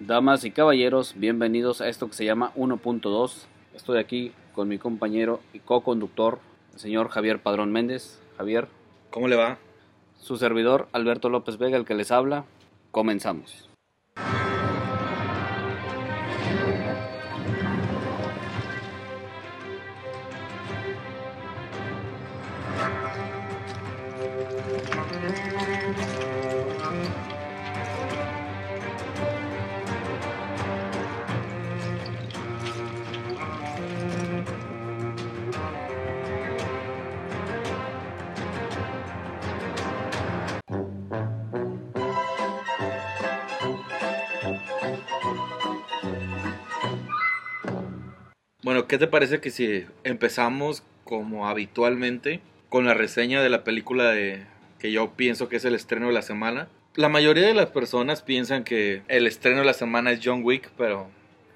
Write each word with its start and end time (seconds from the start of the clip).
Damas 0.00 0.44
y 0.44 0.50
caballeros, 0.52 1.14
bienvenidos 1.16 1.80
a 1.80 1.88
esto 1.88 2.06
que 2.06 2.14
se 2.14 2.24
llama 2.24 2.52
1.2. 2.56 3.46
Estoy 3.74 3.98
aquí 3.98 4.32
con 4.54 4.68
mi 4.68 4.78
compañero 4.78 5.40
y 5.52 5.58
co-conductor, 5.58 6.38
el 6.74 6.78
señor 6.78 7.08
Javier 7.08 7.40
Padrón 7.40 7.72
Méndez. 7.72 8.20
Javier, 8.36 8.68
¿Cómo 9.10 9.26
le 9.26 9.34
va? 9.36 9.58
su 10.20 10.36
servidor 10.36 10.88
Alberto 10.92 11.28
López 11.28 11.58
Vega, 11.58 11.76
el 11.76 11.84
que 11.84 11.94
les 11.94 12.12
habla. 12.12 12.44
Comenzamos. 12.92 13.67
¿Qué 48.98 49.06
te 49.06 49.10
parece 49.10 49.40
que 49.40 49.50
si 49.50 49.86
empezamos 50.02 50.82
como 51.04 51.48
habitualmente 51.48 52.40
con 52.68 52.84
la 52.84 52.94
reseña 52.94 53.40
de 53.40 53.48
la 53.48 53.62
película 53.62 54.10
de 54.10 54.42
que 54.80 54.90
yo 54.90 55.12
pienso 55.12 55.48
que 55.48 55.56
es 55.56 55.64
el 55.64 55.76
estreno 55.76 56.08
de 56.08 56.12
la 56.12 56.22
semana? 56.22 56.68
La 56.96 57.08
mayoría 57.08 57.46
de 57.46 57.54
las 57.54 57.66
personas 57.70 58.22
piensan 58.22 58.64
que 58.64 59.02
el 59.06 59.28
estreno 59.28 59.60
de 59.60 59.66
la 59.66 59.72
semana 59.74 60.10
es 60.10 60.20
John 60.24 60.42
Wick, 60.42 60.70
pero 60.76 61.08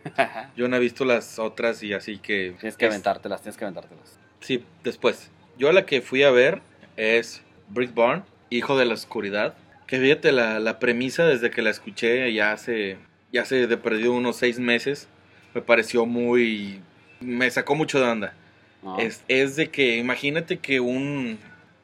yo 0.57 0.69
no 0.69 0.77
he 0.77 0.79
visto 0.79 1.05
las 1.05 1.41
otras 1.41 1.83
y 1.83 1.93
así 1.95 2.19
que... 2.19 2.55
tienes 2.61 2.77
que 2.77 2.87
es- 2.87 2.93
aventártelas, 2.93 3.43
tienes 3.43 3.57
que 3.57 3.65
aventártelas. 3.65 4.21
Sí, 4.39 4.65
después. 4.85 5.31
Yo 5.59 5.73
la 5.73 5.85
que 5.85 6.01
fui 6.01 6.23
a 6.23 6.31
ver 6.31 6.63
es 6.97 7.43
Brick 7.71 7.93
Barn, 7.93 8.23
Hijo 8.51 8.79
de 8.79 8.85
la 8.85 8.95
Oscuridad. 8.95 9.55
Que 9.89 9.99
fíjate, 9.99 10.31
la, 10.31 10.61
la 10.61 10.79
premisa 10.79 11.27
desde 11.27 11.51
que 11.51 11.61
la 11.63 11.71
escuché 11.71 12.33
ya 12.33 12.53
hace, 12.53 12.99
ya 13.33 13.43
hace 13.43 13.67
de 13.67 13.77
perdido 13.77 14.13
unos 14.13 14.37
seis 14.37 14.61
meses, 14.61 15.09
me 15.55 15.61
pareció 15.61 16.07
muy... 16.07 16.81
me 17.23 17.51
sacó 17.51 17.75
mucho 17.75 17.99
de 18.01 18.07
onda. 18.07 18.35
¿no? 18.83 18.99
Es, 18.99 19.23
es 19.29 19.57
de 19.57 19.71
que 19.71 19.97
imagínate 19.97 20.59
que 20.59 20.81
un, 20.81 21.39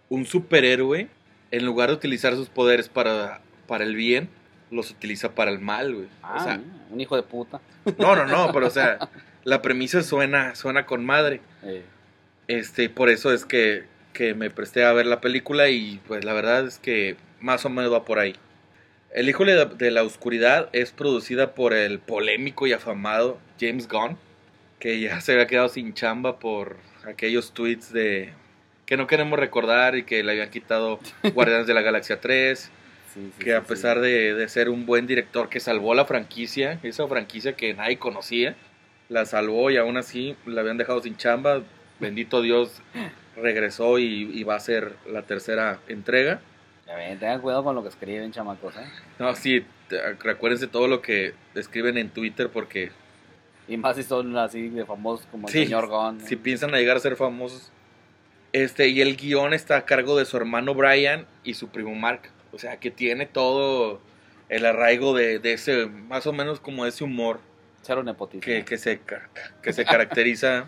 un 0.08 0.26
superhéroe, 0.26 1.08
en 1.50 1.64
lugar 1.64 1.88
de 1.90 1.94
utilizar 1.96 2.34
sus 2.34 2.48
poderes 2.48 2.88
para, 2.88 3.40
para 3.66 3.84
el 3.84 3.94
bien, 3.94 4.28
los 4.70 4.90
utiliza 4.90 5.34
para 5.34 5.50
el 5.50 5.58
mal, 5.60 5.94
güey. 5.94 6.08
Ah, 6.22 6.36
o 6.38 6.44
sea, 6.44 6.56
mira, 6.58 6.70
un 6.90 7.00
hijo 7.00 7.16
de 7.16 7.22
puta. 7.22 7.60
no, 7.98 8.14
no, 8.16 8.26
no, 8.26 8.52
pero 8.52 8.66
o 8.66 8.70
sea, 8.70 8.98
la 9.44 9.62
premisa 9.62 10.02
suena, 10.02 10.54
suena 10.54 10.84
con 10.86 11.04
madre. 11.04 11.40
Eh, 11.62 11.82
Este, 12.48 12.88
por 12.90 13.08
eso 13.10 13.32
es 13.32 13.44
que, 13.44 13.84
que 14.12 14.34
me 14.34 14.50
presté 14.50 14.84
a 14.84 14.92
ver 14.92 15.06
la 15.06 15.20
película 15.20 15.68
y 15.68 16.00
pues 16.06 16.24
la 16.24 16.32
verdad 16.32 16.66
es 16.66 16.78
que 16.78 17.16
más 17.40 17.64
o 17.64 17.70
menos 17.70 17.92
va 17.92 18.04
por 18.04 18.18
ahí. 18.18 18.34
El 19.14 19.28
Hijo 19.28 19.44
de 19.44 19.54
la- 19.54 19.64
de 19.66 19.90
la 19.90 20.02
Oscuridad 20.02 20.68
es 20.72 20.92
producida 20.92 21.54
por 21.54 21.72
el 21.72 21.98
polémico 21.98 22.66
y 22.66 22.72
afamado 22.72 23.38
James 23.60 23.88
Gunn, 23.88 24.18
que 24.78 25.00
ya 25.00 25.20
se 25.20 25.32
había 25.32 25.46
quedado 25.46 25.68
sin 25.68 25.94
chamba 25.94 26.38
por 26.38 26.76
aquellos 27.06 27.52
tweets 27.52 27.92
de 27.92 28.32
que 28.86 28.96
no 28.96 29.06
queremos 29.06 29.38
recordar 29.38 29.96
y 29.96 30.04
que 30.04 30.22
le 30.22 30.32
habían 30.32 30.50
quitado 30.50 30.98
Guardianes 31.34 31.66
de 31.66 31.74
la 31.74 31.82
Galaxia 31.82 32.20
3, 32.20 32.58
sí, 32.58 32.70
sí, 33.14 33.44
que 33.44 33.54
a 33.54 33.62
pesar 33.62 34.00
de, 34.00 34.34
de 34.34 34.48
ser 34.48 34.68
un 34.68 34.86
buen 34.86 35.06
director 35.06 35.48
que 35.48 35.60
salvó 35.60 35.94
la 35.94 36.04
franquicia, 36.04 36.78
esa 36.82 37.06
franquicia 37.06 37.54
que 37.54 37.74
nadie 37.74 37.98
conocía, 37.98 38.56
la 39.08 39.24
salvó 39.26 39.70
y 39.70 39.76
aún 39.76 39.96
así 39.96 40.36
la 40.46 40.60
habían 40.60 40.76
dejado 40.78 41.02
sin 41.02 41.16
chamba. 41.16 41.62
Bendito 42.00 42.42
Dios, 42.42 42.80
regresó 43.36 43.98
y, 43.98 44.30
y 44.32 44.44
va 44.44 44.54
a 44.54 44.60
ser 44.60 44.92
la 45.10 45.22
tercera 45.22 45.80
entrega. 45.88 46.40
Tengan 46.86 47.40
cuidado 47.40 47.64
con 47.64 47.74
lo 47.74 47.82
que 47.82 47.88
escriben, 47.88 48.32
chamacos, 48.32 48.76
¿eh? 48.76 48.84
No, 49.18 49.34
sí, 49.34 49.64
te- 49.88 50.14
recuérdense 50.14 50.66
todo 50.68 50.88
lo 50.88 51.02
que 51.02 51.34
escriben 51.54 51.98
en 51.98 52.08
Twitter 52.10 52.48
porque 52.50 52.90
Y 53.68 53.76
más 53.76 53.96
si 53.96 54.02
son 54.02 54.36
así 54.36 54.68
de 54.68 54.84
famosos 54.86 55.26
como 55.30 55.46
el 55.48 55.52
Sí, 55.52 55.64
señor 55.64 55.88
Gon. 55.88 56.20
si 56.20 56.36
piensan 56.36 56.74
a 56.74 56.78
llegar 56.78 56.96
a 56.96 57.00
ser 57.00 57.16
famosos. 57.16 57.70
Este, 58.52 58.88
y 58.88 59.02
el 59.02 59.16
guion 59.16 59.52
está 59.52 59.76
a 59.76 59.84
cargo 59.84 60.16
de 60.16 60.24
su 60.24 60.36
hermano 60.38 60.74
Brian 60.74 61.26
y 61.44 61.54
su 61.54 61.68
primo 61.68 61.94
Mark. 61.94 62.30
O 62.52 62.58
sea, 62.58 62.78
que 62.80 62.90
tiene 62.90 63.26
todo 63.26 64.00
el 64.48 64.64
arraigo 64.64 65.14
de, 65.14 65.38
de 65.38 65.52
ese, 65.52 65.86
más 65.86 66.26
o 66.26 66.32
menos 66.32 66.60
como 66.60 66.86
ese 66.86 67.04
humor 67.04 67.40
Cero 67.82 68.02
nepotismo. 68.02 68.40
que, 68.40 68.64
que 68.64 68.78
se, 68.78 69.00
que 69.62 69.72
se 69.72 69.84
caracteriza. 69.84 70.66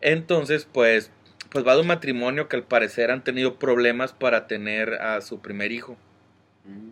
Entonces, 0.00 0.66
pues, 0.70 1.10
pues 1.50 1.66
va 1.66 1.74
de 1.74 1.82
un 1.82 1.86
matrimonio 1.86 2.48
que 2.48 2.56
al 2.56 2.62
parecer 2.64 3.10
han 3.10 3.22
tenido 3.22 3.58
problemas 3.58 4.12
para 4.12 4.46
tener 4.46 4.94
a 4.94 5.20
su 5.20 5.40
primer 5.40 5.72
hijo. 5.72 5.96
Mm. 6.64 6.90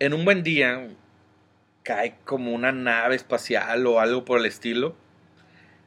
En 0.00 0.14
un 0.14 0.24
buen 0.24 0.42
día 0.42 0.88
cae 1.88 2.16
como 2.26 2.52
una 2.52 2.70
nave 2.70 3.16
espacial 3.16 3.86
o 3.86 3.98
algo 3.98 4.26
por 4.26 4.38
el 4.40 4.44
estilo 4.44 4.94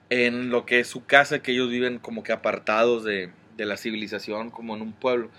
en 0.10 0.50
lo 0.50 0.66
que 0.66 0.80
es 0.80 0.88
su 0.88 1.06
casa, 1.06 1.44
que 1.44 1.52
ellos 1.52 1.70
viven 1.70 2.00
como 2.00 2.24
que 2.24 2.32
apartados 2.34 3.04
de, 3.04 3.30
de 3.56 3.66
la 3.66 3.78
civilización, 3.78 4.50
como 4.50 4.76
en 4.76 4.82
un 4.82 4.94
pueblo, 4.94 5.30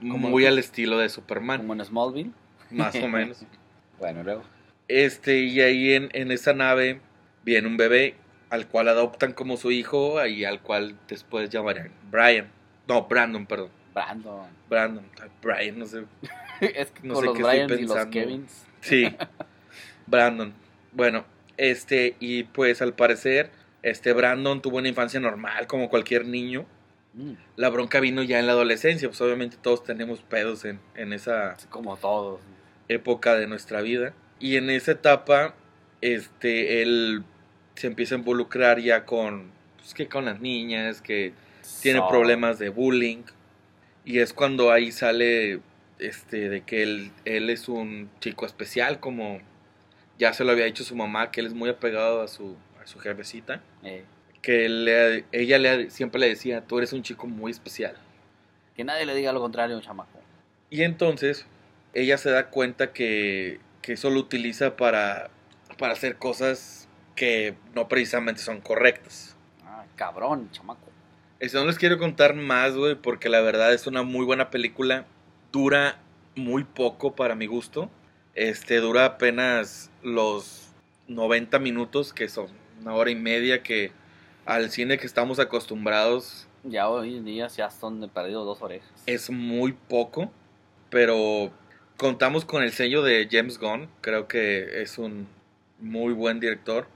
Como- 0.00 0.30
muy 0.30 0.46
al 0.46 0.58
estilo 0.58 0.96
de 0.98 1.10
Superman, 1.10 1.58
Como 1.60 1.74
en 1.74 1.84
Smallville. 1.84 2.30
más 2.70 2.94
o 2.96 3.08
menos. 3.08 3.44
Bueno, 3.98 4.22
luego. 4.22 4.42
Este, 4.88 5.40
y 5.40 5.60
ahí 5.60 5.92
en, 5.94 6.08
en 6.12 6.30
esa 6.30 6.52
nave 6.54 7.00
viene 7.44 7.66
un 7.68 7.76
bebé 7.76 8.14
al 8.50 8.68
cual 8.68 8.88
adoptan 8.88 9.32
como 9.32 9.56
su 9.58 9.70
hijo 9.70 10.24
y 10.26 10.44
al 10.44 10.60
cual 10.62 10.96
después 11.08 11.48
llamarán 11.50 11.90
Brian. 12.10 12.48
No, 12.88 13.02
Brandon, 13.06 13.44
perdón. 13.46 13.70
Brandon. 13.94 14.46
Brandon, 14.68 15.04
Brian, 15.42 15.78
no 15.78 15.86
sé. 15.86 16.04
es 16.60 16.90
que 16.90 17.06
No 17.06 17.14
con 17.14 17.22
sé 17.22 17.26
los 17.26 17.36
qué 17.36 17.42
estoy 17.42 17.56
Bryans 17.66 17.70
y 17.80 17.82
los 17.84 17.92
pensando. 17.92 18.10
Kevins. 18.10 18.66
Sí, 18.80 19.16
Brandon. 20.06 20.52
Bueno, 20.92 21.24
este, 21.56 22.16
y 22.20 22.44
pues 22.44 22.82
al 22.82 22.94
parecer, 22.94 23.50
este 23.82 24.12
Brandon 24.12 24.60
tuvo 24.62 24.78
una 24.78 24.88
infancia 24.88 25.20
normal, 25.20 25.66
como 25.66 25.88
cualquier 25.88 26.26
niño. 26.26 26.66
Mm, 27.14 27.32
La 27.56 27.68
bronca 27.70 28.00
vino 28.00 28.22
ya 28.22 28.38
en 28.38 28.46
la 28.46 28.52
adolescencia, 28.52 29.08
pues 29.08 29.20
obviamente 29.20 29.56
todos 29.60 29.84
tenemos 29.84 30.20
pedos 30.20 30.64
en, 30.64 30.80
en 30.94 31.12
esa 31.12 31.52
así 31.52 31.66
como 31.68 31.96
todos. 31.96 32.40
época 32.88 33.34
de 33.36 33.46
nuestra 33.46 33.80
vida. 33.80 34.14
Y 34.38 34.56
en 34.56 34.70
esa 34.70 34.92
etapa, 34.92 35.54
este, 36.00 36.82
él 36.82 37.24
se 37.74 37.86
empieza 37.86 38.14
a 38.14 38.18
involucrar 38.18 38.80
ya 38.80 39.04
con, 39.04 39.50
pues 39.78 39.94
que 39.94 40.08
con 40.08 40.24
las 40.26 40.40
niñas, 40.40 41.00
que 41.00 41.32
tiene 41.82 42.00
problemas 42.08 42.58
de 42.58 42.68
bullying. 42.68 43.22
Y 44.04 44.18
es 44.20 44.32
cuando 44.32 44.70
ahí 44.70 44.92
sale, 44.92 45.60
este, 45.98 46.48
de 46.48 46.60
que 46.62 46.82
él, 46.82 47.10
él 47.24 47.50
es 47.50 47.68
un 47.68 48.10
chico 48.20 48.46
especial, 48.46 49.00
como 49.00 49.40
ya 50.18 50.32
se 50.32 50.44
lo 50.44 50.52
había 50.52 50.64
dicho 50.64 50.84
su 50.84 50.96
mamá, 50.96 51.30
que 51.30 51.40
él 51.40 51.46
es 51.46 51.54
muy 51.54 51.68
apegado 51.70 52.22
a 52.22 52.28
su, 52.28 52.56
a 52.82 52.86
su 52.86 52.98
jefecita. 52.98 53.60
eh, 53.82 54.04
Que 54.42 54.68
le- 54.68 55.24
ella 55.32 55.58
le, 55.58 55.90
siempre 55.90 56.20
le 56.20 56.28
decía, 56.28 56.60
tú 56.66 56.78
eres 56.78 56.92
un 56.92 57.02
chico 57.02 57.26
muy 57.26 57.50
especial. 57.50 57.96
que 58.76 58.84
nadie 58.84 59.06
le 59.06 59.14
diga 59.14 59.32
lo 59.32 59.40
contrario 59.40 59.74
a 59.74 59.78
un 59.78 59.84
chamaco. 59.84 60.20
Y 60.68 60.82
entonces 60.82 61.46
ella 61.94 62.18
se 62.18 62.30
da 62.30 62.50
cuenta 62.50 62.92
que, 62.92 63.58
que 63.80 63.94
eso 63.94 64.10
lo 64.10 64.20
utiliza 64.20 64.76
para, 64.76 65.30
para 65.78 65.94
hacer 65.94 66.16
cosas 66.16 66.86
que 67.14 67.54
no 67.74 67.88
precisamente 67.88 68.42
son 68.42 68.60
correctas. 68.60 69.34
Ah, 69.64 69.84
cabrón, 69.96 70.50
chamaco. 70.52 70.90
Eso 71.40 71.58
no 71.60 71.66
les 71.66 71.78
quiero 71.78 71.98
contar 71.98 72.34
más, 72.34 72.74
güey, 72.76 72.94
porque 72.96 73.28
la 73.30 73.40
verdad 73.40 73.72
es 73.72 73.86
una 73.86 74.02
muy 74.02 74.24
buena 74.26 74.50
película. 74.50 75.06
Dura 75.52 75.98
muy 76.34 76.64
poco 76.64 77.14
para 77.16 77.34
mi 77.34 77.46
gusto. 77.46 77.90
Este 78.36 78.80
dura 78.80 79.06
apenas 79.06 79.90
los 80.02 80.68
90 81.08 81.58
minutos, 81.58 82.12
que 82.12 82.28
son 82.28 82.48
una 82.82 82.94
hora 82.94 83.10
y 83.10 83.14
media 83.14 83.62
que 83.62 83.92
al 84.44 84.70
cine 84.70 84.98
que 84.98 85.06
estamos 85.06 85.38
acostumbrados 85.40 86.46
Ya 86.62 86.88
hoy 86.88 87.16
en 87.16 87.24
día 87.24 87.48
ya 87.48 87.70
son 87.70 88.00
de 88.02 88.08
perdido 88.08 88.44
dos 88.44 88.60
orejas. 88.60 88.90
es 89.06 89.30
muy 89.30 89.72
poco, 89.72 90.30
pero 90.90 91.50
contamos 91.96 92.44
con 92.44 92.62
el 92.62 92.72
sello 92.72 93.02
de 93.02 93.26
James 93.30 93.58
Gunn, 93.58 93.88
creo 94.02 94.28
que 94.28 94.82
es 94.82 94.98
un 94.98 95.28
muy 95.80 96.12
buen 96.12 96.38
director. 96.38 96.88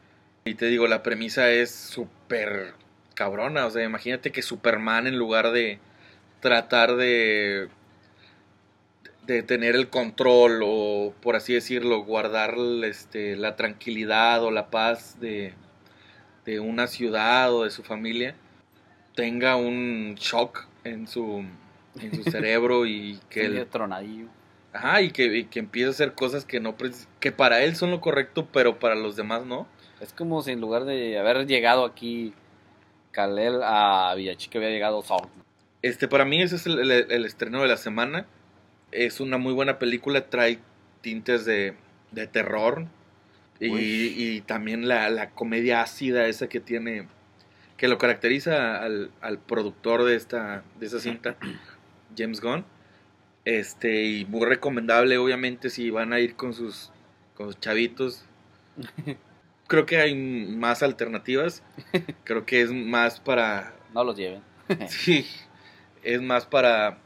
Y 0.45 0.55
te 0.55 0.67
digo, 0.67 0.87
la 0.89 1.03
premisa 1.03 1.51
es 1.51 1.71
súper 1.71 2.75
cabrona, 3.15 3.65
o 3.67 3.71
sea, 3.71 3.83
imagínate 3.83 4.31
que 4.31 4.43
Superman 4.43 5.07
en 5.07 5.17
lugar 5.17 5.53
de 5.53 5.79
tratar 6.41 6.97
de 6.97 7.69
de 9.27 9.43
tener 9.43 9.75
el 9.77 9.89
control 9.89 10.61
o 10.65 11.13
por 11.23 11.37
así 11.37 11.55
decirlo, 11.55 12.03
guardar 12.05 12.55
este, 12.85 13.37
la 13.37 13.57
tranquilidad 13.57 14.43
o 14.43 14.51
la 14.51 14.71
paz 14.71 15.21
de, 15.21 15.55
de 16.45 16.61
una 16.61 16.87
ciudad 16.87 17.53
o 17.55 17.65
de 17.65 17.71
su 17.71 17.83
familia, 17.83 18.35
tenga 19.15 19.57
un 19.57 20.15
shock 20.17 20.67
en 20.85 21.07
su, 21.07 21.45
en 22.01 22.15
su 22.15 22.23
cerebro 22.31 22.87
y 22.87 23.21
que 23.29 23.45
el, 23.47 23.67
tronadillo. 23.67 24.27
Ajá, 24.73 25.03
y 25.03 25.11
que, 25.11 25.25
y 25.37 25.45
que 25.45 25.59
empieza 25.59 25.89
a 25.89 25.93
hacer 25.93 26.15
cosas 26.15 26.45
que 26.45 26.61
no 26.61 26.77
que 27.19 27.33
para 27.33 27.63
él 27.63 27.77
son 27.77 27.91
lo 27.91 28.01
correcto, 28.01 28.49
pero 28.53 28.79
para 28.79 28.95
los 28.95 29.17
demás 29.17 29.45
no. 29.45 29.67
Es 30.01 30.13
como 30.13 30.43
si 30.43 30.53
en 30.53 30.61
lugar 30.61 30.85
de 30.85 31.19
haber 31.19 31.47
llegado 31.47 31.85
aquí 31.85 32.33
Kalel 33.13 33.61
a 33.63 34.15
Villachica 34.17 34.59
había 34.59 34.71
llegado 34.71 35.03
Saul. 35.03 35.29
Este, 35.83 36.09
para 36.09 36.25
mí 36.25 36.41
ese 36.41 36.57
es 36.57 36.67
el, 36.67 36.79
el- 36.91 37.11
el 37.11 37.25
estreno 37.27 37.63
de 37.63 37.69
la 37.69 37.77
semana. 37.77 38.27
Es 38.93 39.21
una 39.21 39.39
muy 39.39 39.53
buena 39.53 39.79
película, 39.79 40.29
trae 40.29 40.59
tintes 41.01 41.45
de, 41.45 41.75
de 42.13 42.27
terror 42.27 42.87
y, 43.61 43.67
y 43.77 44.41
también 44.41 44.89
la, 44.89 45.11
la 45.11 45.31
comedia 45.31 45.83
ácida 45.83 46.27
esa 46.27 46.49
que 46.49 46.61
tiene, 46.61 47.09
que 47.77 47.89
lo 47.89 47.99
caracteriza 47.99 48.83
al, 48.83 49.11
al 49.21 49.39
productor 49.39 50.05
de 50.05 50.17
esta, 50.17 50.65
de 50.79 50.87
esta 50.87 50.99
cinta, 50.99 51.37
James 52.17 52.41
Gunn. 52.41 52.65
Este, 53.45 54.05
y 54.05 54.25
muy 54.27 54.47
recomendable, 54.47 55.19
obviamente, 55.19 55.71
si 55.71 55.91
van 55.91 56.13
a 56.13 56.21
ir 56.21 56.37
con 56.37 56.55
sus, 56.55 56.91
con 57.35 57.47
sus 57.47 57.61
chavitos. 57.61 58.25
Creo 59.67 59.87
que 59.87 59.99
hay 59.99 60.15
más 60.15 60.83
alternativas. 60.83 61.63
Creo 62.25 62.45
que 62.45 62.63
es 62.63 62.73
más 62.73 63.21
para 63.21 63.75
No 63.95 64.05
los 64.05 64.17
lleven. 64.17 64.43
Sí, 64.89 65.27
es 66.03 66.23
más 66.23 66.47
para, 66.47 66.99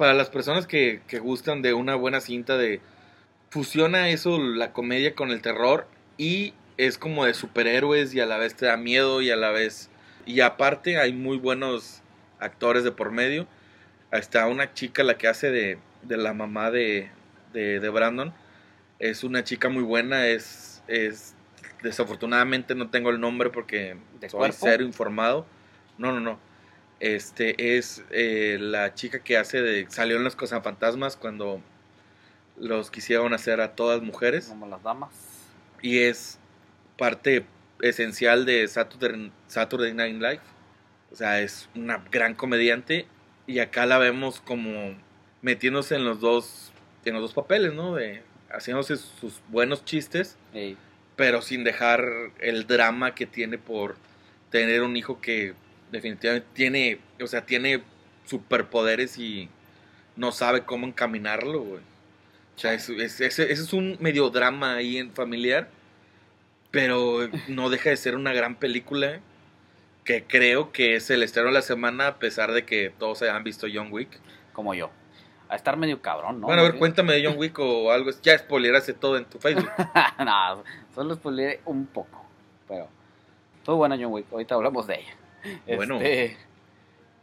para 0.00 0.14
las 0.14 0.30
personas 0.30 0.66
que, 0.66 1.02
que 1.08 1.18
gustan 1.18 1.60
de 1.60 1.74
una 1.74 1.94
buena 1.94 2.22
cinta 2.22 2.56
de... 2.56 2.80
Fusiona 3.50 4.08
eso, 4.08 4.38
la 4.38 4.72
comedia 4.72 5.14
con 5.14 5.30
el 5.30 5.42
terror 5.42 5.86
y 6.16 6.54
es 6.78 6.96
como 6.96 7.26
de 7.26 7.34
superhéroes 7.34 8.14
y 8.14 8.20
a 8.20 8.24
la 8.24 8.38
vez 8.38 8.54
te 8.54 8.64
da 8.64 8.78
miedo 8.78 9.20
y 9.20 9.30
a 9.30 9.36
la 9.36 9.50
vez... 9.50 9.90
Y 10.24 10.40
aparte 10.40 10.96
hay 10.98 11.12
muy 11.12 11.36
buenos 11.36 12.00
actores 12.38 12.82
de 12.82 12.92
por 12.92 13.10
medio. 13.10 13.46
Está 14.10 14.46
una 14.46 14.72
chica 14.72 15.04
la 15.04 15.18
que 15.18 15.28
hace 15.28 15.50
de, 15.50 15.76
de 16.00 16.16
la 16.16 16.32
mamá 16.32 16.70
de, 16.70 17.10
de, 17.52 17.78
de 17.78 17.88
Brandon. 17.90 18.32
Es 19.00 19.22
una 19.22 19.44
chica 19.44 19.68
muy 19.68 19.82
buena, 19.82 20.28
es... 20.28 20.82
es 20.88 21.34
desafortunadamente 21.82 22.74
no 22.74 22.88
tengo 22.88 23.10
el 23.10 23.20
nombre 23.20 23.50
porque 23.50 23.98
¿De 24.18 24.30
soy 24.30 24.38
cuerpo? 24.38 24.56
cero 24.60 24.82
informado. 24.82 25.44
No, 25.98 26.10
no, 26.10 26.20
no. 26.20 26.38
Este 27.00 27.76
es 27.78 28.04
eh, 28.10 28.58
la 28.60 28.94
chica 28.94 29.20
que 29.20 29.36
hace 29.36 29.60
de. 29.60 29.86
Salió 29.90 30.16
en 30.16 30.24
los 30.24 30.36
Fantasmas 30.36 31.16
cuando 31.16 31.60
los 32.58 32.90
quisieron 32.90 33.32
hacer 33.32 33.60
a 33.60 33.74
todas 33.74 34.02
mujeres. 34.02 34.48
Como 34.48 34.66
las 34.66 34.82
damas. 34.82 35.10
Y 35.82 36.00
es 36.00 36.38
parte 36.98 37.44
esencial 37.80 38.44
de 38.44 38.68
Saturday, 38.68 39.32
Saturday 39.46 39.94
Night 39.94 40.16
Live. 40.16 40.40
O 41.10 41.16
sea, 41.16 41.40
es 41.40 41.68
una 41.74 42.04
gran 42.10 42.34
comediante. 42.34 43.06
Y 43.46 43.58
acá 43.58 43.86
la 43.86 43.98
vemos 43.98 44.40
como 44.40 44.96
metiéndose 45.42 45.96
en 45.96 46.04
los 46.04 46.20
dos. 46.20 46.72
En 47.04 47.14
los 47.14 47.22
dos 47.22 47.32
papeles, 47.32 47.72
¿no? 47.72 47.94
De 47.94 48.22
haciéndose 48.50 48.96
sus 48.96 49.40
buenos 49.48 49.84
chistes 49.84 50.36
pero 51.20 51.42
sin 51.42 51.64
dejar 51.64 52.32
el 52.38 52.66
drama 52.66 53.14
que 53.14 53.26
tiene 53.26 53.58
por 53.58 53.96
tener 54.48 54.80
un 54.80 54.96
hijo 54.96 55.20
que 55.20 55.52
definitivamente 55.90 56.46
tiene, 56.54 57.00
o 57.22 57.26
sea, 57.26 57.44
tiene 57.46 57.82
superpoderes 58.24 59.18
y 59.18 59.48
no 60.16 60.32
sabe 60.32 60.62
cómo 60.64 60.86
encaminarlo, 60.86 61.60
güey. 61.62 61.80
O 62.56 62.58
sea, 62.60 62.74
es- 62.74 62.88
es- 62.90 63.20
ese, 63.20 63.44
ese 63.52 63.62
es 63.62 63.72
un 63.72 63.96
medio 64.00 64.28
drama 64.30 64.74
ahí 64.76 64.98
en 64.98 65.12
familiar, 65.12 65.68
pero 66.70 67.28
no 67.48 67.70
deja 67.70 67.90
de 67.90 67.96
ser 67.96 68.14
una 68.16 68.32
gran 68.32 68.54
película 68.56 69.20
que 70.04 70.24
creo 70.24 70.72
que 70.72 70.94
es 70.96 71.10
el 71.10 71.22
estreno 71.22 71.48
de 71.48 71.54
la 71.54 71.62
semana 71.62 72.06
a 72.08 72.18
pesar 72.18 72.52
de 72.52 72.64
que 72.64 72.90
todos 72.98 73.22
hayan 73.22 73.44
visto 73.44 73.66
John 73.72 73.88
Wick. 73.92 74.18
como 74.52 74.74
yo. 74.74 74.90
A 75.48 75.56
estar 75.56 75.76
medio 75.76 76.00
cabrón, 76.00 76.40
¿no? 76.40 76.46
bueno, 76.46 76.62
a 76.62 76.64
ver, 76.64 76.76
cuéntame 76.78 77.12
de 77.14 77.26
John 77.26 77.36
Wick 77.36 77.58
o 77.58 77.90
algo, 77.90 78.10
ya 78.22 78.38
spoileraste 78.38 78.92
todo 78.92 79.16
en 79.16 79.24
tu 79.24 79.38
Facebook. 79.38 79.68
no, 80.24 80.62
solo 80.94 81.14
spoileré 81.16 81.60
un 81.64 81.86
poco. 81.86 82.24
Pero 82.68 82.88
estuvo 83.58 83.76
buena 83.76 83.96
John 83.96 84.12
Wick. 84.12 84.26
Ahorita 84.30 84.54
hablamos 84.54 84.86
de 84.86 84.94
ella. 84.96 85.16
Bueno. 85.76 85.96
Este, 85.96 86.36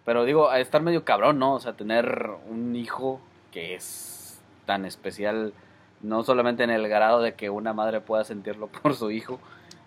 pero 0.05 0.23
digo, 0.23 0.49
a 0.49 0.59
estar 0.59 0.81
medio 0.81 1.03
cabrón, 1.03 1.37
¿no? 1.39 1.55
O 1.55 1.59
sea, 1.59 1.73
tener 1.73 2.29
un 2.49 2.75
hijo 2.75 3.19
que 3.51 3.75
es 3.75 4.39
tan 4.65 4.85
especial, 4.85 5.53
no 6.01 6.23
solamente 6.23 6.63
en 6.63 6.69
el 6.69 6.87
grado 6.87 7.21
de 7.21 7.33
que 7.33 7.49
una 7.49 7.73
madre 7.73 7.99
pueda 7.99 8.23
sentirlo 8.23 8.67
por 8.81 8.95
su 8.95 9.11
hijo, 9.11 9.39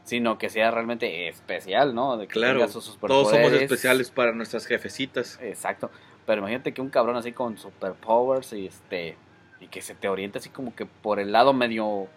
sino 0.04 0.38
que 0.38 0.50
sea 0.50 0.70
realmente 0.70 1.28
especial, 1.28 1.94
¿no? 1.94 2.16
De 2.16 2.26
que 2.26 2.34
Claro, 2.34 2.66
sus 2.68 2.98
todos 2.98 3.30
somos 3.30 3.52
especiales 3.52 4.10
para 4.10 4.32
nuestras 4.32 4.66
jefecitas. 4.66 5.38
Exacto. 5.40 5.90
Pero 6.26 6.40
imagínate 6.40 6.72
que 6.72 6.82
un 6.82 6.90
cabrón 6.90 7.16
así 7.16 7.32
con 7.32 7.56
superpowers 7.58 8.52
y 8.52 8.66
este 8.66 9.16
y 9.60 9.66
que 9.66 9.82
se 9.82 9.94
te 9.94 10.08
oriente 10.08 10.38
así 10.38 10.48
como 10.48 10.74
que 10.74 10.86
por 10.86 11.20
el 11.20 11.32
lado 11.32 11.52
medio 11.52 12.08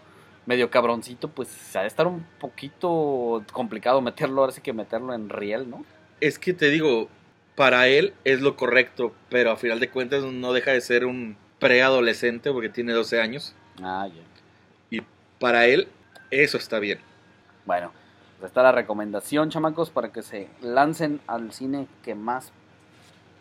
medio 0.46 0.70
cabroncito, 0.70 1.30
pues 1.30 1.76
ha 1.76 1.82
de 1.82 1.88
estar 1.88 2.06
un 2.08 2.26
poquito 2.40 3.44
complicado 3.54 4.02
meterlo, 4.02 4.42
ahora 4.42 4.52
sí 4.52 4.62
que 4.62 4.74
meterlo 4.74 5.14
en 5.14 5.30
riel, 5.30 5.70
¿no? 5.70 5.86
Es 6.24 6.40
que 6.40 6.54
te 6.54 6.70
digo, 6.70 7.10
para 7.56 7.90
él 7.90 8.14
es 8.24 8.40
lo 8.40 8.56
correcto, 8.56 9.14
pero 9.30 9.52
a 9.52 9.58
final 9.58 9.82
de 9.82 9.90
cuentas 9.90 10.24
no 10.24 10.54
deja 10.54 10.72
de 10.72 10.80
ser 10.80 11.06
un 11.06 11.36
preadolescente 11.60 12.50
porque 12.50 12.70
tiene 12.70 12.94
12 12.94 13.20
años. 13.20 13.54
Ah, 13.82 14.08
ya. 14.08 14.22
Y 14.90 15.02
para 15.38 15.66
él 15.66 15.90
eso 16.32 16.56
está 16.56 16.80
bien. 16.80 17.00
Bueno, 17.66 17.92
pues 18.40 18.52
está 18.52 18.64
la 18.64 18.72
recomendación, 18.72 19.50
chamacos, 19.50 19.90
para 19.90 20.14
que 20.14 20.22
se 20.22 20.48
lancen 20.62 21.20
al 21.28 21.52
cine 21.52 21.88
que 22.06 22.16
más 22.16 22.54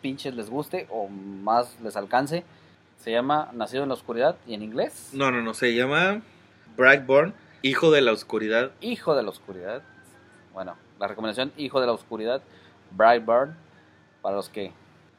pinches 0.01 0.35
les 0.35 0.49
guste 0.49 0.85
o 0.89 1.07
más 1.07 1.79
les 1.81 1.95
alcance. 1.95 2.43
Se 2.97 3.11
llama 3.11 3.49
Nacido 3.53 3.83
en 3.83 3.89
la 3.89 3.95
Oscuridad 3.95 4.35
y 4.45 4.55
en 4.55 4.61
inglés, 4.61 5.11
No, 5.13 5.31
no, 5.31 5.41
no, 5.41 5.53
se 5.53 5.73
llama 5.73 6.21
Brightburn, 6.75 7.33
Hijo 7.61 7.91
de 7.91 8.01
la 8.01 8.11
Oscuridad. 8.11 8.71
Hijo 8.81 9.15
de 9.15 9.23
la 9.23 9.29
Oscuridad. 9.29 9.83
Bueno, 10.53 10.75
la 10.99 11.07
recomendación 11.07 11.53
Hijo 11.55 11.79
de 11.79 11.87
la 11.87 11.93
Oscuridad, 11.93 12.41
Brightburn, 12.95 13.55
para 14.21 14.35
los 14.35 14.49
que 14.49 14.71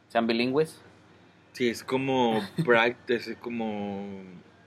sean 0.08 0.26
bilingües, 0.26 0.80
Sí, 1.54 1.68
es 1.68 1.84
como 1.84 2.42
Bright, 2.58 2.96
es 3.10 3.36
como... 3.40 4.04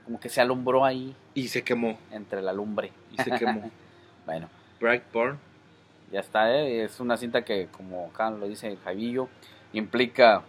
como 0.05 0.19
que 0.21 0.29
se 0.29 0.39
alumbró 0.39 0.85
ahí 0.85 1.13
Y 1.33 1.49
se 1.49 1.61
quemó, 1.61 1.97
entre 2.11 2.41
la 2.41 2.53
lumbre. 2.53 2.91
y 3.11 3.21
se 3.21 3.31
quemó. 3.31 3.69
Bueno, 4.25 4.49
Brightburn. 4.81 5.39
ya 6.11 6.19
está, 6.19 6.53
¿eh? 6.53 6.83
es 6.83 6.99
una 6.99 7.15
cinta 7.15 7.45
que, 7.45 7.67
como 7.67 8.07
acá 8.07 8.29
lo 8.29 8.45
dice 8.45 8.75
Javillo, 8.83 9.29
implica 9.71 10.43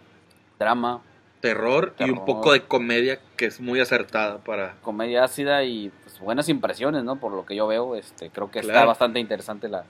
drama, 0.57 1.01
Terror, 1.39 1.95
y 1.99 2.09
un 2.09 2.25
poco 2.25 2.51
de 2.51 2.63
comedia 2.65 3.19
que 3.37 3.45
es 3.45 3.61
muy 3.61 3.79
acertada 3.79 4.39
para... 4.39 4.75
comedia 4.81 5.23
ácida 5.23 5.63
y 5.63 5.93
pues, 6.03 6.19
buenas 6.19 6.49
impresiones, 6.49 7.05
¿no? 7.05 7.15
Por 7.15 7.31
lo 7.31 7.45
que 7.45 7.55
yo 7.55 7.67
veo, 7.67 7.95
este, 7.95 8.29
creo 8.31 8.51
que 8.51 8.59
está 8.59 8.83
bastante 8.83 9.21
interesante 9.21 9.69
la, 9.69 9.85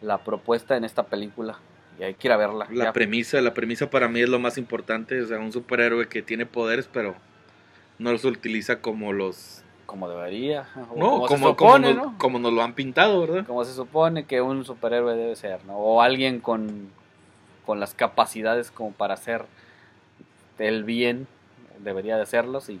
la 0.00 0.18
propuesta 0.18 0.76
en 0.76 0.82
esta 0.82 1.04
película. 1.04 1.60
Y 1.98 2.04
hay 2.04 2.14
que 2.14 2.28
ir 2.28 2.32
a 2.32 2.36
verla. 2.36 2.66
La 2.70 2.84
Ya- 2.86 2.92
premisa, 2.92 3.40
la 3.40 3.54
premisa 3.54 3.88
para 3.90 4.08
mí 4.08 4.20
es 4.20 4.28
lo 4.28 4.38
más 4.38 4.58
importante, 4.58 5.20
o 5.20 5.26
sea, 5.26 5.38
un 5.38 5.52
superhéroe 5.52 6.08
que 6.08 6.22
tiene 6.22 6.46
poderes, 6.46 6.88
pero 6.92 7.14
no 7.98 8.12
los 8.12 8.24
utiliza 8.24 8.80
como 8.80 9.12
los... 9.12 9.62
como 9.86 10.08
debería. 10.08 10.66
o 10.90 10.96
No, 10.96 11.10
como, 11.10 11.26
como, 11.26 11.28
se 11.28 11.36
supone, 11.44 11.54
como, 11.54 11.78
nos, 11.78 12.12
¿no? 12.12 12.18
como 12.18 12.38
nos 12.38 12.52
lo 12.52 12.62
han 12.62 12.74
pintado, 12.74 13.20
¿verdad? 13.20 13.46
Como 13.46 13.64
se 13.64 13.74
supone 13.74 14.24
que 14.24 14.40
un 14.40 14.64
superhéroe 14.64 15.14
debe 15.16 15.36
ser, 15.36 15.64
¿no? 15.66 15.76
O 15.76 16.00
alguien 16.02 16.40
con, 16.40 16.90
con 17.66 17.78
las 17.78 17.94
capacidades 17.94 18.70
como 18.70 18.92
para 18.92 19.14
hacer 19.14 19.44
el 20.58 20.84
bien, 20.84 21.26
debería 21.80 22.16
de 22.16 22.22
hacerlos 22.22 22.68
y 22.68 22.80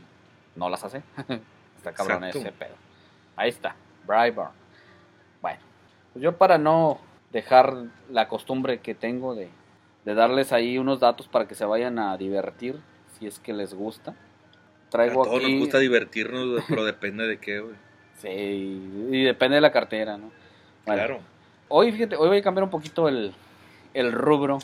no 0.56 0.68
las 0.68 0.84
hace. 0.84 1.02
está 1.76 1.92
cabrón 1.92 2.24
Exacto. 2.24 2.38
ese 2.38 2.52
pedo. 2.52 2.74
Ahí 3.36 3.50
está, 3.50 3.74
Brightburn. 4.06 4.50
Bueno, 5.40 5.58
pues 6.12 6.22
yo 6.22 6.36
para 6.36 6.58
no 6.58 6.98
dejar 7.32 7.74
la 8.10 8.28
costumbre 8.28 8.78
que 8.80 8.94
tengo 8.94 9.34
de, 9.34 9.48
de 10.04 10.14
darles 10.14 10.52
ahí 10.52 10.78
unos 10.78 11.00
datos 11.00 11.28
para 11.28 11.48
que 11.48 11.54
se 11.54 11.64
vayan 11.64 11.98
a 11.98 12.16
divertir, 12.16 12.78
si 13.18 13.26
es 13.26 13.38
que 13.38 13.52
les 13.52 13.74
gusta. 13.74 14.10
A 14.12 14.90
Traigo 14.90 15.24
todos 15.24 15.42
aquí... 15.42 15.52
nos 15.52 15.60
gusta 15.60 15.78
divertirnos, 15.78 16.62
pero 16.68 16.84
depende 16.84 17.26
de 17.26 17.38
qué, 17.38 17.60
güey. 17.60 17.74
Sí, 18.18 18.28
y 18.28 19.24
depende 19.24 19.56
de 19.56 19.60
la 19.62 19.72
cartera, 19.72 20.16
¿no? 20.16 20.30
Bueno, 20.86 21.02
Claro. 21.02 21.20
Hoy, 21.68 21.90
fíjate, 21.90 22.16
hoy 22.16 22.28
voy 22.28 22.38
a 22.38 22.42
cambiar 22.42 22.64
un 22.64 22.70
poquito 22.70 23.08
el, 23.08 23.32
el 23.94 24.12
rubro. 24.12 24.58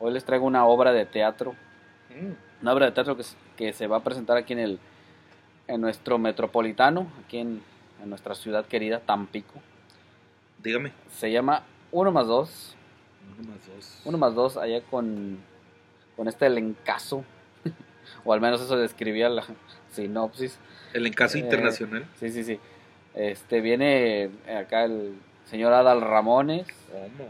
Hoy 0.00 0.12
les 0.12 0.24
traigo 0.24 0.44
una 0.44 0.66
obra 0.66 0.92
de 0.92 1.06
teatro. 1.06 1.54
Mm, 2.10 2.32
Una 2.62 2.72
obra 2.72 2.86
de 2.86 2.92
teatro 2.92 3.16
que, 3.16 3.22
se- 3.22 3.36
que 3.56 3.72
se 3.72 3.86
va 3.86 3.98
a 3.98 4.02
presentar 4.02 4.36
aquí 4.36 4.52
en 4.52 4.58
el 4.58 4.78
en 5.68 5.80
nuestro 5.80 6.18
metropolitano, 6.18 7.06
aquí 7.24 7.38
en, 7.38 7.62
en 8.02 8.10
nuestra 8.10 8.34
ciudad 8.34 8.66
querida, 8.66 8.98
Tampico. 9.00 9.54
dígame. 10.62 10.92
Se 11.12 11.30
llama 11.30 11.62
Uno 11.94 12.10
más 12.10 12.26
Dos. 12.26 12.74
Uno 13.38 13.48
más 13.52 13.66
dos. 13.66 14.00
Uno 14.04 14.18
más 14.18 14.34
Dos, 14.34 14.56
allá 14.56 14.82
con, 14.82 15.38
con 16.16 16.26
este 16.28 16.46
elencazo. 16.46 17.24
o 18.24 18.32
al 18.32 18.40
menos 18.40 18.60
eso 18.60 18.76
describía 18.76 19.28
la 19.28 19.44
sinopsis. 19.92 20.58
El 20.92 21.06
encaso 21.06 21.36
Eh, 21.38 21.40
internacional. 21.40 22.04
Sí, 22.18 22.30
sí, 22.30 22.42
sí. 22.42 22.58
Este 23.14 23.60
viene 23.60 24.30
acá 24.58 24.84
el 24.84 25.14
señor 25.46 25.72
Adal 25.72 26.00
Ramones, 26.00 26.66
¿Cómo? 26.90 27.28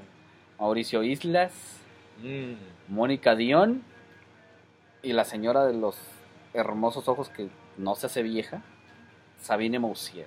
Mauricio 0.59 1.03
Islas, 1.03 1.53
Mm, 2.23 2.55
Mónica 2.89 3.35
Dion 3.35 3.83
y 5.03 5.13
la 5.15 5.25
señora 5.25 5.67
de 5.67 5.75
los 5.75 5.97
hermosos 6.55 7.09
ojos 7.09 7.29
que 7.29 7.49
no 7.77 7.97
se 7.97 8.07
hace 8.07 8.23
vieja, 8.23 8.63
Sabine 9.43 9.79
Moussier. 9.81 10.27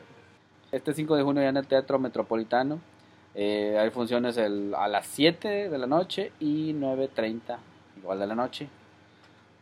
Este 0.73 0.93
5 0.93 1.15
de 1.15 1.23
junio 1.23 1.41
ya 1.43 1.49
en 1.49 1.57
el 1.57 1.65
Teatro 1.65 1.97
Metropolitano. 1.97 2.79
Eh, 3.39 3.77
hay 3.79 3.91
funciones 3.91 4.35
el- 4.37 4.73
a 4.75 4.87
las 4.87 5.05
7 5.05 5.69
de 5.69 5.77
la 5.77 5.85
noche 5.85 6.31
y 6.39 6.73
9.30 6.73 7.59
igual 7.97 8.19
de 8.19 8.25
la 8.27 8.33
noche. 8.35 8.67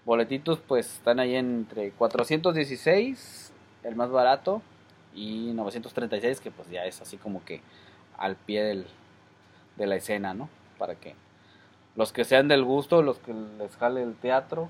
Boletitos 0.06 0.60
pues 0.66 0.94
están 0.94 1.20
ahí 1.20 1.36
entre 1.36 1.92
416, 1.92 3.52
el 3.84 3.96
más 3.96 4.10
barato, 4.12 4.62
y 5.14 5.52
936, 5.54 6.40
que 6.40 6.52
pues 6.52 6.70
ya 6.70 6.86
es 6.86 7.02
así 7.02 7.18
como 7.18 7.44
que 7.44 7.62
al 8.18 8.36
pie 8.36 8.64
del, 8.64 8.86
de 9.78 9.88
la 9.88 9.96
escena, 9.96 10.34
¿no? 10.34 10.50
Para 10.78 10.96
que 10.96 11.16
los 11.96 12.12
que 12.14 12.24
sean 12.24 12.48
del 12.48 12.64
gusto, 12.64 13.02
los 13.02 13.18
que 13.20 13.34
les 13.58 13.76
jale 13.78 14.04
el 14.04 14.16
teatro, 14.16 14.70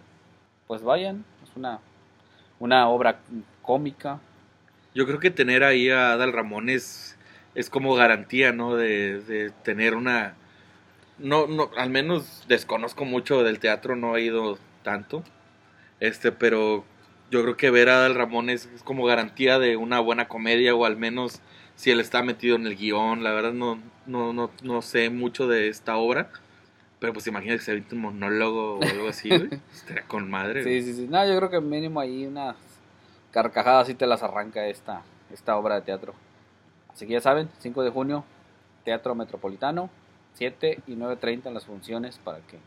pues 0.68 0.84
vayan. 0.84 1.26
Es 1.44 1.56
una, 1.56 1.80
una 2.60 2.88
obra 2.90 3.20
cómica. 3.62 4.20
Yo 4.94 5.06
creo 5.06 5.20
que 5.20 5.32
tener 5.32 5.64
ahí 5.64 5.90
a 5.90 6.14
Adal 6.14 6.32
Ramones 6.34 7.18
es 7.56 7.70
como 7.70 7.96
garantía, 7.96 8.52
¿no? 8.52 8.76
De, 8.76 9.22
de 9.22 9.50
tener 9.64 9.96
una... 9.96 10.36
No, 11.18 11.48
no, 11.48 11.72
al 11.78 11.90
menos 11.90 12.44
desconozco 12.48 13.06
mucho 13.06 13.44
del 13.44 13.60
teatro, 13.60 13.96
no 13.96 14.18
he 14.18 14.24
ido 14.24 14.60
tanto. 14.84 15.24
Este, 16.02 16.34
pero 16.34 16.84
yo 17.32 17.42
creo 17.42 17.58
que 17.58 17.72
ver 17.72 17.90
a 17.90 17.98
Adal 17.98 18.16
Ramones 18.16 18.70
es 18.76 18.84
como 18.84 19.06
garantía 19.06 19.58
de 19.58 19.78
una 19.78 20.02
buena 20.02 20.28
comedia 20.28 20.76
o 20.76 20.86
al 20.86 20.98
menos 20.98 21.42
si 21.76 21.92
él 21.92 22.02
está 22.02 22.22
metido 22.22 22.58
en 22.58 22.68
el 22.68 22.76
guion. 22.76 23.24
La 23.24 23.32
verdad 23.32 23.54
no, 23.54 23.80
no, 24.06 24.34
no, 24.34 24.52
no 24.62 24.82
sé 24.82 25.10
mucho 25.10 25.48
de 25.48 25.70
esta 25.70 25.96
obra. 25.96 26.30
Pero 27.00 27.14
pues 27.14 27.28
imagínate 27.28 27.60
que 27.60 27.66
se 27.66 27.96
un 27.96 28.02
monólogo 28.02 28.80
o 28.80 28.84
algo 28.84 29.10
así, 29.10 29.30
güey. 29.30 29.50
Estaría 29.74 30.04
con 30.04 30.30
madre. 30.30 30.64
güey. 30.64 30.82
Sí, 30.82 30.94
sí, 30.94 31.02
sí. 31.02 31.08
No, 31.10 31.26
yo 31.26 31.38
creo 31.38 31.50
que 31.50 31.62
mínimo 31.62 32.00
ahí 32.00 32.26
unas 32.26 32.58
carcajadas 33.32 33.88
sí 33.88 33.94
te 33.94 34.08
las 34.08 34.24
arranca 34.24 34.68
esta, 34.68 35.02
esta 35.32 35.56
obra 35.58 35.76
de 35.76 35.82
teatro. 35.82 36.14
Así 36.96 37.06
que 37.06 37.12
ya 37.12 37.20
saben, 37.20 37.50
5 37.60 37.84
de 37.84 37.90
junio, 37.90 38.24
Teatro 38.86 39.16
Metropolitano, 39.16 39.90
7 40.36 40.80
y 40.88 40.96
9.30 40.96 41.48
en 41.48 41.54
las 41.54 41.66
funciones 41.66 42.20
para 42.20 42.40
que 42.40 42.58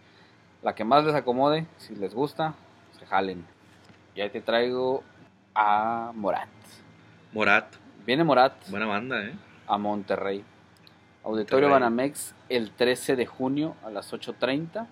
la 0.63 0.75
que 0.75 0.85
más 0.85 1.05
les 1.05 1.15
acomode, 1.15 1.67
si 1.79 1.95
les 1.95 2.15
gusta, 2.15 2.55
se 2.99 3.07
jalen. 3.07 3.47
Y 4.15 4.21
ahí 4.21 4.29
te 4.29 4.43
traigo 4.43 5.03
a 5.55 6.13
Morat. 6.15 6.49
Morat, 7.33 7.73
Viene 8.05 8.23
Morat 8.23 8.69
buena 8.69 8.85
banda, 8.85 9.25
¿eh? 9.25 9.33
a 9.67 9.79
Monterrey. 9.79 10.45
Auditorio 11.25 11.69
Monterrey. 11.69 11.91
Banamex 11.91 12.35
el 12.51 12.71
13 12.73 13.17
de 13.17 13.25
junio 13.25 13.77
a 13.83 13.89
las 13.89 14.13
8.30. 14.13 14.87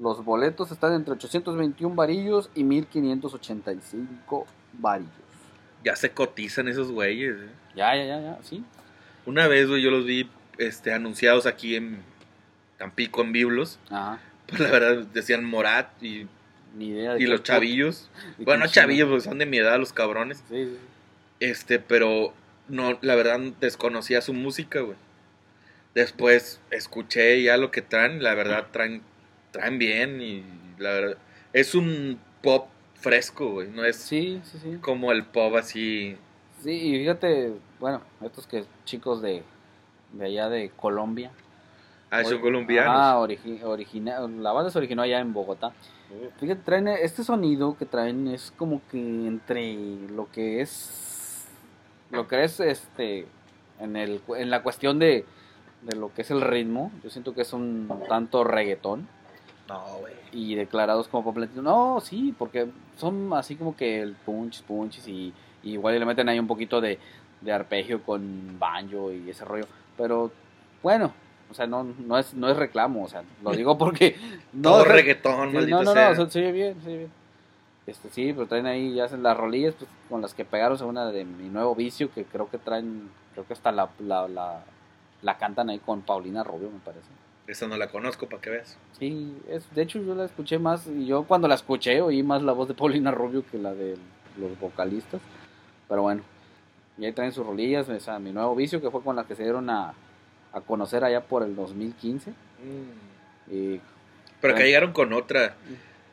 Los 0.00 0.24
boletos 0.24 0.70
están 0.70 0.94
entre 0.94 1.12
821 1.12 1.94
varillos 1.94 2.50
y 2.54 2.64
1585 2.64 4.46
varillos. 4.72 5.10
Ya 5.84 5.94
se 5.94 6.10
cotizan 6.12 6.68
esos 6.68 6.90
güeyes, 6.90 7.36
¿eh? 7.36 7.65
Ya, 7.76 7.94
ya, 7.94 8.04
ya, 8.04 8.20
ya, 8.20 8.38
sí. 8.42 8.64
Una 9.26 9.46
vez, 9.48 9.68
güey, 9.68 9.82
yo 9.82 9.90
los 9.90 10.04
vi 10.06 10.28
este, 10.58 10.92
anunciados 10.92 11.46
aquí 11.46 11.76
en 11.76 11.98
Tampico, 12.78 13.22
en 13.22 13.32
Biblos. 13.32 13.78
Ajá. 13.90 14.18
Pues 14.48 14.60
la 14.60 14.70
verdad 14.70 15.04
decían 15.12 15.44
Morat 15.44 15.88
y, 16.02 16.26
Ni 16.76 16.88
idea 16.88 17.12
de 17.14 17.20
y 17.20 17.24
qué- 17.24 17.28
los 17.30 17.42
chavillos. 17.42 18.10
de 18.38 18.44
Bueno, 18.44 18.62
qué 18.62 18.66
no 18.68 18.72
chavillos, 18.72 19.08
porque 19.08 19.24
son 19.24 19.38
de 19.38 19.46
mi 19.46 19.58
edad 19.58 19.78
los 19.78 19.92
cabrones. 19.92 20.38
Sí, 20.48 20.64
sí, 20.64 20.70
sí. 20.70 20.78
Este, 21.40 21.78
pero 21.78 22.32
no, 22.68 22.98
la 23.02 23.14
verdad 23.14 23.38
desconocía 23.60 24.20
su 24.22 24.32
música, 24.32 24.80
güey. 24.80 24.96
Después 25.94 26.60
escuché 26.70 27.42
ya 27.42 27.56
lo 27.56 27.70
que 27.70 27.82
traen, 27.82 28.22
la 28.22 28.34
verdad 28.34 28.66
traen, 28.70 29.02
traen 29.50 29.78
bien 29.78 30.20
y 30.20 30.44
la 30.78 30.90
verdad 30.92 31.18
es 31.52 31.74
un 31.74 32.18
pop 32.42 32.68
fresco, 32.94 33.50
güey. 33.52 33.68
No 33.68 33.84
es 33.84 33.96
Sí, 33.96 34.40
sí, 34.44 34.58
sí. 34.62 34.78
como 34.80 35.10
el 35.12 35.24
pop 35.24 35.56
así. 35.56 36.16
Sí, 36.66 36.72
y 36.72 36.98
fíjate, 36.98 37.52
bueno, 37.78 38.00
estos 38.22 38.44
que 38.48 38.64
chicos 38.84 39.22
de, 39.22 39.44
de 40.12 40.24
allá 40.26 40.48
de 40.48 40.70
Colombia. 40.70 41.30
Ah, 42.10 42.24
son 42.24 42.40
colombianos. 42.40 42.92
Ah, 42.96 43.16
origi- 43.20 43.62
origina- 43.62 44.20
la 44.26 44.50
banda 44.50 44.70
se 44.70 44.78
originó 44.78 45.02
allá 45.02 45.20
en 45.20 45.32
Bogotá. 45.32 45.72
Fíjate, 46.40 46.62
traen 46.62 46.88
este 46.88 47.22
sonido 47.22 47.76
que 47.78 47.86
traen 47.86 48.26
es 48.26 48.52
como 48.56 48.80
que 48.90 48.98
entre 48.98 49.74
lo 50.10 50.28
que 50.32 50.60
es 50.60 51.46
lo 52.10 52.26
que 52.26 52.42
es 52.42 52.58
este 52.58 53.26
en 53.78 53.96
el 53.96 54.20
en 54.36 54.50
la 54.50 54.62
cuestión 54.64 54.98
de, 54.98 55.24
de 55.82 55.96
lo 55.96 56.12
que 56.14 56.22
es 56.22 56.30
el 56.32 56.40
ritmo, 56.40 56.90
yo 57.04 57.10
siento 57.10 57.32
que 57.32 57.42
es 57.42 57.52
un 57.52 57.88
tanto 58.08 58.42
reggaetón 58.44 59.06
No, 59.68 59.84
güey. 60.00 60.14
y 60.32 60.56
declarados 60.56 61.06
como 61.08 61.22
pop 61.24 61.36
latino. 61.38 61.62
No, 61.62 62.00
sí, 62.00 62.34
porque 62.36 62.68
son 62.96 63.32
así 63.34 63.54
como 63.54 63.76
que 63.76 64.00
el 64.00 64.14
punch, 64.14 64.62
punches 64.64 65.06
y, 65.08 65.32
y 65.66 65.72
igual 65.72 65.98
le 65.98 66.06
meten 66.06 66.28
ahí 66.28 66.38
un 66.38 66.46
poquito 66.46 66.80
de, 66.80 66.98
de 67.40 67.52
arpegio 67.52 68.02
con 68.02 68.56
banjo 68.58 69.12
y 69.12 69.28
ese 69.28 69.44
rollo. 69.44 69.66
Pero 69.96 70.30
bueno, 70.82 71.12
o 71.50 71.54
sea, 71.54 71.66
no, 71.66 71.82
no, 71.82 72.18
es, 72.18 72.34
no 72.34 72.48
es 72.48 72.56
reclamo, 72.56 73.04
o 73.04 73.08
sea, 73.08 73.22
lo 73.42 73.50
digo 73.50 73.76
porque... 73.78 74.16
no 74.52 74.70
Todo 74.70 74.84
reggaetón, 74.84 75.50
Sí, 75.50 75.56
maldito 75.56 75.76
no, 75.78 75.82
no, 75.84 75.92
sea. 75.92 76.14
no, 76.14 76.30
se, 76.30 76.38
oye 76.40 76.52
bien, 76.52 76.80
se 76.82 76.88
oye 76.88 76.98
bien. 76.98 77.10
Este, 77.86 78.08
sí, 78.10 78.32
pero 78.32 78.46
traen 78.46 78.66
ahí, 78.66 78.94
ya 78.94 79.04
hacen 79.04 79.22
las 79.22 79.36
rolillas 79.36 79.74
pues, 79.74 79.90
con 80.08 80.20
las 80.22 80.34
que 80.34 80.44
pegaron 80.44 80.80
una 80.82 81.10
de 81.10 81.24
mi 81.24 81.48
nuevo 81.48 81.74
vicio, 81.74 82.12
que 82.12 82.24
creo 82.24 82.48
que 82.48 82.58
traen, 82.58 83.10
creo 83.32 83.46
que 83.46 83.52
hasta 83.52 83.70
la, 83.72 83.90
la, 84.00 84.26
la, 84.28 84.64
la 85.22 85.38
cantan 85.38 85.70
ahí 85.70 85.78
con 85.78 86.02
Paulina 86.02 86.42
Rubio, 86.42 86.70
me 86.70 86.80
parece. 86.80 87.08
Esa 87.46 87.68
no 87.68 87.76
la 87.76 87.88
conozco, 87.88 88.26
para 88.26 88.42
que 88.42 88.50
veas. 88.50 88.76
Sí, 88.98 89.36
es, 89.48 89.72
de 89.72 89.82
hecho 89.82 90.00
yo 90.02 90.16
la 90.16 90.24
escuché 90.24 90.58
más, 90.58 90.88
y 90.88 91.06
yo 91.06 91.22
cuando 91.24 91.46
la 91.46 91.54
escuché 91.54 92.00
oí 92.00 92.24
más 92.24 92.42
la 92.42 92.52
voz 92.52 92.66
de 92.66 92.74
Paulina 92.74 93.12
Rubio 93.12 93.44
que 93.48 93.56
la 93.58 93.72
de 93.72 93.96
los 94.36 94.58
vocalistas, 94.58 95.20
pero 95.88 96.02
bueno, 96.02 96.22
y 96.98 97.04
ahí 97.04 97.12
traen 97.12 97.32
sus 97.32 97.46
rolillas, 97.46 97.88
o 97.88 98.00
sea, 98.00 98.18
mi 98.18 98.32
nuevo 98.32 98.54
vicio, 98.54 98.80
que 98.80 98.90
fue 98.90 99.02
con 99.02 99.16
la 99.16 99.24
que 99.24 99.34
se 99.34 99.42
dieron 99.42 99.68
a, 99.70 99.92
a 100.52 100.60
conocer 100.60 101.04
allá 101.04 101.20
por 101.22 101.42
el 101.42 101.54
2015, 101.56 102.32
y 103.50 103.80
Pero 104.40 104.54
acá 104.54 104.62
Ah. 104.62 104.66
llegaron 104.66 104.92
con 104.92 105.12
otra. 105.12 105.54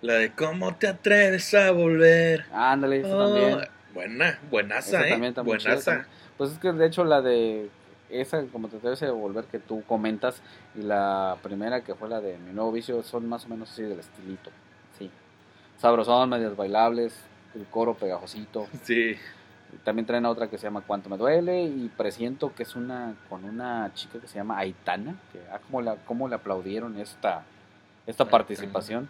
La 0.01 0.15
de 0.15 0.31
¿Cómo 0.33 0.75
te 0.75 0.87
atreves 0.87 1.53
a 1.53 1.71
volver? 1.71 2.45
ándale, 2.53 2.99
esa 2.99 3.15
Oh, 3.15 3.25
también. 3.33 3.59
Buena, 3.93 4.39
buenaza, 4.49 4.97
Esa 4.99 5.07
¿eh? 5.07 5.11
también 5.11 5.33
chida 5.33 5.43
buenaza. 5.43 6.05
Pues 6.37 6.51
es 6.51 6.57
que 6.59 6.71
de 6.73 6.85
hecho 6.87 7.03
la 7.05 7.21
de 7.21 7.69
esa, 8.09 8.43
como 8.51 8.67
te 8.67 8.79
debes 8.79 8.99
de 8.99 9.09
volver 9.11 9.45
que 9.45 9.59
tú 9.59 9.83
comentas, 9.87 10.41
y 10.75 10.81
la 10.81 11.37
primera 11.41 11.81
que 11.83 11.95
fue 11.95 12.09
la 12.09 12.19
de 12.21 12.37
mi 12.39 12.53
nuevo 12.53 12.71
vicio, 12.71 13.01
son 13.03 13.27
más 13.29 13.45
o 13.45 13.49
menos 13.49 13.71
así 13.71 13.83
del 13.83 13.99
estilito. 13.99 14.49
Sí. 14.97 15.09
Sabrosón, 15.77 16.29
medias 16.29 16.55
bailables, 16.55 17.13
el 17.55 17.65
coro 17.65 17.93
pegajosito. 17.93 18.67
Sí. 18.83 19.15
También 19.83 20.05
traen 20.05 20.25
otra 20.25 20.49
que 20.49 20.57
se 20.57 20.67
llama 20.67 20.81
Cuánto 20.85 21.09
me 21.09 21.17
duele 21.17 21.63
y 21.63 21.89
presiento 21.95 22.53
que 22.53 22.63
es 22.63 22.75
una 22.75 23.15
con 23.29 23.43
una 23.43 23.91
chica 23.93 24.19
que 24.19 24.27
se 24.27 24.35
llama 24.35 24.57
Aitana, 24.57 25.15
que 25.31 25.39
ah, 25.51 25.59
como 25.65 25.81
la 25.81 25.95
cómo 25.95 26.27
le 26.27 26.35
aplaudieron 26.35 26.97
esta 26.97 27.43
esta 28.05 28.23
Aitana. 28.23 28.31
participación. 28.31 29.09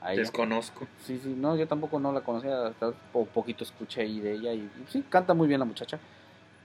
a 0.00 0.12
ella. 0.12 0.22
Desconozco. 0.22 0.86
Sí, 1.04 1.18
sí, 1.22 1.34
no, 1.36 1.56
yo 1.56 1.66
tampoco 1.66 1.98
no 1.98 2.12
la 2.12 2.20
conocía, 2.20 2.66
hasta 2.66 2.92
un 3.12 3.26
poquito 3.26 3.64
escuché 3.64 4.02
ahí 4.02 4.20
de 4.20 4.32
ella 4.32 4.52
y, 4.52 4.58
y 4.60 4.84
sí, 4.88 5.04
canta 5.08 5.34
muy 5.34 5.48
bien 5.48 5.60
la 5.60 5.66
muchacha. 5.66 5.98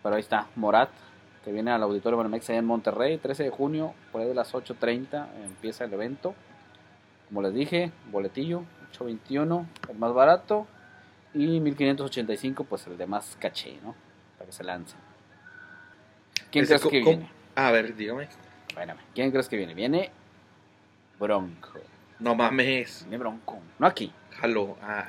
Pero 0.04 0.16
ahí 0.16 0.22
está, 0.22 0.48
Morat, 0.56 0.90
que 1.44 1.52
viene 1.52 1.72
al 1.72 1.84
Auditorio 1.84 2.18
Banamex 2.18 2.50
allá 2.50 2.60
en 2.60 2.66
Monterrey, 2.66 3.18
13 3.18 3.44
de 3.46 3.50
junio, 3.50 3.94
por 4.12 4.22
ahí 4.22 4.28
de 4.28 4.34
las 4.36 4.54
8.30 4.54 5.28
empieza 5.46 5.86
el 5.86 5.94
evento. 5.94 6.36
Como 7.28 7.42
les 7.42 7.54
dije, 7.54 7.92
boletillo, 8.12 8.64
8.21, 8.94 9.66
el 9.90 9.98
más 9.98 10.14
barato, 10.14 10.68
y 11.34 11.60
1.585, 11.60 12.66
pues 12.68 12.88
el 12.88 12.98
de 12.98 13.08
más 13.08 13.38
caché, 13.40 13.80
¿no? 13.84 13.96
Para 14.38 14.48
que 14.48 14.52
se 14.52 14.64
lance. 14.64 14.96
¿Quién 16.52 16.66
crees 16.66 16.82
que 16.84 17.00
viene? 17.02 17.30
A 17.56 17.72
ver, 17.72 17.96
dígame. 17.96 18.28
Espérame, 18.68 18.98
¿quién 19.14 19.32
crees 19.32 19.48
que 19.50 19.58
viene? 19.58 19.74
Viene 19.74 20.12
Bronco. 21.20 21.80
No 22.20 22.36
mames. 22.36 23.02
Viene 23.04 23.18
Bronco, 23.18 23.60
no 23.80 23.88
aquí. 23.88 24.12
Jalo. 24.40 24.78
Ah. 24.82 25.08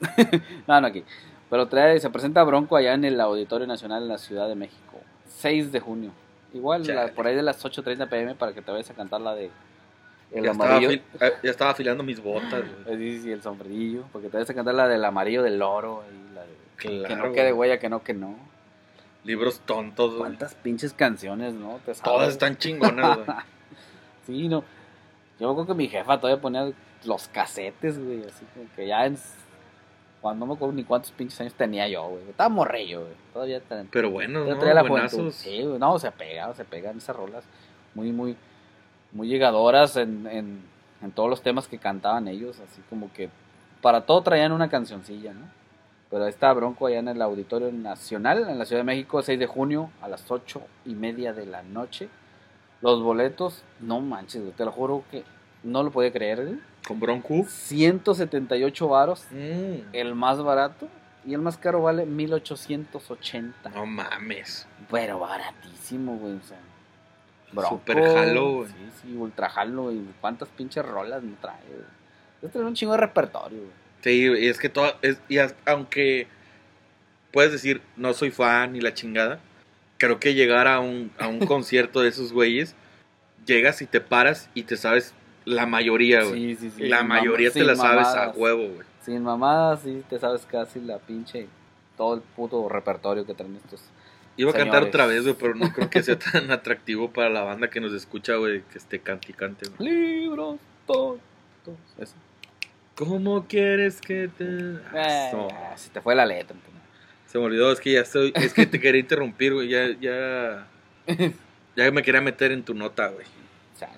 No, 0.66 0.80
no 0.80 0.86
aquí. 0.86 1.04
Pero 1.50 1.68
trae, 1.68 1.98
se 2.00 2.10
presenta 2.10 2.42
Bronco 2.42 2.76
allá 2.76 2.94
en 2.94 3.04
el 3.04 3.20
Auditorio 3.20 3.66
Nacional 3.66 4.02
en 4.02 4.08
la 4.08 4.18
Ciudad 4.18 4.48
de 4.48 4.54
México. 4.54 5.00
6 5.28 5.72
de 5.72 5.80
junio. 5.80 6.10
Igual 6.52 6.86
la- 6.86 7.08
por 7.08 7.26
ahí 7.26 7.34
de 7.34 7.42
las 7.42 7.64
8.30 7.64 8.08
pm 8.08 8.34
para 8.34 8.52
que 8.52 8.62
te 8.62 8.70
vayas 8.70 8.90
a 8.90 8.94
cantar 8.94 9.20
la 9.20 9.34
de 9.34 9.50
el 10.34 10.44
Ya 10.44 10.50
estaba, 10.52 10.70
amarillo. 10.76 10.90
afil- 10.92 11.02
eh, 11.20 11.32
ya 11.42 11.50
estaba 11.50 11.70
afilando 11.70 12.02
mis 12.04 12.22
botas, 12.22 12.62
güey. 12.84 12.94
Eh, 12.94 12.98
Sí, 13.16 13.22
sí, 13.22 13.32
el 13.32 13.42
sombrillo. 13.42 14.04
Porque 14.12 14.28
te 14.28 14.36
vayas 14.36 14.50
a 14.50 14.54
cantar 14.54 14.74
la 14.74 14.88
del 14.88 15.04
amarillo 15.04 15.42
del 15.42 15.58
loro. 15.58 16.02
Y 16.10 16.34
la 16.34 16.42
de, 16.42 16.48
que 16.78 16.88
Claro, 17.06 17.28
no 17.28 17.32
quede 17.32 17.52
huella, 17.52 17.78
que 17.78 17.88
no, 17.88 18.02
que 18.02 18.14
no. 18.14 18.34
Libros 19.24 19.60
tontos, 19.60 20.10
güey. 20.10 20.20
¿Cuántas 20.20 20.54
pinches 20.56 20.92
canciones, 20.92 21.54
no? 21.54 21.80
Te. 21.86 21.94
Todas 21.94 22.28
están 22.30 22.56
chingonas, 22.58 23.16
güey. 23.18 23.28
Sí, 24.26 24.48
no. 24.48 24.64
Yo 25.38 25.52
creo 25.54 25.66
que 25.66 25.74
mi 25.74 25.88
jefa 25.88 26.18
todavía 26.18 26.40
ponía 26.40 26.72
los 27.04 27.28
casetes, 27.28 27.98
güey. 28.02 28.24
Así 28.24 28.44
como 28.54 28.66
que 28.74 28.86
ya 28.86 29.06
en. 29.06 29.16
Cuando 30.20 30.46
no 30.46 30.52
me 30.52 30.56
acuerdo 30.56 30.74
ni 30.74 30.84
cuántos 30.84 31.10
pinches 31.12 31.38
años 31.42 31.52
tenía 31.54 31.86
yo, 31.88 32.08
güey. 32.08 32.22
Estaba 32.30 32.48
morrillo, 32.48 33.00
güey. 33.02 33.12
Todavía 33.34 33.60
ten- 33.60 33.88
Pero 33.90 34.10
bueno, 34.10 34.44
¿no? 34.44 34.58
traía 34.58 34.74
la. 34.82 35.08
Sí, 35.32 35.62
güey, 35.62 35.78
no, 35.78 35.98
se 35.98 36.10
pega, 36.12 36.54
se 36.54 36.64
pegan 36.64 36.96
esas 36.96 37.14
rolas 37.14 37.44
muy, 37.94 38.10
muy, 38.12 38.34
muy 39.14 39.28
llegadoras 39.28 39.96
en, 39.96 40.26
en, 40.26 40.60
en 41.02 41.10
todos 41.12 41.30
los 41.30 41.40
temas 41.42 41.66
que 41.68 41.78
cantaban 41.78 42.28
ellos, 42.28 42.60
así 42.60 42.82
como 42.90 43.10
que 43.12 43.30
para 43.80 44.02
todo 44.02 44.22
traían 44.22 44.52
una 44.52 44.68
cancioncilla, 44.68 45.32
¿no? 45.32 45.46
Pero 46.10 46.26
está 46.26 46.52
Bronco 46.52 46.86
allá 46.86 46.98
en 46.98 47.08
el 47.08 47.22
Auditorio 47.22 47.72
Nacional, 47.72 48.46
en 48.48 48.58
la 48.58 48.66
Ciudad 48.66 48.80
de 48.80 48.84
México, 48.84 49.22
6 49.22 49.38
de 49.38 49.46
junio, 49.46 49.90
a 50.02 50.08
las 50.08 50.30
8 50.30 50.60
y 50.84 50.94
media 50.94 51.32
de 51.32 51.46
la 51.46 51.62
noche. 51.62 52.08
Los 52.82 53.02
boletos, 53.02 53.62
no 53.80 54.00
manches, 54.00 54.42
te 54.56 54.64
lo 54.64 54.70
juro 54.70 55.02
que 55.10 55.24
no 55.62 55.82
lo 55.82 55.90
podía 55.90 56.12
creer, 56.12 56.44
güey. 56.44 56.58
Con 56.86 57.00
Bronco. 57.00 57.44
178 57.48 58.86
varos, 58.88 59.24
Mm. 59.30 59.88
el 59.94 60.14
más 60.14 60.42
barato. 60.42 60.86
Y 61.26 61.32
el 61.32 61.40
más 61.40 61.56
caro 61.56 61.80
vale 61.82 62.04
1880. 62.04 63.70
No 63.70 63.86
mames. 63.86 64.66
Pero 64.90 65.18
baratísimo, 65.20 66.16
güey. 66.18 66.34
O 66.34 66.42
sea, 66.42 66.58
Super 67.62 68.02
jalo, 68.02 68.52
güey. 68.52 68.68
Sí, 68.68 68.74
sí, 69.02 69.16
ultra 69.16 69.48
jalo. 69.48 69.92
Y 69.92 70.04
cuántas 70.20 70.48
pinches 70.48 70.84
rolas 70.84 71.22
me 71.22 71.36
trae, 71.40 71.60
güey. 71.68 71.80
Debe 72.42 72.52
tener 72.52 72.66
un 72.66 72.74
chingo 72.74 72.92
de 72.92 72.98
repertorio, 72.98 73.58
güey. 73.58 73.70
Sí, 74.02 74.26
y 74.26 74.48
es 74.48 74.58
que 74.58 74.68
todo. 74.68 74.92
Es, 75.02 75.18
y 75.28 75.38
as- 75.38 75.54
aunque 75.66 76.26
puedes 77.32 77.52
decir, 77.52 77.80
no 77.96 78.12
soy 78.14 78.30
fan 78.30 78.72
ni 78.72 78.80
la 78.80 78.94
chingada, 78.94 79.40
creo 79.98 80.20
que 80.20 80.34
llegar 80.34 80.68
a 80.68 80.80
un, 80.80 81.10
a 81.18 81.28
un 81.28 81.38
concierto 81.46 82.00
de 82.00 82.08
esos 82.10 82.32
güeyes, 82.32 82.74
llegas 83.46 83.80
y 83.82 83.86
te 83.86 84.00
paras 84.00 84.48
y 84.54 84.64
te 84.64 84.76
sabes 84.76 85.14
la 85.44 85.66
mayoría, 85.66 86.22
güey. 86.22 86.56
Sí, 86.56 86.56
sí, 86.56 86.70
sí. 86.76 86.88
la 86.88 87.02
mayoría 87.02 87.50
te 87.50 87.64
la 87.64 87.76
sabes 87.76 88.06
a 88.08 88.30
huevo, 88.30 88.68
güey. 88.68 88.86
Sin 89.02 89.22
mamadas, 89.22 89.80
sí, 89.82 90.02
te 90.08 90.18
sabes 90.18 90.46
casi 90.46 90.80
la 90.80 90.98
pinche. 90.98 91.46
Todo 91.96 92.14
el 92.14 92.22
puto 92.22 92.68
repertorio 92.68 93.24
que 93.24 93.34
traen 93.34 93.54
estos. 93.56 93.80
Iba 94.36 94.50
a 94.50 94.54
cantar 94.54 94.82
otra 94.82 95.06
vez, 95.06 95.22
güey, 95.22 95.34
pero 95.38 95.54
no 95.54 95.72
creo 95.72 95.88
que 95.90 96.02
sea 96.02 96.18
tan 96.18 96.50
atractivo 96.50 97.10
para 97.12 97.28
la 97.30 97.42
banda 97.42 97.70
que 97.70 97.80
nos 97.80 97.92
escucha, 97.92 98.34
güey, 98.36 98.62
que 98.62 98.78
esté 98.78 98.98
cante 99.00 99.30
y 99.30 99.34
cante, 99.34 99.68
güey. 99.76 99.90
Libros, 99.90 100.58
todo. 100.86 101.18
Eso. 101.98 102.14
¿Cómo 102.96 103.46
quieres 103.46 104.00
que 104.00 104.28
te...? 104.28 104.78
Ah, 104.92 105.30
Eh, 105.30 105.30
no. 105.32 105.48
se 105.76 105.90
te 105.90 106.00
fue 106.00 106.14
la 106.14 106.26
letra. 106.26 106.56
Se 107.26 107.38
me 107.38 107.44
olvidó, 107.44 107.72
es 107.72 107.80
que 107.80 107.92
ya 107.92 108.00
estoy, 108.00 108.32
es 108.36 108.54
que 108.54 108.66
te 108.66 108.78
quería 108.80 109.00
interrumpir, 109.00 109.54
güey, 109.54 109.68
ya, 109.68 109.88
ya, 110.00 110.66
ya 111.76 111.90
me 111.90 112.02
quería 112.02 112.20
meter 112.20 112.52
en 112.52 112.62
tu 112.64 112.74
nota, 112.74 113.08
güey. 113.08 113.26
Chale. 113.78 113.92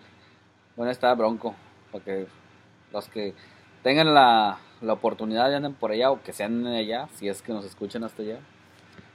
Bueno, 0.76 0.90
está 0.92 1.12
Bronco. 1.14 1.54
Para 1.92 2.04
que 2.04 2.26
los 2.92 3.08
que 3.08 3.34
tengan 3.82 4.14
la, 4.14 4.58
la 4.80 4.92
oportunidad 4.94 5.50
y 5.50 5.54
anden 5.54 5.74
por 5.74 5.90
allá 5.92 6.10
o 6.10 6.22
que 6.22 6.32
sean 6.32 6.66
allá, 6.66 7.08
si 7.16 7.28
es 7.28 7.42
que 7.42 7.52
nos 7.52 7.64
escuchan 7.66 8.04
hasta 8.04 8.22
allá, 8.22 8.38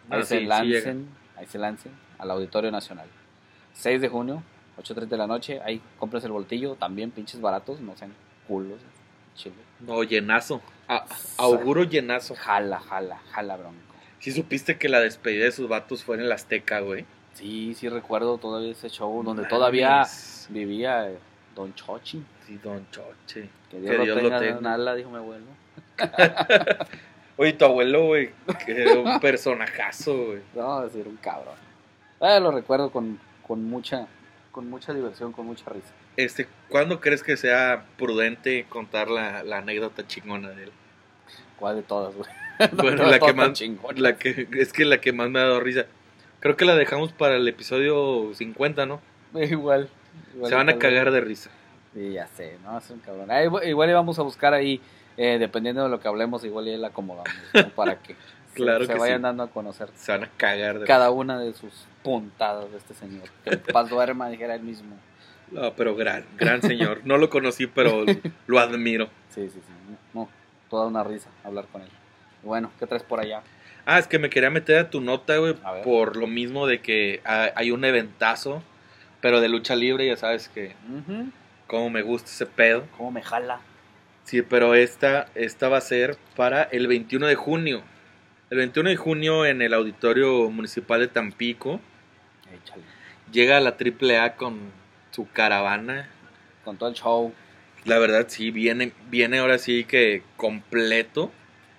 ahí 0.10 0.22
Ah, 0.22 0.24
se 0.24 0.36
sí, 0.36 0.42
sí 0.42 0.46
lancen, 0.48 1.08
ahí 1.38 1.46
se 1.46 1.58
lancen 1.60 1.92
al 2.18 2.32
Auditorio 2.32 2.72
Nacional. 2.72 3.08
6 3.74 4.02
de 4.02 4.10
junio, 4.10 4.44
8.30 4.78 5.08
de 5.08 5.18
la 5.18 5.28
noche, 5.28 5.62
ahí 5.64 5.82
compres 5.98 6.24
el 6.24 6.32
voltillo, 6.32 6.76
también 6.76 7.12
pinches 7.12 7.40
baratos, 7.42 7.80
no 7.80 7.96
sean 7.96 8.14
culos, 8.48 8.80
chile. 9.36 9.56
No, 9.80 10.04
llenazo. 10.04 10.62
A- 10.88 11.06
auguro 11.38 11.84
llenazo. 11.84 12.36
Jala, 12.36 12.80
jala, 12.80 13.20
jala 13.32 13.58
Bronco. 13.58 13.80
Sí 14.20 14.32
supiste 14.32 14.78
que 14.78 14.90
la 14.90 15.00
despedida 15.00 15.46
de 15.46 15.52
sus 15.52 15.68
vatos 15.68 16.04
fue 16.04 16.16
en 16.18 16.22
el 16.24 16.32
Azteca, 16.32 16.80
güey. 16.82 17.06
Sí, 17.34 17.74
sí 17.76 17.90
recuerdo 17.90 18.38
todavía 18.38 18.72
ese 18.72 18.90
show 18.90 19.24
donde 19.24 19.46
todavía 19.46 20.06
vivía 20.50 21.10
eh, 21.10 21.18
Don 21.56 21.74
Chochi. 21.74 22.24
Sí, 22.46 22.60
Don 22.62 22.86
Choche. 22.92 23.50
Que 23.70 23.80
Dios, 23.80 24.06
lo 24.06 24.14
tenga 24.14 24.46
en 24.46 24.66
ala, 24.68 24.94
dijo 24.96 25.10
mi 25.10 25.18
abuelo. 25.18 25.46
Oye, 27.38 27.54
tu 27.54 27.66
abuelo, 27.66 28.06
güey, 28.06 28.32
que 28.66 28.82
era 28.82 29.00
un 29.00 29.20
personajazo, 29.22 30.16
güey. 30.26 30.40
No, 30.54 30.86
es 30.86 30.94
decir, 30.94 31.08
un 31.08 31.18
cabrón. 31.18 31.56
Ah, 32.20 32.40
lo 32.40 32.52
recuerdo 32.52 32.92
con, 32.92 33.20
con 33.48 33.64
mucha 33.64 34.08
con 34.52 34.70
mucha 34.70 34.94
diversión, 34.94 35.32
con 35.32 35.46
mucha 35.46 35.70
risa. 35.70 35.94
Este, 36.18 36.48
¿cuándo 36.70 37.00
crees 37.00 37.24
que 37.24 37.38
sea 37.38 37.86
prudente 37.98 38.66
contar 38.68 39.10
la, 39.10 39.44
la 39.44 39.60
anécdota 39.60 40.06
chingona 40.06 40.50
de 40.50 40.66
él? 40.66 40.72
¿Cuál 41.58 41.78
de 41.78 41.84
todas, 41.84 42.16
güey? 42.16 42.30
Bueno, 42.74 43.06
la 43.06 43.18
que 43.20 43.34
más, 43.34 43.60
la 43.96 44.18
que, 44.18 44.48
es 44.54 44.72
que 44.72 44.86
la 44.86 45.02
que 45.02 45.14
más 45.14 45.32
me 45.32 45.40
ha 45.40 45.44
dado 45.44 45.60
risa. 45.60 45.88
Creo 46.42 46.56
que 46.56 46.66
la 46.66 46.76
dejamos 46.76 47.12
para 47.12 47.38
el 47.38 47.48
episodio 47.48 48.32
50, 48.36 48.86
¿no? 48.86 49.02
Igual. 49.34 49.90
igual 50.36 50.50
Se 50.50 50.56
van 50.56 50.70
a 50.70 50.78
cagar 50.78 51.12
de 51.12 51.22
risa. 51.22 51.50
Sí, 51.94 52.14
ya 52.14 52.28
sé, 52.28 52.58
no, 52.64 52.78
es 52.78 52.90
un 52.92 53.00
cabrón. 53.00 53.32
Ah, 53.32 53.44
igual, 53.44 53.68
igual 53.68 53.90
íbamos 53.90 54.20
a 54.20 54.22
buscar 54.22 54.54
ahí, 54.54 54.80
eh, 55.24 55.38
dependiendo 55.40 55.84
de 55.84 55.90
lo 55.90 56.00
que 56.00 56.08
hablemos, 56.08 56.44
igual 56.44 56.66
ya 56.66 56.78
la 56.78 56.88
acomodamos, 56.88 57.32
¿no? 57.54 57.70
Para 57.76 57.96
que 58.02 58.14
se- 58.14 58.56
Claro 58.56 58.86
se, 58.86 58.94
que 58.94 59.00
vayan 59.00 59.20
sí. 59.20 59.24
dando 59.24 59.44
a 59.44 59.50
conocer 59.50 59.90
Se 59.96 60.12
van 60.12 60.24
a 60.26 60.30
cagar 60.36 60.80
de 60.80 60.86
cada 60.86 61.12
una 61.12 61.40
de 61.40 61.54
sus 61.54 61.72
puntadas 62.04 62.72
de 62.72 62.78
este 62.78 62.94
señor. 62.94 63.30
Que 63.44 63.52
el 63.52 63.60
paz 63.60 63.90
duerma, 63.90 64.30
dijera 64.30 64.56
él 64.56 64.62
mismo. 64.64 64.96
No, 65.52 65.74
pero 65.74 65.96
gran, 65.96 66.26
gran 66.38 66.62
señor. 66.62 67.02
No 67.06 67.18
lo 67.18 67.30
conocí, 67.30 67.68
pero 67.68 68.04
lo 68.48 68.60
admiro. 68.60 69.06
Sí, 69.30 69.48
sí, 69.50 69.60
sí. 69.66 69.96
No, 70.14 70.28
toda 70.70 70.88
una 70.88 71.04
risa 71.04 71.30
hablar 71.44 71.66
con 71.72 71.82
él. 71.82 71.90
Bueno, 72.44 72.72
¿qué 72.80 72.88
traes 72.88 73.04
por 73.04 73.20
allá? 73.20 73.42
Ah, 73.86 74.00
es 74.00 74.08
que 74.08 74.20
me 74.20 74.30
quería 74.30 74.50
meter 74.50 74.78
a 74.78 74.90
tu 74.90 75.02
nota, 75.02 75.38
güey, 75.38 75.56
por 75.84 76.16
lo 76.18 76.28
mismo 76.28 76.68
de 76.68 76.82
que 76.82 77.22
ha- 77.26 77.52
hay 77.56 77.72
un 77.72 77.84
eventazo, 77.86 78.62
pero 79.22 79.40
de 79.42 79.50
lucha 79.50 79.76
libre, 79.76 80.06
ya 80.08 80.18
sabes 80.18 80.50
que 80.50 80.74
como 81.68 81.90
me 81.90 82.02
gusta 82.02 82.30
ese 82.30 82.46
pedo. 82.46 82.84
¿Cómo 82.98 83.12
me 83.12 83.22
jala? 83.22 83.60
Sí, 84.24 84.42
pero 84.42 84.76
esta, 84.76 85.28
esta 85.36 85.68
va 85.70 85.78
a 85.78 85.82
ser 85.82 86.18
para 86.36 86.64
el 86.64 86.88
21 86.88 87.28
de 87.28 87.36
junio. 87.36 87.82
El 88.50 88.58
21 88.60 88.90
de 88.90 88.96
junio 88.96 89.46
en 89.46 89.62
el 89.62 89.74
Auditorio 89.74 90.50
Municipal 90.50 91.00
de 91.00 91.08
Tampico 91.08 91.80
Échale. 92.54 92.84
llega 93.32 93.60
la 93.60 93.76
AAA 93.80 94.36
con 94.36 94.60
su 95.12 95.28
caravana. 95.30 96.10
Con 96.64 96.78
todo 96.78 96.90
el 96.90 96.96
show. 96.96 97.34
La 97.86 97.98
verdad 97.98 98.26
sí, 98.30 98.52
viene, 98.52 98.92
viene 99.10 99.40
ahora 99.40 99.58
sí 99.58 99.86
que 99.86 100.24
completo. 100.38 101.32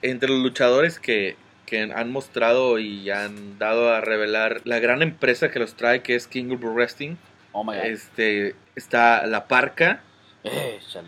Entre 0.03 0.29
los 0.29 0.41
luchadores 0.41 0.99
que, 0.99 1.37
que 1.65 1.81
han 1.83 2.11
mostrado 2.11 2.79
y 2.81 3.09
han 3.11 3.59
dado 3.59 3.95
a 3.95 4.01
revelar 4.01 4.63
la 4.65 4.81
gran 4.81 5.01
empresa 5.01 5.51
que 5.51 5.61
los 5.61 5.75
trae, 5.77 6.03
que 6.03 6.17
es 6.17 6.27
King 6.27 6.51
of 6.55 6.61
Wrestling, 6.65 7.15
Oh 7.53 7.63
my 7.63 7.77
god. 7.77 7.85
este, 7.85 8.57
está 8.75 9.27
La 9.27 9.47
Parca, 9.47 10.03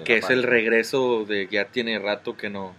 Que 0.05 0.19
es 0.19 0.31
el 0.31 0.43
regreso 0.45 1.25
de 1.25 1.49
ya 1.51 1.67
tiene 1.67 1.99
rato 1.99 2.37
que 2.37 2.51
no, 2.51 2.75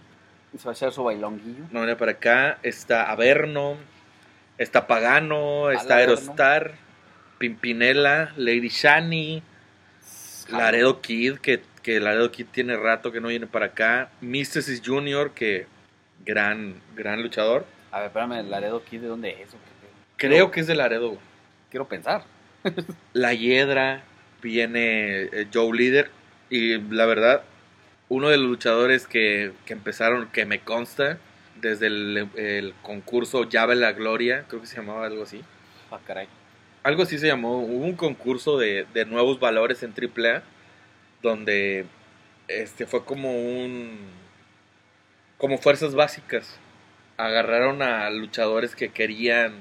Se 0.56 0.64
va 0.64 0.70
a 0.70 0.74
echar 0.74 0.92
su 0.92 1.04
bailonguillo. 1.04 1.64
no 1.70 1.80
viene 1.80 1.96
para 1.96 2.12
acá. 2.12 2.58
Está 2.62 3.10
Averno, 3.10 3.76
está 4.56 4.86
Pagano, 4.86 5.70
está. 5.70 5.96
Aerostar, 5.96 6.74
Pimpinela, 7.38 8.32
Lady 8.36 8.68
Shani, 8.68 9.42
Laredo 10.50 11.02
Kid, 11.02 11.38
que, 11.38 11.62
que 11.82 12.00
Laredo 12.00 12.30
Kid 12.30 12.46
tiene 12.50 12.76
rato 12.76 13.12
que 13.12 13.20
no 13.20 13.28
viene 13.28 13.46
para 13.46 13.66
acá. 13.66 14.10
Mysticis 14.22 14.82
Jr., 14.84 15.32
que 15.32 15.66
gran, 16.24 16.80
gran 16.94 17.22
luchador. 17.22 17.66
A 17.90 17.98
ver, 17.98 18.06
espérame, 18.08 18.48
Laredo 18.48 18.82
Kid, 18.82 19.02
¿de 19.02 19.08
dónde 19.08 19.30
es? 19.42 19.50
o 19.50 19.58
qué 19.58 19.70
pedo? 19.80 19.92
Creo 20.16 20.50
que 20.50 20.60
es 20.60 20.66
de 20.66 20.74
Laredo. 20.74 21.18
Quiero 21.70 21.86
pensar. 21.86 22.24
La 23.12 23.34
Hiedra, 23.34 24.02
viene 24.42 25.22
eh, 25.22 25.46
Joe 25.52 25.76
Líder. 25.76 26.10
Y 26.50 26.78
la 26.78 27.06
verdad, 27.06 27.42
uno 28.08 28.28
de 28.28 28.36
los 28.36 28.46
luchadores 28.46 29.06
que, 29.06 29.52
que 29.64 29.72
empezaron, 29.72 30.28
que 30.28 30.44
me 30.44 30.60
consta, 30.60 31.18
desde 31.60 31.86
el, 31.86 32.28
el 32.36 32.74
concurso 32.82 33.44
Llave 33.44 33.76
la 33.76 33.92
Gloria, 33.92 34.44
creo 34.48 34.60
que 34.60 34.66
se 34.66 34.76
llamaba 34.76 35.06
algo 35.06 35.22
así. 35.22 35.42
Ah, 35.90 35.98
caray. 36.06 36.28
Algo 36.82 37.02
así 37.02 37.18
se 37.18 37.26
llamó. 37.26 37.60
Hubo 37.60 37.84
un 37.84 37.96
concurso 37.96 38.58
de, 38.58 38.86
de 38.94 39.04
nuevos 39.04 39.40
valores 39.40 39.82
en 39.82 39.92
AAA 39.92 40.42
donde 41.22 41.86
este 42.48 42.86
fue 42.86 43.04
como 43.04 43.32
un 43.32 43.98
como 45.38 45.58
fuerzas 45.58 45.94
básicas. 45.94 46.58
Agarraron 47.16 47.82
a 47.82 48.08
luchadores 48.10 48.76
que 48.76 48.90
querían 48.90 49.54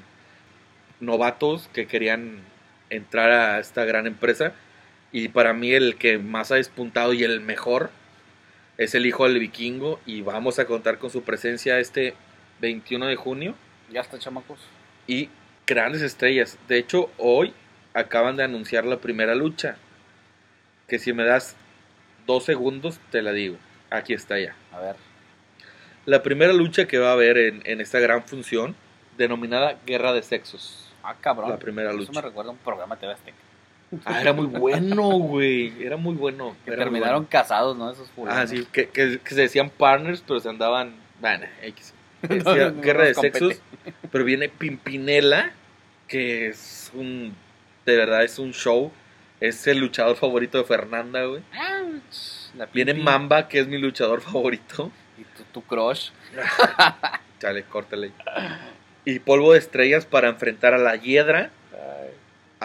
novatos 1.00 1.69
que 1.74 1.88
querían 1.88 2.41
entrar 2.89 3.32
a 3.32 3.60
esta 3.60 3.84
gran 3.86 4.08
empresa 4.08 4.54
y 5.17 5.30
para 5.30 5.54
mí 5.54 5.71
el 5.71 5.95
que 5.95 6.17
más 6.17 6.51
ha 6.51 6.56
despuntado 6.56 7.13
y 7.13 7.23
el 7.23 7.39
mejor 7.39 7.89
es 8.78 8.95
el 8.95 9.06
hijo 9.06 9.23
del 9.28 9.39
vikingo 9.39 9.99
y 10.06 10.21
vamos 10.21 10.60
a 10.60 10.65
contar 10.65 10.97
con 10.97 11.10
su 11.10 11.23
presencia 11.23 11.80
este 11.80 12.13
21 12.60 13.06
de 13.06 13.15
junio 13.15 13.56
Ya 13.89 14.01
está, 14.01 14.19
chamacos. 14.19 14.60
y 15.08 15.30
grandes 15.65 16.01
estrellas. 16.01 16.58
De 16.67 16.78
hecho, 16.78 17.10
hoy 17.17 17.54
acaban 17.93 18.36
de 18.36 18.43
anunciar 18.43 18.84
la 18.86 18.97
primera 18.97 19.36
lucha. 19.36 19.78
Que 20.89 20.99
si 20.99 21.13
me 21.13 21.23
das 21.23 21.56
dos 22.28 22.43
segundos, 22.43 22.99
te 23.12 23.21
la 23.21 23.32
digo. 23.32 23.56
Aquí 23.89 24.13
está 24.13 24.38
ya. 24.38 24.54
A 24.73 24.80
ver. 24.82 24.95
La 26.06 26.21
primera 26.23 26.51
lucha 26.51 26.88
que 26.88 26.97
va 26.99 27.10
a 27.12 27.13
haber 27.13 27.38
en, 27.38 27.62
en 27.65 27.80
esta 27.80 27.99
gran 27.99 28.23
función, 28.23 28.75
denominada 29.17 29.78
Guerra 29.86 30.12
de 30.12 30.21
Sexos. 30.23 30.91
Ah, 31.04 31.15
cabrón. 31.21 31.49
La 31.49 31.58
primera 31.58 31.89
Eso 31.91 31.99
lucha. 31.99 32.12
me 32.12 32.21
recuerda 32.21 32.49
a 32.49 32.54
un 32.54 32.60
programa 32.60 32.95
de 32.95 33.01
TV 33.01 33.13
Azteca. 33.13 33.38
Ah, 34.06 34.22
era 34.22 34.34
muy 34.34 34.46
bueno, 34.48 35.10
güey. 35.12 35.74
Era 35.84 35.96
muy 35.98 36.16
bueno. 36.16 36.56
Que 36.66 36.72
Era 36.72 36.78
muy 36.78 36.86
terminaron 36.86 37.16
bueno. 37.24 37.30
casados, 37.30 37.78
¿no? 37.78 37.92
Esos 37.92 38.08
Ah, 38.10 38.14
fulanos. 38.16 38.50
sí, 38.50 38.68
que, 38.72 38.90
que- 38.90 39.20
que 39.20 39.36
se 39.36 39.42
decían 39.42 39.70
partners, 39.70 40.24
pero 40.28 40.40
se 40.40 40.50
andaban. 40.50 40.96
Bueno, 41.22 41.46
X. 41.62 41.94
No, 42.44 42.82
Guerra 42.82 43.06
de. 43.06 43.14
Sexos. 43.14 43.62
Pero 44.12 44.24
viene 44.26 44.50
Pimpinela, 44.50 45.52
que 46.08 46.48
es 46.48 46.92
un. 46.94 47.36
De 47.86 47.96
verdad, 47.96 48.24
es 48.24 48.40
un 48.40 48.52
show. 48.54 48.92
Es 49.40 49.68
el 49.68 49.78
luchador 49.80 50.16
favorito 50.16 50.58
de 50.58 50.64
Fernanda, 50.64 51.24
güey. 51.26 51.42
Viene 52.74 52.94
Mamba, 52.94 53.48
que 53.48 53.60
es 53.60 53.68
mi 53.68 53.78
luchador 53.78 54.22
favorito. 54.22 54.92
Y 55.18 55.24
tu, 55.24 55.44
tu 55.54 55.62
crush. 55.62 56.10
Chale, 57.40 57.64
córtale. 57.64 58.12
Y 59.04 59.20
polvo 59.20 59.54
de 59.54 59.60
estrellas 59.60 60.06
para 60.06 60.30
enfrentar 60.30 60.74
a 60.74 60.78
la 60.78 60.96
Hiedra, 60.96 61.52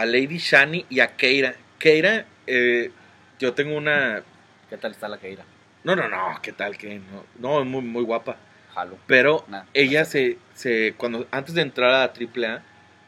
a 0.00 0.06
Lady 0.06 0.38
Shani 0.38 0.86
y 0.88 1.00
a 1.00 1.16
Keira. 1.16 1.54
Keira, 1.78 2.24
eh, 2.46 2.90
yo 3.38 3.52
tengo 3.52 3.76
una... 3.76 4.22
¿Qué 4.68 4.76
tal 4.76 4.92
está 4.92 5.08
la 5.08 5.18
Keira? 5.18 5.44
No, 5.84 5.94
no, 5.96 6.08
no, 6.08 6.38
¿qué 6.42 6.52
tal? 6.52 6.76
que 6.78 6.98
No, 6.98 7.24
no 7.38 7.60
es 7.60 7.66
muy, 7.66 7.82
muy 7.82 8.02
guapa. 8.02 8.36
Jalo. 8.74 8.96
Pero 9.06 9.44
Nah, 9.48 9.64
ella 9.74 10.04
se, 10.04 10.38
se, 10.54 10.94
cuando, 10.96 11.26
antes 11.30 11.54
de 11.54 11.62
entrar 11.62 11.90
a 11.92 12.12
AAA, 12.12 12.62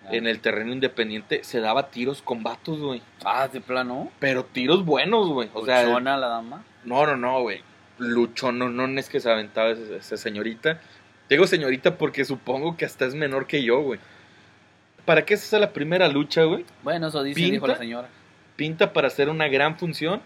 Ah. 0.05 0.09
en 0.11 0.27
el 0.27 0.41
terreno 0.41 0.73
independiente, 0.73 1.45
se 1.45 1.61
daba 1.61 1.91
tiros 1.93 2.23
con 2.23 2.43
vatos, 2.43 2.81
güey. 2.81 3.01
Ah, 3.25 3.47
de 3.47 3.61
plano. 3.61 4.11
Pero 4.19 4.45
tiros 4.45 4.85
buenos, 4.85 5.29
güey. 5.29 5.49
O 5.55 5.65
sea, 5.65 5.85
Luchona 5.85 6.17
la 6.17 6.27
dama. 6.27 6.65
no, 6.85 7.07
no, 7.07 7.17
no, 7.17 7.41
güey. 7.43 7.61
Luchón, 7.99 8.59
no, 8.59 8.69
no 8.69 8.99
es 8.99 9.09
que 9.09 9.21
se 9.21 9.31
aventaba 9.31 9.71
esa, 9.71 9.95
esa 9.95 10.17
señorita. 10.17 10.81
Digo 11.31 11.47
señorita 11.47 11.99
porque 11.99 12.25
supongo 12.25 12.77
que 12.77 12.85
hasta 12.85 13.05
es 13.07 13.15
menor 13.15 13.47
que 13.47 13.63
yo, 13.63 13.81
güey. 13.81 14.01
¿Para 15.05 15.25
qué 15.25 15.35
es 15.35 15.43
esa 15.45 15.59
la 15.59 15.73
primera 15.73 16.09
lucha, 16.09 16.45
güey? 16.45 16.65
Bueno, 16.83 17.09
eso 17.09 17.23
dice, 17.23 17.37
¿Pinta? 17.37 17.53
dijo 17.53 17.67
la 17.67 17.77
señora. 17.77 18.09
Pinta 18.57 18.93
para 18.93 19.09
hacer 19.09 19.29
una 19.29 19.49
gran 19.49 19.79
función. 19.79 20.21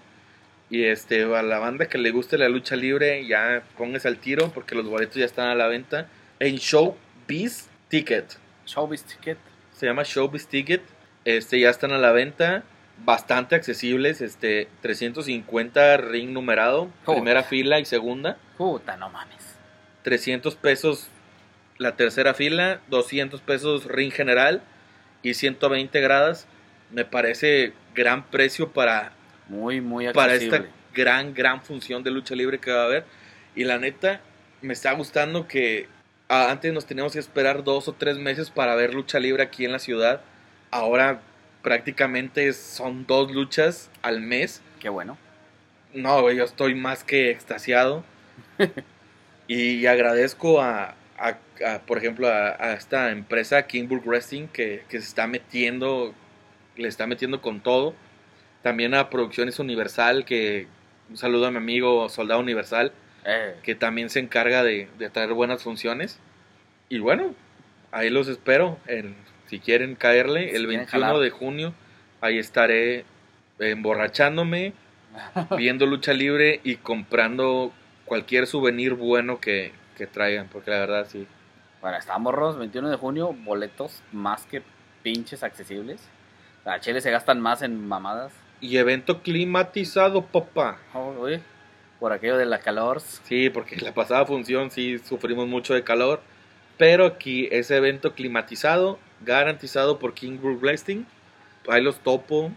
Y 0.69 0.85
este, 0.85 1.23
a 1.23 1.43
la 1.43 1.59
banda 1.59 1.87
que 1.89 1.97
le 1.97 2.11
guste 2.11 2.37
la 2.39 2.49
lucha 2.49 2.75
libre, 2.75 3.25
ya 3.27 3.63
póngase 3.79 4.09
al 4.09 4.19
tiro 4.19 4.51
porque 4.53 4.75
los 4.75 4.87
boletos 4.87 5.17
ya 5.17 5.25
están 5.25 5.49
a 5.49 5.55
la 5.55 5.69
venta. 5.69 6.09
En 6.41 6.57
Showbiz 6.57 7.69
Ticket. 7.89 8.37
Showbiz 8.67 9.05
Ticket. 9.05 9.39
Se 9.73 9.87
llama 9.87 10.03
Showbiz 10.05 10.49
Ticket. 10.49 10.83
Este, 11.25 11.61
ya 11.61 11.71
están 11.71 11.93
a 11.93 11.99
la 11.99 12.13
venta. 12.13 12.65
Bastante 13.05 13.55
accesibles. 13.55 14.21
Este, 14.21 14.69
350 14.83 15.97
ring 15.99 16.31
numerado. 16.33 16.91
Primera 17.07 17.45
fila 17.45 17.79
y 17.79 17.85
segunda. 17.85 18.37
Puta, 18.59 18.97
no 18.97 19.09
mames. 19.09 19.57
300 20.03 20.55
pesos 20.57 21.09
la 21.79 21.97
tercera 21.97 22.35
fila, 22.35 22.81
200 22.89 23.41
pesos 23.41 23.85
ring 23.85 24.13
general 24.13 24.63
y 25.23 25.35
120 25.35 26.01
gradas. 26.01 26.47
Me 26.91 27.05
parece 27.05 27.73
gran 27.95 28.25
precio 28.27 28.73
para, 28.73 29.13
Muy, 29.49 29.81
muy 29.81 30.09
para 30.13 30.35
esta 30.35 30.65
gran, 30.95 31.35
gran 31.35 31.63
función 31.63 32.03
de 32.03 32.11
lucha 32.11 32.35
libre 32.35 32.59
que 32.59 32.73
va 32.73 32.83
a 32.83 32.87
haber. 32.87 33.05
Y 33.55 33.65
la 33.65 33.79
neta, 33.79 34.21
me 34.63 34.73
está 34.73 34.93
gustando 34.93 35.47
que 35.47 35.89
ah, 36.29 36.51
antes 36.51 36.73
nos 36.73 36.87
teníamos 36.87 37.13
que 37.13 37.19
esperar 37.19 37.65
dos 37.65 37.89
o 37.89 37.93
tres 37.93 38.19
meses 38.19 38.51
para 38.51 38.75
ver 38.75 38.95
lucha 38.95 39.19
libre 39.19 39.43
aquí 39.43 39.65
en 39.65 39.73
la 39.73 39.79
ciudad. 39.79 40.21
Ahora 40.71 41.21
prácticamente 41.63 42.53
son 42.53 43.07
dos 43.07 43.33
luchas 43.33 43.91
al 44.03 44.21
mes. 44.21 44.63
Qué 44.81 44.89
bueno. 44.89 45.19
No, 45.93 46.31
yo 46.31 46.45
estoy 46.45 46.75
más 46.75 47.05
que 47.05 47.31
extasiado. 47.31 48.05
y 49.49 49.87
agradezco 49.87 50.61
a, 50.61 50.95
a- 51.19 51.39
a, 51.75 51.79
por 51.81 51.99
ejemplo, 51.99 52.29
a, 52.29 52.49
a 52.63 52.73
esta 52.75 53.11
empresa 53.11 53.67
Kingburg 53.67 54.03
Wrestling 54.07 54.49
que, 54.49 54.85
que 54.89 55.01
se 55.01 55.07
está 55.09 55.27
metiendo, 55.27 56.15
le 56.77 56.89
está 56.89 57.07
metiendo 57.07 57.41
con 57.41 57.61
todo. 57.61 57.95
También 58.63 58.95
a 58.95 59.11
Producciones 59.11 59.59
Universal, 59.59 60.25
que 60.25 60.67
un 61.09 61.17
saludo 61.17 61.47
a 61.47 61.51
mi 61.51 61.59
amigo 61.59 62.09
Soldado 62.09 62.41
Universal, 62.41 62.93
Eh, 63.29 63.57
que 63.65 63.75
también 63.75 64.09
se 64.09 64.21
encarga 64.21 64.63
de, 64.63 64.89
de 64.99 65.11
traer 65.11 65.33
buenas 65.33 65.63
funciones. 65.63 66.19
Y 66.89 66.99
bueno, 67.01 67.35
ahí 67.93 68.09
los 68.11 68.29
espero. 68.29 68.79
en- 68.87 69.15
si 69.49 69.59
quieren 69.61 69.95
caerle, 69.95 70.51
Si 70.51 70.57
el 70.57 70.63
quieren 70.67 70.79
21 70.87 71.07
jalar. 71.07 71.21
de 71.23 71.31
junio, 71.31 71.75
ahí 72.21 72.39
estaré 72.39 73.05
emborrachándome, 73.61 74.73
viendo 75.57 75.87
lucha 75.87 76.13
libre 76.13 76.61
y 76.65 76.77
comprando 76.77 77.73
cualquier 78.05 78.47
souvenir 78.47 78.95
bueno 78.95 79.41
que, 79.41 79.73
que 79.97 80.07
traigan, 80.07 80.49
porque 80.49 80.71
la 80.71 80.79
verdad 80.79 81.07
sí. 81.09 81.27
Bueno, 81.81 81.97
estamos 81.97 82.35
Ros, 82.35 82.59
21 82.59 82.91
de 82.91 82.97
junio, 82.97 83.33
boletos 83.33 84.03
más 84.13 84.47
que 84.47 84.63
pinches 85.03 85.43
accesibles. 85.43 86.09
A 86.65 86.81
Chile 86.81 87.01
se 87.01 87.11
gastan 87.11 87.41
más 87.41 87.63
en 87.63 87.87
mamadas. 87.87 88.33
Y 88.61 88.77
evento 88.77 89.23
climatizado, 89.23 90.23
papá. 90.27 90.79
Oh, 90.95 91.15
por 92.01 92.13
aquello 92.13 92.37
de 92.37 92.47
la 92.47 92.59
calor. 92.59 93.01
Sí, 93.01 93.51
porque 93.51 93.77
la 93.77 93.95
pasada 93.95 94.27
función 94.27 94.71
sí 94.71 94.99
sufrimos 94.99 95.47
mucho 95.47 95.75
de 95.75 95.85
calor, 95.85 96.21
pero 96.77 97.07
aquí 97.07 97.49
es 97.53 97.71
evento 97.71 98.15
climatizado, 98.15 98.99
garantizado 99.25 99.99
por 99.99 100.15
Kingburg 100.15 100.59
Wrestling. 100.61 101.05
Ahí 101.69 101.83
los 101.83 102.01
topo. 102.01 102.51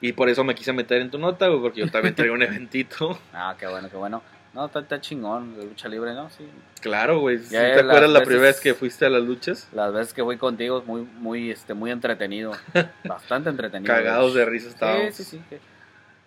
Y 0.00 0.12
por 0.12 0.28
eso 0.28 0.44
me 0.44 0.54
quise 0.54 0.72
meter 0.72 1.00
en 1.02 1.10
tu 1.10 1.18
nota, 1.18 1.48
porque 1.50 1.80
yo 1.80 1.90
también 1.90 2.14
traigo 2.14 2.34
un 2.34 2.42
eventito. 2.44 3.18
Ah, 3.32 3.56
qué 3.58 3.66
bueno, 3.66 3.90
qué 3.90 3.96
bueno. 3.96 4.22
No, 4.54 4.66
está, 4.66 4.80
está 4.80 5.00
chingón 5.00 5.54
lucha 5.56 5.88
libre, 5.88 6.14
¿no? 6.14 6.30
Sí. 6.30 6.48
Claro, 6.80 7.20
güey. 7.20 7.38
¿sí 7.38 7.50
¿Te 7.50 7.72
acuerdas 7.80 8.10
la 8.10 8.20
veces- 8.20 8.26
primera 8.26 8.46
vez 8.48 8.60
que 8.60 8.74
fuiste 8.74 9.06
a 9.06 9.10
las 9.10 9.22
luchas? 9.22 9.68
Las 9.72 9.92
veces 9.92 10.14
que 10.14 10.22
fui 10.24 10.36
contigo 10.36 10.82
muy, 10.86 11.02
muy, 11.02 11.50
este, 11.50 11.74
muy 11.74 11.90
entretenido. 11.90 12.52
Bastante 13.04 13.50
entretenido. 13.50 13.92
Cagados 13.94 14.34
de 14.34 14.44
risa 14.44 14.66
Sí, 14.68 14.72
estábamos. 14.74 15.14
sí, 15.14 15.24
sí. 15.24 15.42
que- 15.48 15.60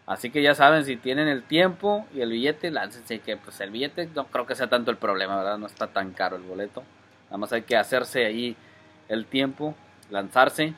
Así 0.08 0.30
que 0.30 0.42
ya 0.42 0.56
saben, 0.56 0.84
si 0.84 0.98
tienen 0.98 1.28
el 1.28 1.44
tiempo 1.44 2.06
y 2.14 2.22
el 2.22 2.32
billete, 2.32 2.70
láncense 2.72 3.20
que 3.20 3.38
pues 3.38 3.60
el 3.62 3.70
billete 3.70 4.10
no 4.14 4.26
creo 4.28 4.46
que 4.46 4.56
sea 4.56 4.68
tanto 4.68 4.92
el 4.92 4.98
problema, 4.98 5.38
¿verdad? 5.38 5.58
No 5.58 5.68
está 5.68 5.88
tan 5.88 6.12
caro 6.12 6.36
el 6.36 6.42
boleto. 6.42 6.84
Nada 7.26 7.38
más 7.38 7.54
hay 7.54 7.62
que 7.62 7.78
hacerse 7.78 8.26
ahí 8.26 8.56
el 9.08 9.26
tiempo, 9.26 9.74
lanzarse. 10.10 10.74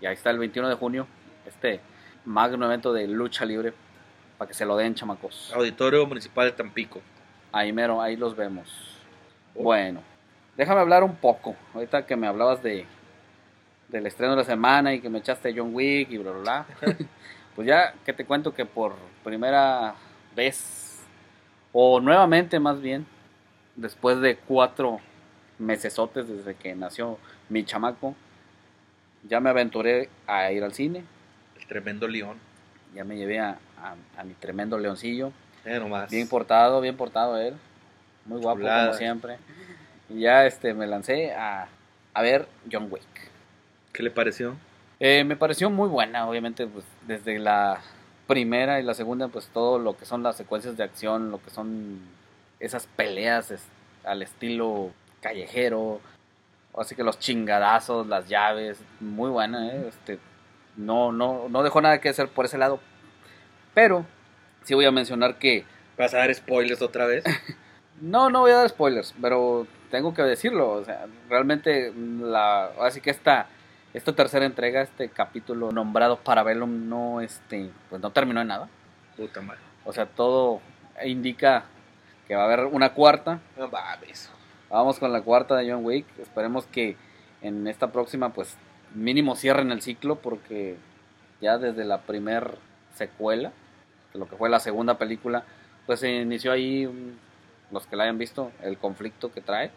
Y 0.00 0.06
ahí 0.06 0.14
está 0.14 0.30
el 0.30 0.38
21 0.38 0.68
de 0.68 0.74
junio, 0.74 1.06
este 1.46 1.80
magno 2.24 2.66
evento 2.66 2.92
de 2.92 3.06
lucha 3.06 3.44
libre, 3.44 3.72
para 4.38 4.48
que 4.48 4.54
se 4.54 4.64
lo 4.64 4.76
den, 4.76 4.94
chamacos. 4.94 5.52
Auditorio 5.54 6.06
Municipal 6.06 6.46
de 6.46 6.52
Tampico. 6.52 7.00
Ahí 7.52 7.72
mero, 7.72 8.00
ahí 8.00 8.16
los 8.16 8.36
vemos. 8.36 9.00
Bueno, 9.54 10.02
déjame 10.56 10.80
hablar 10.80 11.02
un 11.02 11.16
poco. 11.16 11.56
Ahorita 11.74 12.06
que 12.06 12.16
me 12.16 12.26
hablabas 12.26 12.62
de 12.62 12.86
del 13.88 14.06
estreno 14.06 14.32
de 14.32 14.38
la 14.38 14.44
semana 14.44 14.94
y 14.94 15.00
que 15.00 15.08
me 15.08 15.18
echaste 15.18 15.54
John 15.56 15.70
Wick 15.72 16.10
y 16.10 16.18
bla, 16.18 16.32
bla, 16.32 16.66
bla. 16.80 16.96
pues 17.54 17.66
ya 17.66 17.94
que 18.04 18.12
te 18.12 18.24
cuento 18.24 18.52
que 18.54 18.66
por 18.66 18.94
primera 19.22 19.94
vez, 20.34 21.00
o 21.72 22.00
nuevamente 22.00 22.58
más 22.60 22.80
bien, 22.80 23.06
después 23.76 24.20
de 24.20 24.36
cuatro 24.36 25.00
mesesotes 25.58 26.28
desde 26.28 26.54
que 26.54 26.74
nació 26.74 27.18
mi 27.48 27.64
chamaco, 27.64 28.14
ya 29.22 29.40
me 29.40 29.50
aventuré 29.50 30.08
a 30.26 30.50
ir 30.52 30.62
al 30.62 30.72
cine. 30.72 31.04
El 31.58 31.66
tremendo 31.66 32.06
león. 32.08 32.38
Ya 32.94 33.04
me 33.04 33.16
llevé 33.16 33.40
a, 33.40 33.58
a- 33.82 34.20
a 34.20 34.24
mi 34.24 34.34
tremendo 34.34 34.78
leoncillo. 34.78 35.32
Eh, 35.64 35.78
nomás. 35.78 36.10
Bien 36.10 36.28
portado, 36.28 36.80
bien 36.80 36.96
portado 36.96 37.36
él. 37.38 37.54
Muy 38.24 38.40
guapo 38.40 38.60
Chulada. 38.60 38.86
como 38.86 38.98
siempre. 38.98 39.38
Y 40.08 40.20
ya 40.20 40.46
este 40.46 40.74
me 40.74 40.86
lancé 40.86 41.32
a, 41.34 41.68
a 42.14 42.22
ver 42.22 42.46
John 42.70 42.88
Wick. 42.90 43.02
¿Qué 43.92 44.02
le 44.02 44.10
pareció? 44.10 44.54
Eh, 45.00 45.24
me 45.24 45.36
pareció 45.36 45.68
muy 45.70 45.88
buena, 45.88 46.28
obviamente, 46.28 46.66
pues 46.66 46.84
desde 47.06 47.38
la 47.38 47.80
primera 48.26 48.80
y 48.80 48.82
la 48.82 48.94
segunda, 48.94 49.28
pues 49.28 49.48
todo 49.48 49.78
lo 49.78 49.96
que 49.96 50.04
son 50.06 50.22
las 50.22 50.36
secuencias 50.36 50.76
de 50.76 50.84
acción, 50.84 51.30
lo 51.30 51.42
que 51.42 51.50
son 51.50 52.00
esas 52.60 52.86
peleas 52.86 53.50
es- 53.50 53.66
al 54.04 54.22
estilo 54.22 54.90
callejero, 55.20 56.00
así 56.78 56.94
que 56.94 57.02
los 57.02 57.18
chingadazos, 57.18 58.06
las 58.06 58.28
llaves, 58.28 58.78
muy 59.00 59.30
buena, 59.30 59.68
¿eh? 59.68 59.86
este, 59.88 60.18
no, 60.76 61.10
no, 61.12 61.48
no 61.48 61.62
dejó 61.62 61.80
nada 61.80 62.00
que 62.00 62.08
hacer 62.08 62.28
por 62.28 62.44
ese 62.44 62.58
lado, 62.58 62.80
pero 63.76 64.06
sí 64.64 64.72
voy 64.72 64.86
a 64.86 64.90
mencionar 64.90 65.36
que 65.36 65.66
¿Vas 65.98 66.12
a 66.12 66.18
dar 66.18 66.34
spoilers 66.34 66.82
otra 66.82 67.06
vez? 67.06 67.24
no, 68.00 68.28
no 68.28 68.40
voy 68.40 68.50
a 68.50 68.56
dar 68.56 68.68
spoilers, 68.68 69.14
pero 69.20 69.66
tengo 69.90 70.12
que 70.12 70.22
decirlo. 70.22 70.72
O 70.72 70.84
sea, 70.84 71.06
realmente, 71.28 71.92
la, 71.94 72.66
así 72.82 73.00
que 73.00 73.10
esta, 73.10 73.46
esta 73.94 74.12
tercera 74.14 74.44
entrega, 74.44 74.82
este 74.82 75.08
capítulo 75.08 75.72
nombrado 75.72 76.18
Parabellum, 76.18 76.88
no, 76.88 77.20
este, 77.22 77.70
pues 77.88 78.02
no 78.02 78.10
terminó 78.10 78.42
en 78.42 78.48
nada. 78.48 78.68
Puta 79.16 79.40
madre. 79.40 79.60
O 79.84 79.92
sea, 79.92 80.04
todo 80.04 80.60
indica 81.02 81.64
que 82.28 82.36
va 82.36 82.42
a 82.42 82.46
haber 82.46 82.66
una 82.66 82.92
cuarta. 82.92 83.40
No 83.56 83.68
mames. 83.68 84.30
Vamos 84.68 84.98
con 84.98 85.12
la 85.12 85.22
cuarta 85.22 85.56
de 85.56 85.70
John 85.70 85.84
Wick. 85.84 86.06
Esperemos 86.18 86.66
que 86.66 86.96
en 87.40 87.66
esta 87.68 87.90
próxima, 87.90 88.34
pues 88.34 88.58
mínimo 88.94 89.34
cierren 89.34 89.72
el 89.72 89.80
ciclo, 89.80 90.16
porque 90.16 90.76
ya 91.40 91.56
desde 91.56 91.84
la 91.84 92.02
primer 92.02 92.58
secuela, 92.94 93.52
lo 94.16 94.28
que 94.28 94.36
fue 94.36 94.48
la 94.48 94.60
segunda 94.60 94.98
película, 94.98 95.44
pues 95.86 96.00
se 96.00 96.10
inició 96.10 96.52
ahí, 96.52 96.86
mm, 96.86 97.72
los 97.74 97.86
que 97.86 97.96
la 97.96 98.04
hayan 98.04 98.18
visto, 98.18 98.52
el 98.62 98.78
conflicto 98.78 99.32
que 99.32 99.40
trae. 99.40 99.70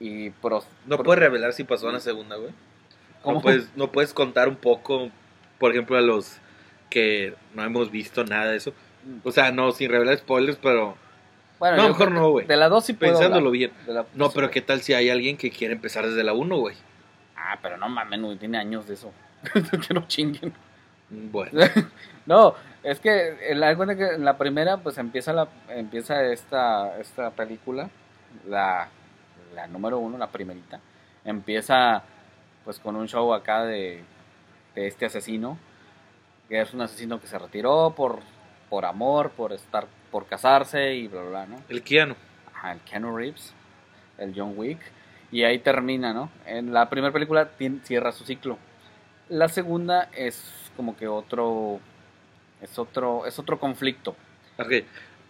Y 0.00 0.30
pros- 0.30 0.66
No 0.86 0.98
puedes 0.98 1.20
revelar 1.20 1.52
si 1.52 1.64
pasó 1.64 1.86
en 1.88 1.94
la 1.94 2.00
segunda, 2.00 2.36
güey. 2.36 2.50
¿Cómo? 3.22 3.36
No 3.36 3.42
puedes, 3.42 3.68
no 3.76 3.90
puedes 3.92 4.12
contar 4.12 4.48
un 4.48 4.56
poco, 4.56 5.10
por 5.58 5.70
ejemplo, 5.70 5.96
a 5.96 6.00
los 6.02 6.38
que 6.90 7.34
no 7.54 7.64
hemos 7.64 7.90
visto 7.90 8.24
nada 8.24 8.50
de 8.50 8.56
eso. 8.56 8.72
O 9.22 9.30
sea, 9.32 9.50
no, 9.52 9.72
sin 9.72 9.90
revelar 9.90 10.16
spoilers, 10.18 10.58
pero 10.60 10.96
Bueno, 11.58 11.76
no, 11.76 11.88
mejor 11.88 12.10
no, 12.10 12.30
güey. 12.30 12.46
De 12.46 12.56
la 12.56 12.68
2 12.68 12.84
sí 12.84 12.92
puedo 12.94 13.12
pensándolo 13.12 13.46
hablar. 13.48 13.52
bien. 13.52 13.72
La- 13.86 14.06
No, 14.14 14.26
sí, 14.26 14.32
pero 14.34 14.46
güey. 14.48 14.54
¿qué 14.54 14.60
tal 14.62 14.80
si 14.82 14.92
hay 14.94 15.08
alguien 15.10 15.36
que 15.36 15.50
quiere 15.50 15.74
empezar 15.74 16.06
desde 16.06 16.22
la 16.24 16.32
1, 16.34 16.56
güey? 16.58 16.76
Ah, 17.36 17.58
pero 17.62 17.76
no 17.76 17.88
mames, 17.88 18.18
no, 18.20 18.36
tiene 18.36 18.58
años 18.58 18.86
de 18.86 18.94
eso. 18.94 19.12
que 19.86 19.94
no 19.94 20.06
chinguen. 20.08 20.52
Bueno, 21.10 21.52
No, 22.26 22.54
es 22.84 23.00
que 23.00 23.54
la 23.54 23.74
cuenta 23.74 23.96
que 23.96 24.14
en 24.14 24.24
la 24.24 24.38
primera 24.38 24.76
pues 24.76 24.98
empieza 24.98 25.32
la 25.32 25.48
empieza 25.68 26.22
esta 26.24 26.98
esta 27.00 27.30
película, 27.30 27.90
la 28.46 28.88
la 29.54 29.66
número 29.66 29.98
uno, 29.98 30.18
la 30.18 30.28
primerita, 30.28 30.80
empieza 31.24 32.02
pues 32.64 32.78
con 32.78 32.96
un 32.96 33.06
show 33.08 33.32
acá 33.32 33.64
de, 33.64 34.02
de 34.74 34.86
este 34.86 35.06
asesino, 35.06 35.58
que 36.48 36.60
es 36.60 36.72
un 36.74 36.80
asesino 36.80 37.20
que 37.20 37.26
se 37.26 37.38
retiró 37.38 37.94
por, 37.96 38.20
por 38.68 38.84
amor, 38.84 39.30
por 39.30 39.52
estar, 39.52 39.86
por 40.10 40.26
casarse 40.26 40.94
y 40.94 41.08
bla, 41.08 41.20
bla, 41.20 41.30
bla, 41.30 41.46
¿no? 41.46 41.62
El 41.68 41.82
Keanu. 41.82 42.14
Ajá, 42.52 42.72
el 42.72 42.80
Keanu 42.80 43.16
Reeves, 43.16 43.54
el 44.18 44.32
John 44.36 44.54
Wick, 44.56 44.80
y 45.30 45.44
ahí 45.44 45.58
termina, 45.58 46.12
¿no? 46.12 46.30
En 46.46 46.72
la 46.72 46.88
primera 46.88 47.12
película 47.12 47.50
cierra 47.82 48.12
su 48.12 48.24
ciclo. 48.24 48.58
La 49.28 49.48
segunda 49.48 50.08
es 50.14 50.70
como 50.76 50.96
que 50.96 51.06
otro, 51.06 51.80
es 52.64 52.78
otro, 52.78 53.26
es 53.26 53.38
otro 53.38 53.58
conflicto. 53.60 54.16
Ok, 54.58 54.72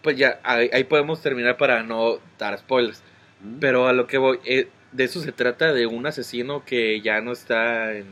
pues 0.01 0.17
ya, 0.17 0.39
ahí, 0.43 0.69
ahí 0.73 0.83
podemos 0.83 1.21
terminar 1.21 1.57
para 1.57 1.83
no 1.83 2.17
dar 2.39 2.57
spoilers. 2.57 3.01
¿Mm? 3.41 3.59
Pero 3.59 3.87
a 3.87 3.93
lo 3.93 4.07
que 4.07 4.17
voy, 4.17 4.39
eh, 4.45 4.69
de 4.91 5.03
eso 5.03 5.19
se 5.21 5.31
trata 5.31 5.73
de 5.73 5.85
un 5.87 6.05
asesino 6.07 6.63
que 6.65 7.01
ya 7.01 7.21
no 7.21 7.31
está 7.31 7.93
en, 7.93 8.05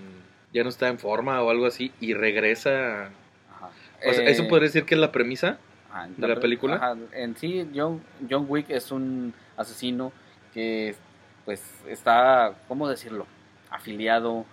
ya 0.54 0.64
no 0.64 0.70
está 0.70 0.90
en 0.90 1.00
forma 1.00 1.42
o 1.42 1.50
algo 1.50 1.66
así 1.66 1.92
y 2.00 2.14
regresa. 2.14 3.06
Ajá. 3.56 3.70
O 4.08 4.14
sea, 4.14 4.24
Eh, 4.24 4.32
¿Eso 4.32 4.48
podría 4.48 4.68
decir 4.68 4.86
que 4.86 4.96
es 4.96 5.02
la 5.02 5.12
premisa? 5.12 5.58
Ajá, 5.92 6.08
de 6.16 6.28
la 6.28 6.40
película? 6.40 6.76
ajá, 6.76 6.96
en 7.14 7.36
sí, 7.38 7.70
John, 7.74 8.02
John 8.30 8.46
Wick 8.50 8.70
es 8.72 8.92
un 8.92 9.34
asesino 9.56 10.12
que, 10.54 10.96
pues, 11.46 11.64
está, 11.88 12.54
¿cómo 12.68 12.90
decirlo? 12.90 13.28
Afiliado 13.70 14.46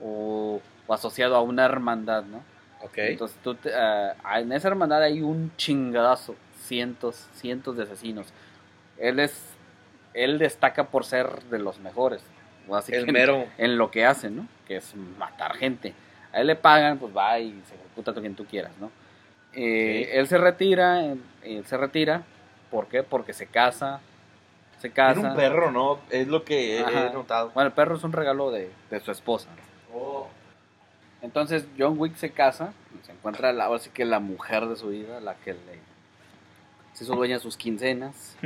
o, 0.00 0.60
o 0.86 0.94
asociado 0.94 1.36
a 1.36 1.42
una 1.42 1.64
hermandad, 1.66 2.24
¿no? 2.24 2.42
Ok. 2.82 2.98
Entonces, 2.98 3.36
tú 3.42 3.54
te- 3.54 3.74
ah, 3.74 4.14
en 4.38 4.52
esa 4.52 4.68
hermandad 4.68 5.02
hay 5.02 5.22
un 5.22 5.50
chingadazo, 5.56 6.34
cientos, 6.64 7.28
cientos 7.34 7.76
de 7.76 7.84
asesinos. 7.84 8.26
Él 8.98 9.18
es, 9.18 9.54
él 10.14 10.38
destaca 10.38 10.84
por 10.84 11.04
ser 11.04 11.42
de 11.44 11.58
los 11.58 11.78
mejores. 11.80 12.22
Así 12.72 12.92
el 12.94 13.06
que- 13.06 13.12
mero. 13.12 13.44
en 13.58 13.78
lo 13.78 13.90
que 13.90 14.04
hacen, 14.04 14.36
¿no? 14.36 14.48
Que 14.66 14.76
es 14.76 14.94
matar 15.18 15.54
gente. 15.56 15.94
A 16.32 16.40
él 16.40 16.48
le 16.48 16.56
pagan, 16.56 16.98
pues 16.98 17.16
va 17.16 17.38
y 17.38 17.50
se 17.68 17.74
ejecuta 17.76 18.10
a 18.10 18.14
quien 18.14 18.34
tú 18.34 18.44
quieras, 18.44 18.72
¿no? 18.80 18.90
Eh. 19.54 20.10
Él 20.18 20.26
se 20.28 20.36
retira, 20.36 21.02
él, 21.04 21.64
se 21.66 21.76
retira, 21.76 22.22
¿por 22.70 22.88
qué? 22.88 23.02
Porque 23.02 23.32
se 23.32 23.46
casa, 23.46 24.00
se 24.80 24.90
casa. 24.90 25.20
Era 25.20 25.30
un 25.30 25.36
perro, 25.36 25.70
¿no? 25.70 25.98
Es 26.10 26.26
lo 26.28 26.44
que 26.44 26.80
he- 26.80 27.10
notado. 27.12 27.50
Bueno, 27.54 27.68
el 27.68 27.72
perro 27.72 27.96
es 27.96 28.04
un 28.04 28.12
regalo 28.12 28.50
de, 28.50 28.70
de 28.90 29.00
su 29.00 29.10
esposa. 29.12 29.48
Oh. 29.94 30.28
Entonces 31.26 31.66
John 31.76 31.98
Wick 31.98 32.14
se 32.16 32.30
casa, 32.30 32.72
se 33.04 33.12
encuentra 33.12 33.52
la, 33.52 33.64
ahora 33.64 33.80
sí 33.80 33.90
que 33.90 34.04
la 34.04 34.20
mujer 34.20 34.66
de 34.66 34.76
su 34.76 34.88
vida, 34.88 35.20
la 35.20 35.34
que 35.34 35.52
le 35.54 35.80
se 36.94 37.04
hizo 37.04 37.14
dueña 37.14 37.34
de 37.34 37.40
sus 37.40 37.56
quincenas 37.56 38.36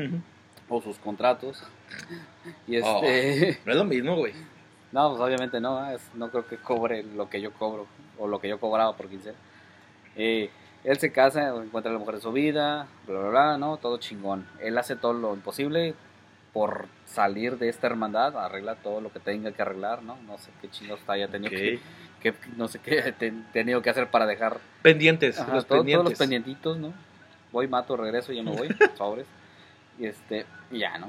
o 0.68 0.80
sus 0.82 0.96
contratos. 0.98 1.62
Y 2.66 2.76
este, 2.76 3.58
No 3.66 3.72
es 3.72 3.78
lo 3.78 3.84
mismo, 3.84 4.16
güey. 4.16 4.32
No, 4.92 5.10
pues 5.10 5.20
obviamente 5.20 5.60
no, 5.60 5.88
¿eh? 5.90 5.96
es- 5.96 6.14
no 6.14 6.30
creo 6.30 6.46
que 6.48 6.56
cobre 6.56 7.02
lo 7.02 7.28
que 7.30 7.40
yo 7.40 7.52
cobro 7.52 7.86
o 8.18 8.26
lo 8.26 8.40
que 8.40 8.48
yo 8.48 8.58
cobraba 8.58 8.96
por 8.96 9.08
quincena. 9.08 9.36
Eh, 10.16 10.50
él 10.82 10.98
se 10.98 11.12
casa, 11.12 11.48
encuentra 11.62 11.90
a 11.90 11.92
la 11.92 11.98
mujer 12.00 12.14
de 12.16 12.20
su 12.22 12.32
vida, 12.32 12.86
bla, 13.06 13.20
bla, 13.20 13.28
bla, 13.28 13.58
¿no? 13.58 13.76
Todo 13.76 13.98
chingón. 13.98 14.46
Él 14.60 14.78
hace 14.78 14.96
todo 14.96 15.12
lo 15.12 15.34
imposible 15.34 15.94
por 16.54 16.86
salir 17.06 17.58
de 17.58 17.68
esta 17.68 17.86
hermandad, 17.86 18.36
arregla 18.36 18.74
todo 18.76 19.00
lo 19.00 19.12
que 19.12 19.20
tenga 19.20 19.52
que 19.52 19.62
arreglar, 19.62 20.02
¿no? 20.02 20.16
No 20.26 20.38
sé 20.38 20.50
qué 20.60 20.68
chingados 20.70 21.00
haya 21.06 21.28
tenido 21.28 21.50
que, 21.50 21.74
Ok. 21.76 21.80
Que- 22.20 22.34
no 22.56 22.68
sé 22.68 22.78
qué 22.78 22.98
he 23.20 23.32
tenido 23.52 23.82
que 23.82 23.90
hacer 23.90 24.08
para 24.10 24.26
dejar 24.26 24.58
Pendientes, 24.82 25.38
Ajá, 25.38 25.54
los 25.54 25.66
todo- 25.66 25.78
pendientes. 25.78 26.02
todos 26.04 26.10
los 26.12 26.18
pendientitos, 26.18 26.78
¿no? 26.78 26.92
Voy, 27.52 27.66
mato, 27.68 27.96
regreso, 27.96 28.32
ya 28.32 28.42
me 28.42 28.52
voy, 28.52 28.68
sobres. 28.96 29.26
Y 29.98 30.06
este, 30.06 30.46
y 30.70 30.78
ya, 30.78 30.96
¿no? 30.98 31.06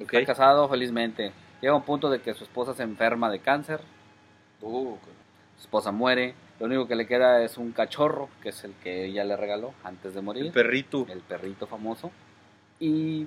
Ok. 0.00 0.12
Está 0.14 0.26
casado 0.26 0.68
felizmente. 0.68 1.32
Llega 1.60 1.74
un 1.74 1.82
punto 1.82 2.10
de 2.10 2.20
que 2.20 2.34
su 2.34 2.44
esposa 2.44 2.74
se 2.74 2.82
enferma 2.82 3.30
de 3.30 3.38
cáncer, 3.38 3.80
Uh, 4.60 4.96
su 5.56 5.62
esposa 5.62 5.90
muere, 5.92 6.34
lo 6.58 6.66
único 6.66 6.88
que 6.88 6.94
le 6.96 7.06
queda 7.06 7.42
es 7.42 7.58
un 7.58 7.72
cachorro, 7.72 8.28
que 8.42 8.48
es 8.48 8.64
el 8.64 8.72
que 8.82 9.04
ella 9.04 9.24
le 9.24 9.36
regaló 9.36 9.74
antes 9.84 10.14
de 10.14 10.22
morir, 10.22 10.46
el 10.46 10.52
perrito. 10.52 11.06
el 11.10 11.20
perrito 11.20 11.66
famoso. 11.66 12.10
Y 12.80 13.26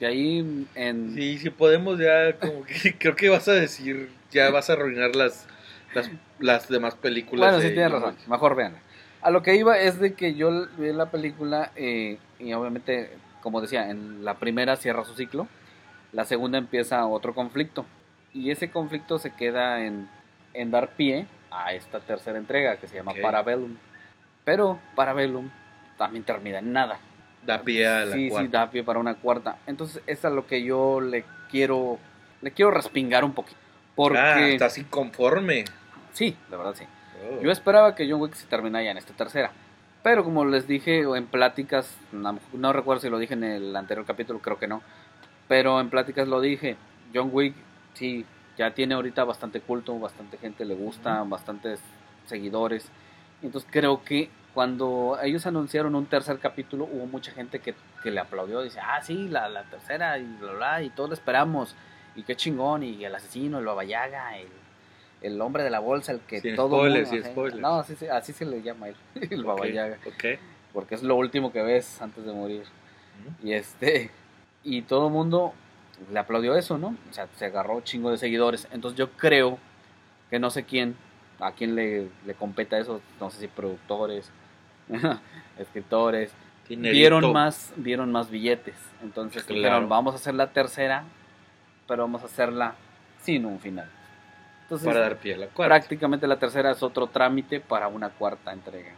de 0.00 0.06
ahí 0.06 0.66
en... 0.74 1.14
Sí, 1.14 1.38
sí 1.38 1.50
podemos 1.50 1.98
ya, 1.98 2.34
como 2.38 2.64
que 2.64 2.94
creo 2.98 3.14
que 3.14 3.28
vas 3.28 3.46
a 3.48 3.52
decir, 3.52 4.10
ya 4.30 4.50
vas 4.50 4.70
a 4.70 4.74
arruinar 4.74 5.14
las, 5.16 5.46
las, 5.94 6.10
las 6.38 6.68
demás 6.68 6.94
películas. 6.94 7.50
Bueno, 7.52 7.60
sí 7.66 7.72
tienes 7.74 7.90
razón, 7.92 8.16
mejor 8.28 8.54
veanla. 8.56 8.78
A 9.22 9.30
lo 9.30 9.42
que 9.42 9.54
iba 9.56 9.78
es 9.78 9.98
de 10.00 10.14
que 10.14 10.34
yo 10.34 10.50
vi 10.76 10.92
la 10.92 11.06
película 11.10 11.70
eh, 11.76 12.18
y 12.38 12.52
obviamente, 12.52 13.10
como 13.42 13.60
decía, 13.60 13.88
en 13.90 14.24
la 14.24 14.34
primera 14.34 14.76
cierra 14.76 15.04
su 15.04 15.14
ciclo, 15.14 15.48
la 16.12 16.24
segunda 16.24 16.58
empieza 16.58 17.06
otro 17.06 17.34
conflicto 17.34 17.86
y 18.34 18.50
ese 18.50 18.70
conflicto 18.70 19.18
se 19.18 19.30
queda 19.34 19.84
en, 19.86 20.08
en 20.52 20.70
dar 20.70 20.90
pie 20.90 21.26
a 21.50 21.72
esta 21.72 22.00
tercera 22.00 22.36
entrega 22.36 22.76
que 22.76 22.86
se 22.88 22.96
llama 22.96 23.12
Ok. 23.12 23.20
Parabellum. 23.22 23.76
Pero 24.44 24.78
Parabellum 24.94 25.48
también 25.96 26.24
termina 26.24 26.58
en 26.58 26.72
nada. 26.72 26.98
Da 27.46 27.62
pie 27.62 27.86
a 27.86 28.04
la 28.04 28.14
sí, 28.14 28.24
sí, 28.24 28.30
cuarta. 28.30 28.58
da 28.58 28.70
pie 28.70 28.82
para 28.84 28.98
una 28.98 29.14
cuarta. 29.14 29.56
Entonces, 29.66 30.02
es 30.06 30.24
a 30.24 30.30
lo 30.30 30.46
que 30.46 30.62
yo 30.64 31.00
le 31.00 31.24
quiero, 31.50 31.98
le 32.42 32.50
quiero 32.52 32.70
respingar 32.70 33.24
un 33.24 33.32
poquito. 33.32 33.56
Porque, 33.94 34.18
Ah, 34.18 34.48
estás 34.48 34.76
inconforme. 34.78 35.64
Sí, 36.14 36.34
de 36.48 36.56
verdad 36.56 36.74
sí. 36.74 36.84
Oh. 37.22 37.42
Yo 37.42 37.50
esperaba 37.50 37.94
que 37.94 38.10
John 38.10 38.20
Wick 38.20 38.34
se 38.34 38.46
terminara 38.46 38.84
ya 38.84 38.90
en 38.92 38.96
esta 38.96 39.12
tercera. 39.12 39.52
Pero 40.02 40.24
como 40.24 40.44
les 40.44 40.66
dije 40.66 41.00
en 41.00 41.26
pláticas, 41.26 41.96
no, 42.12 42.38
no 42.52 42.72
recuerdo 42.72 43.02
si 43.02 43.10
lo 43.10 43.18
dije 43.18 43.34
en 43.34 43.44
el 43.44 43.76
anterior 43.76 44.06
capítulo, 44.06 44.38
creo 44.38 44.58
que 44.58 44.66
no. 44.66 44.82
Pero 45.48 45.80
en 45.80 45.90
pláticas 45.90 46.28
lo 46.28 46.40
dije. 46.40 46.76
John 47.14 47.30
Wick, 47.32 47.54
sí, 47.94 48.26
ya 48.56 48.72
tiene 48.72 48.94
ahorita 48.94 49.24
bastante 49.24 49.60
culto, 49.60 49.98
bastante 49.98 50.38
gente 50.38 50.64
le 50.64 50.74
gusta, 50.74 51.22
bastantes 51.24 51.80
seguidores. 52.26 52.88
Entonces 53.42 53.68
creo 53.70 54.02
que 54.04 54.30
cuando 54.52 55.18
ellos 55.22 55.46
anunciaron 55.46 55.94
un 55.94 56.06
tercer 56.06 56.38
capítulo, 56.38 56.84
hubo 56.84 57.06
mucha 57.06 57.32
gente 57.32 57.58
que, 57.58 57.74
que 58.02 58.10
le 58.10 58.20
aplaudió. 58.20 58.62
Dice, 58.62 58.80
ah, 58.80 59.00
sí, 59.02 59.28
la, 59.28 59.48
la 59.48 59.64
tercera, 59.64 60.18
y 60.18 60.24
bla, 60.24 60.52
bla, 60.52 60.82
y 60.82 60.90
todo 60.90 61.08
lo 61.08 61.14
esperamos. 61.14 61.74
Y 62.14 62.22
qué 62.22 62.36
chingón, 62.36 62.82
y 62.82 63.04
el 63.04 63.14
asesino, 63.14 63.58
el 63.58 63.64
babayaga, 63.64 64.38
el, 64.38 64.48
el 65.26 65.40
hombre 65.40 65.62
de 65.64 65.70
la 65.70 65.78
bolsa, 65.80 66.12
el 66.12 66.20
que 66.20 66.40
Sin 66.40 66.54
todo 66.56 66.68
spoilers, 66.78 67.08
mundo- 67.10 67.22
sin 67.24 67.32
spoilers. 67.32 67.60
No, 67.60 67.74
así, 67.80 68.06
así 68.06 68.32
se 68.32 68.44
le 68.44 68.62
llama 68.62 68.88
él, 68.88 68.96
el 69.30 69.40
Ok, 69.40 69.46
Baba 69.46 69.66
Yaga, 69.66 69.98
Ok. 70.06 70.38
porque 70.72 70.94
es 70.94 71.02
lo 71.02 71.16
último 71.16 71.52
que 71.52 71.62
ves 71.62 72.00
antes 72.02 72.24
de 72.24 72.32
morir. 72.32 72.64
Y 73.42 73.52
este 73.52 74.10
y 74.62 74.82
todo 74.82 75.06
el 75.08 75.12
mundo 75.12 75.52
le 76.12 76.18
aplaudió 76.18 76.56
eso, 76.56 76.78
¿no? 76.78 76.96
O 77.10 77.12
sea, 77.12 77.28
se 77.36 77.44
agarró 77.46 77.80
chingo 77.82 78.10
de 78.10 78.18
seguidores. 78.18 78.66
Entonces 78.72 78.98
yo 78.98 79.10
creo 79.12 79.58
que 80.30 80.38
no 80.38 80.50
sé 80.50 80.64
quién, 80.64 80.96
a 81.38 81.52
quién 81.52 81.74
le, 81.74 82.08
le 82.26 82.34
competa 82.34 82.78
eso, 82.78 83.00
no 83.20 83.30
sé 83.30 83.40
si 83.40 83.46
productores, 83.48 84.30
escritores, 85.58 86.32
Dinerito. 86.68 86.92
vieron 86.98 87.32
más, 87.32 87.72
vieron 87.76 88.10
más 88.12 88.30
billetes. 88.30 88.74
Entonces 89.02 89.44
Claro. 89.44 89.58
dijeron, 89.60 89.88
vamos 89.88 90.14
a 90.14 90.16
hacer 90.16 90.34
la 90.34 90.48
tercera, 90.52 91.04
pero 91.86 92.02
vamos 92.02 92.22
a 92.22 92.26
hacerla 92.26 92.74
sin 93.22 93.44
un 93.46 93.60
final. 93.60 93.88
Entonces, 94.64 94.86
Para 94.86 95.00
dar 95.00 95.18
pie 95.18 95.34
a 95.34 95.38
la 95.38 95.46
cuarta. 95.48 95.74
prácticamente 95.76 96.26
la 96.26 96.38
tercera 96.38 96.70
es 96.72 96.82
otro 96.82 97.06
trámite 97.06 97.60
para 97.60 97.88
una 97.88 98.10
cuarta 98.10 98.52
entrega. 98.52 98.92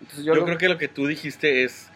Entonces 0.00 0.24
yo, 0.24 0.34
Yo, 0.34 0.40
lo- 0.40 0.46
creo 0.46 0.58
que 0.58 0.68
lo 0.68 0.78
que 0.78 0.88
tú 0.88 1.06
dijiste 1.06 1.62
es, 1.64 1.88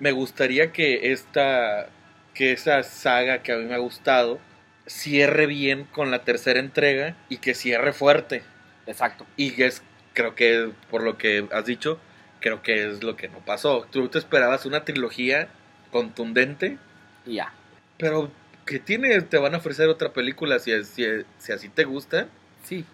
me 0.00 0.10
gustaría 0.12 0.72
que 0.72 1.12
esta, 1.12 1.88
que 2.34 2.52
esa 2.52 2.82
saga 2.82 3.42
que 3.42 3.52
a 3.52 3.56
mí 3.56 3.64
me 3.64 3.74
ha 3.74 3.78
gustado 3.78 4.40
cierre 4.86 5.46
bien 5.46 5.84
con 5.84 6.10
la 6.10 6.24
tercera 6.24 6.58
entrega 6.60 7.14
y 7.28 7.36
que 7.38 7.54
cierre 7.54 7.92
fuerte. 7.92 8.42
Exacto. 8.86 9.24
Y 9.36 9.52
que 9.52 9.66
es, 9.66 9.82
creo 10.12 10.34
que 10.34 10.70
por 10.90 11.02
lo 11.04 11.16
que 11.16 11.46
has 11.52 11.64
dicho, 11.64 11.98
creo 12.40 12.60
que 12.60 12.88
es 12.90 13.02
lo 13.04 13.16
que 13.16 13.28
no 13.28 13.38
pasó. 13.38 13.86
Tú 13.90 14.08
te 14.08 14.18
esperabas 14.18 14.66
una 14.66 14.84
trilogía 14.84 15.48
contundente, 15.92 16.76
Y 17.24 17.34
ya. 17.36 17.52
pero 17.98 18.30
que 18.66 18.78
tiene, 18.80 19.20
te 19.22 19.38
van 19.38 19.54
a 19.54 19.58
ofrecer 19.58 19.88
otra 19.88 20.12
película 20.12 20.58
si, 20.58 20.72
si, 20.84 21.04
si 21.38 21.52
así 21.52 21.68
te 21.68 21.84
gusta. 21.84 22.26
Sí. 22.64 22.84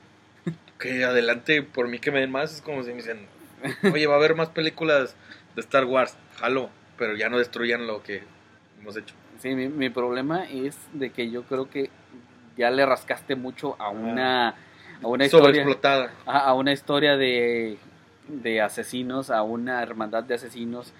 Que 0.78 1.04
adelante, 1.04 1.62
por 1.62 1.88
mí 1.88 1.98
que 1.98 2.10
me 2.10 2.20
den 2.20 2.30
más, 2.30 2.54
es 2.54 2.62
como 2.62 2.82
si 2.82 2.90
me 2.90 2.96
dicen, 2.96 3.26
oye, 3.92 4.06
va 4.06 4.14
a 4.14 4.16
haber 4.18 4.34
más 4.34 4.48
películas 4.48 5.14
de 5.54 5.60
Star 5.60 5.84
Wars, 5.84 6.16
jalo, 6.38 6.70
pero 6.96 7.16
ya 7.16 7.28
no 7.28 7.38
destruyan 7.38 7.86
lo 7.86 8.02
que 8.02 8.22
hemos 8.80 8.96
hecho. 8.96 9.14
Sí, 9.40 9.54
mi, 9.54 9.68
mi 9.68 9.90
problema 9.90 10.44
es 10.44 10.76
de 10.92 11.10
que 11.10 11.30
yo 11.30 11.42
creo 11.44 11.68
que 11.68 11.90
ya 12.56 12.70
le 12.70 12.84
rascaste 12.86 13.36
mucho 13.36 13.76
a 13.78 13.90
una, 13.90 14.48
a 15.02 15.06
una 15.06 15.24
historia, 15.24 15.46
Sobreexplotada. 15.46 16.12
a, 16.26 16.38
a 16.40 16.54
una 16.54 16.72
historia 16.72 17.16
de, 17.16 17.78
de 18.28 18.60
asesinos, 18.62 19.30
a 19.30 19.42
una 19.42 19.82
hermandad 19.82 20.24
de 20.24 20.34
asesinos 20.34 20.92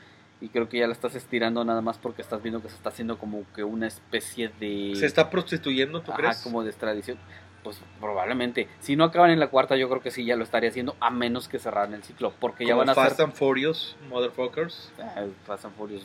y 0.43 0.49
creo 0.49 0.69
que 0.71 0.79
ya 0.79 0.87
la 0.87 0.93
estás 0.95 1.15
estirando 1.15 1.63
nada 1.65 1.83
más 1.83 1.99
porque 1.99 2.23
estás 2.23 2.43
viendo 2.43 2.63
que 2.63 2.69
se 2.71 2.75
está 2.77 2.89
haciendo 2.91 3.19
como 3.19 3.45
que 3.55 3.63
una 3.63 3.87
especie 3.87 4.51
de 4.61 4.93
¿Se 4.95 5.05
está 5.05 5.29
prostituyendo, 5.29 6.01
tú 6.01 6.13
Ajá, 6.13 6.21
crees? 6.23 6.39
como 6.43 6.63
de 6.63 6.71
extradición. 6.71 7.19
Pues 7.63 7.79
probablemente. 8.01 8.69
Si 8.81 8.97
no 8.97 9.05
acaban 9.05 9.31
en 9.31 9.39
la 9.39 9.49
cuarta, 9.49 9.77
yo 9.77 9.89
creo 9.91 10.01
que 10.01 10.11
sí 10.11 10.25
ya 10.25 10.35
lo 10.37 10.45
estaría 10.45 10.71
haciendo, 10.71 10.97
a 11.01 11.11
menos 11.11 11.47
que 11.49 11.59
cerraran 11.59 11.93
el 11.95 12.03
ciclo. 12.03 12.33
Porque 12.41 12.65
ya 12.67 12.75
van 12.75 12.89
a 12.89 12.95
Fast 12.95 13.17
ser. 13.17 13.25
and 13.27 13.35
Furious, 13.35 13.97
motherfuckers. 14.09 14.91
Ah, 14.99 15.25
Fast 15.45 15.67
and 15.67 15.75
Furious. 15.77 16.05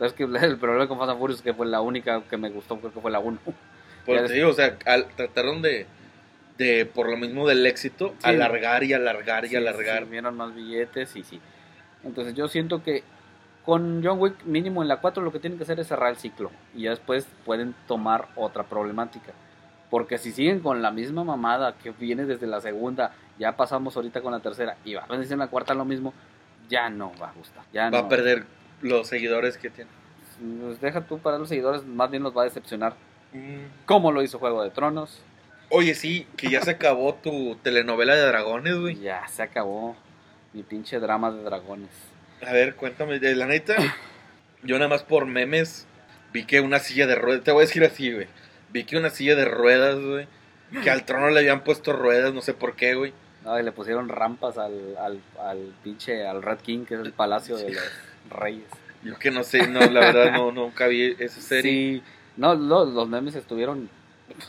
Es 0.00 0.12
que 0.12 0.24
el 0.24 0.58
problema 0.58 0.88
con 0.88 0.98
Fast 0.98 1.10
and 1.10 1.18
Furious 1.20 1.38
es 1.40 1.44
que 1.44 1.54
fue 1.54 1.66
la 1.66 1.80
única 1.80 2.22
que 2.28 2.36
me 2.36 2.50
gustó, 2.50 2.78
creo 2.78 2.92
que 2.92 3.00
fue 3.00 3.10
la 3.10 3.20
1. 3.20 3.38
Por 4.06 4.16
Ya 4.16 4.26
te 4.26 4.32
digo, 4.34 4.50
o 4.50 4.52
sea, 4.52 4.76
al- 4.84 5.06
trataron 5.16 5.62
de, 5.62 5.86
de, 6.58 6.86
por 6.86 7.08
lo 7.08 7.16
mismo 7.16 7.46
del 7.46 7.64
éxito, 7.66 8.14
Sí. 8.18 8.28
alargar 8.28 8.82
y 8.84 8.92
alargar 8.92 9.44
y 9.44 9.48
Sí, 9.48 9.56
alargar. 9.56 10.04
sí, 10.04 10.10
vieron 10.10 10.36
más 10.36 10.54
billetes 10.54 11.14
y 11.16 11.22
sí. 11.24 11.40
Entonces 12.04 12.34
yo 12.34 12.46
siento 12.48 12.82
que 12.84 13.02
con 13.64 14.00
John 14.04 14.20
Wick 14.20 14.44
mínimo 14.44 14.82
en 14.82 14.88
la 14.88 14.98
4 14.98 15.24
lo 15.24 15.32
que 15.32 15.40
tienen 15.40 15.56
que 15.58 15.64
hacer 15.64 15.80
es 15.80 15.88
cerrar 15.88 16.10
el 16.10 16.16
ciclo 16.18 16.52
y 16.72 16.82
ya 16.82 16.90
después 16.90 17.26
pueden 17.44 17.74
tomar 17.88 18.28
otra 18.36 18.62
problemática. 18.62 19.32
Porque 19.96 20.18
si 20.18 20.30
siguen 20.30 20.60
con 20.60 20.82
la 20.82 20.90
misma 20.90 21.24
mamada 21.24 21.74
que 21.78 21.90
viene 21.90 22.26
desde 22.26 22.46
la 22.46 22.60
segunda, 22.60 23.14
ya 23.38 23.56
pasamos 23.56 23.96
ahorita 23.96 24.20
con 24.20 24.30
la 24.30 24.40
tercera 24.40 24.76
y 24.84 24.94
van 24.94 25.10
a 25.10 25.16
decir 25.16 25.32
en 25.32 25.38
la 25.38 25.46
cuarta 25.46 25.72
lo 25.72 25.86
mismo, 25.86 26.12
ya 26.68 26.90
no 26.90 27.12
va 27.18 27.30
a 27.30 27.32
gustar. 27.32 27.64
Ya 27.72 27.84
Va 27.84 27.90
no. 27.92 27.96
a 27.96 28.08
perder 28.10 28.44
los 28.82 29.08
seguidores 29.08 29.56
que 29.56 29.70
tiene. 29.70 29.88
Pues 30.62 30.82
deja 30.82 31.00
tú 31.06 31.18
para 31.18 31.38
los 31.38 31.48
seguidores, 31.48 31.82
más 31.86 32.10
bien 32.10 32.22
los 32.22 32.36
va 32.36 32.42
a 32.42 32.44
decepcionar. 32.44 32.92
Como 33.86 34.12
lo 34.12 34.22
hizo 34.22 34.38
Juego 34.38 34.62
de 34.62 34.68
Tronos, 34.68 35.22
Oye, 35.70 35.94
sí, 35.94 36.26
que 36.36 36.50
ya 36.50 36.60
se 36.60 36.72
acabó 36.72 37.14
tu 37.14 37.56
telenovela 37.62 38.14
de 38.14 38.26
dragones, 38.26 38.76
güey. 38.78 39.00
ya 39.00 39.26
se 39.28 39.42
acabó 39.42 39.96
mi 40.52 40.62
pinche 40.62 41.00
drama 41.00 41.30
de 41.32 41.42
dragones. 41.42 41.88
A 42.46 42.52
ver, 42.52 42.74
cuéntame, 42.76 43.18
de 43.18 43.34
la 43.34 43.46
neta, 43.46 43.76
yo 44.62 44.76
nada 44.76 44.88
más 44.90 45.04
por 45.04 45.24
memes 45.24 45.86
vi 46.34 46.44
que 46.44 46.60
una 46.60 46.80
silla 46.80 47.06
de 47.06 47.14
ruedas, 47.14 47.44
te 47.44 47.50
voy 47.52 47.62
a 47.62 47.66
decir 47.66 47.82
así, 47.82 48.12
güey. 48.12 48.26
Vi 48.76 48.84
que 48.84 48.98
una 48.98 49.08
silla 49.08 49.34
de 49.36 49.46
ruedas, 49.46 49.98
güey, 49.98 50.26
que 50.82 50.90
al 50.90 51.06
trono 51.06 51.30
le 51.30 51.40
habían 51.40 51.64
puesto 51.64 51.94
ruedas, 51.94 52.34
no 52.34 52.42
sé 52.42 52.52
por 52.52 52.76
qué, 52.76 52.94
güey. 52.94 53.14
No, 53.42 53.58
y 53.58 53.62
le 53.62 53.72
pusieron 53.72 54.10
rampas 54.10 54.58
al, 54.58 54.98
al, 54.98 55.18
al 55.40 55.72
pinche, 55.82 56.26
al 56.26 56.42
Red 56.42 56.58
King, 56.58 56.84
que 56.84 56.92
es 56.96 57.00
el 57.00 57.12
palacio 57.12 57.56
de 57.56 57.70
los 57.70 57.82
reyes. 58.28 58.66
Yo 59.02 59.18
que 59.18 59.30
no 59.30 59.44
sé, 59.44 59.66
no, 59.66 59.80
la 59.88 60.00
verdad 60.00 60.30
no, 60.32 60.52
nunca 60.52 60.88
vi 60.88 61.16
esa 61.18 61.40
serie. 61.40 61.70
Sí, 61.70 62.02
no, 62.36 62.54
lo- 62.54 62.84
los 62.84 63.08
memes 63.08 63.34
estuvieron 63.34 63.88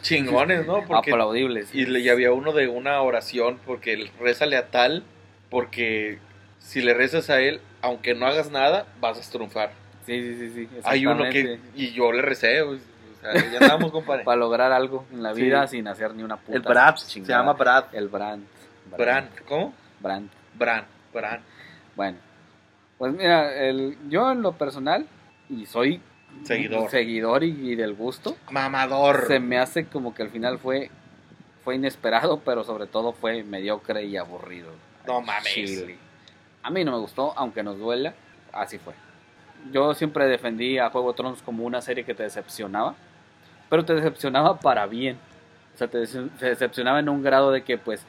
Chingones, 0.02 0.66
¿no? 0.66 0.84
Porque 0.86 1.12
aplaudibles. 1.12 1.74
Y 1.74 1.86
le 1.86 2.02
y 2.02 2.10
había 2.10 2.34
uno 2.34 2.52
de 2.52 2.68
una 2.68 3.02
oración, 3.02 3.62
porque 3.66 4.10
rézale 4.20 4.58
a 4.58 4.68
tal, 4.68 5.04
porque 5.50 6.20
si 6.60 6.82
le 6.82 6.94
rezas 6.94 7.30
a 7.30 7.40
él, 7.40 7.62
aunque 7.82 8.14
no 8.14 8.26
hagas 8.28 8.52
nada, 8.52 8.88
vas 9.00 9.26
a 9.26 9.32
triunfar. 9.32 9.72
Sí, 10.06 10.22
sí, 10.22 10.36
sí, 10.38 10.52
sí. 10.54 10.70
Hay 10.84 11.06
uno 11.06 11.24
que, 11.30 11.60
y 11.76 11.92
yo 11.92 12.12
le 12.12 12.22
recé, 12.22 12.62
o 13.18 13.22
sea, 13.22 13.34
ya 13.52 13.58
andamos, 13.60 13.92
compadre. 13.92 14.24
Para 14.26 14.38
lograr 14.38 14.72
algo 14.72 15.06
en 15.12 15.24
la 15.24 15.34
Sí. 15.34 15.42
vida 15.42 15.68
sin 15.68 15.88
hacer 15.88 16.14
ni 16.16 16.24
una 16.24 16.38
puta 16.38 16.58
El 16.58 16.64
Brad, 16.64 16.96
se 16.98 17.22
llama 17.22 17.54
Brad. 17.54 17.86
El 17.94 18.08
Brand. 18.08 18.46
Bran, 18.98 19.30
¿cómo? 19.48 19.74
Brand. 20.00 20.30
Bran, 20.56 20.86
Bran. 21.14 21.42
Bueno, 21.96 22.18
pues 22.98 23.14
mira, 23.14 23.54
el, 23.56 23.98
yo 24.10 24.32
en 24.32 24.42
lo 24.42 24.54
personal, 24.54 25.06
y 25.50 25.66
soy 25.66 26.02
Seguidor. 26.44 26.90
seguidor 26.90 27.44
y, 27.44 27.72
y 27.72 27.76
del 27.76 27.94
gusto, 27.96 28.38
Mamador. 28.52 29.26
se 29.28 29.40
me 29.40 29.58
hace 29.58 29.86
como 29.88 30.14
que 30.14 30.24
al 30.24 30.30
final 30.30 30.60
fue 30.60 30.90
fue 31.64 31.76
inesperado, 31.76 32.40
pero 32.40 32.64
sobre 32.64 32.88
todo 32.88 33.12
fue 33.12 33.44
mediocre 33.44 34.06
y 34.06 34.16
aburrido. 34.16 34.70
No 35.06 35.20
mames. 35.22 35.54
Chile. 35.54 35.98
A 36.64 36.70
mí 36.70 36.86
no 36.86 36.92
me 36.94 36.98
gustó, 37.00 37.34
aunque 37.36 37.62
nos 37.64 37.78
duela, 37.78 38.14
así 38.54 38.78
fue. 38.78 38.94
Yo 39.74 39.94
siempre 39.94 40.28
defendí 40.28 40.78
a 40.78 40.90
Juego 40.90 41.10
de 41.12 41.18
Tronos 41.18 41.42
como 41.42 41.66
una 41.66 41.82
serie 41.82 42.06
que 42.06 42.14
te 42.14 42.24
decepcionaba, 42.24 42.96
pero 43.70 43.86
te 43.86 43.94
decepcionaba 43.96 44.60
para 44.60 44.86
bien. 44.88 45.18
O 45.76 45.78
sea, 45.78 45.88
te, 45.88 46.00
dece- 46.00 46.30
te 46.40 46.48
decepcionaba 46.48 47.00
en 47.00 47.10
un 47.10 47.22
grado 47.24 47.52
de 47.52 47.64
que 47.64 47.78
pues 47.78 48.06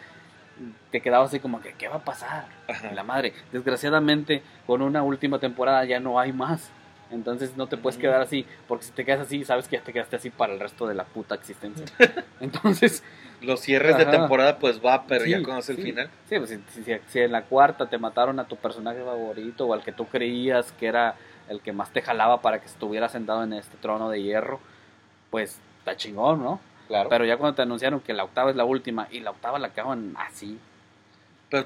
te 0.91 1.01
quedabas 1.01 1.29
así 1.29 1.39
como 1.41 1.61
que, 1.61 1.73
¿qué 1.75 1.87
va 1.89 1.97
a 1.97 2.05
pasar? 2.05 2.47
Ajá. 2.69 2.93
La 2.93 3.05
madre. 3.05 3.33
Desgraciadamente, 3.53 4.43
con 4.67 4.83
una 4.83 5.03
última 5.03 5.39
temporada 5.39 5.85
ya 5.85 6.01
no 6.01 6.19
hay 6.19 6.33
más. 6.33 6.71
Entonces 7.11 7.57
no 7.57 7.67
te 7.69 7.79
puedes 7.79 7.99
quedar 7.99 8.21
así, 8.21 8.45
porque 8.67 8.85
si 8.85 8.93
te 8.93 9.03
quedas 9.03 9.21
así, 9.21 9.43
sabes 9.43 9.67
que 9.67 9.77
ya 9.79 9.83
te 9.83 9.95
quedaste 9.95 10.17
así 10.17 10.29
para 10.29 10.53
el 10.53 10.61
resto 10.61 10.87
de 10.87 10.95
la 10.95 11.05
puta 11.05 11.35
existencia. 11.37 11.87
Entonces, 12.41 13.03
Los 13.41 13.61
cierres 13.61 13.97
de 13.97 14.05
temporada, 14.05 14.59
pues 14.59 14.85
va, 14.85 15.05
pero 15.07 15.25
Sí, 15.25 15.31
ya 15.31 15.43
conoces 15.43 15.77
sí. 15.77 15.81
el 15.83 15.87
final. 15.89 16.11
sí, 16.29 16.37
pues, 16.39 16.51
si, 16.51 16.59
si- 16.75 16.83
si- 16.85 17.01
si 17.07 17.21
en 17.21 17.33
la 17.33 17.43
cuarta 17.45 17.87
te 17.89 17.97
mataron 17.97 18.39
a 18.41 18.45
tu 18.45 18.57
personaje 18.57 18.99
favorito 19.03 19.67
o 19.67 19.73
al 19.75 19.83
que 19.83 19.93
tú 19.93 20.07
creías 20.07 20.73
que 20.73 20.87
era 20.87 21.15
el 21.49 21.61
que 21.63 21.73
más 21.73 21.91
te 21.95 22.03
jalaba 22.03 22.43
para 22.43 22.59
que 22.61 22.67
estuviera 22.67 23.09
sentado 23.09 23.43
en 23.43 23.55
este 23.55 23.77
trono 23.79 24.11
de 24.11 24.23
hierro, 24.23 24.61
pues 25.31 25.59
está 25.79 25.97
chingón, 25.97 26.43
¿no? 26.43 26.61
Claro. 26.89 27.09
Pero, 27.09 27.21
Pero 27.21 27.25
ya 27.27 27.37
cuando 27.37 27.55
te 27.55 27.63
anunciaron 27.63 28.01
que 28.01 28.15
la 28.15 28.25
octava 28.25 28.51
es 28.51 28.57
la 28.57 28.65
última 28.65 29.09
y 29.11 29.21
la 29.21 29.31
octava 29.31 29.59
la 29.59 29.69
acaban 29.69 30.15
así, 30.17 30.59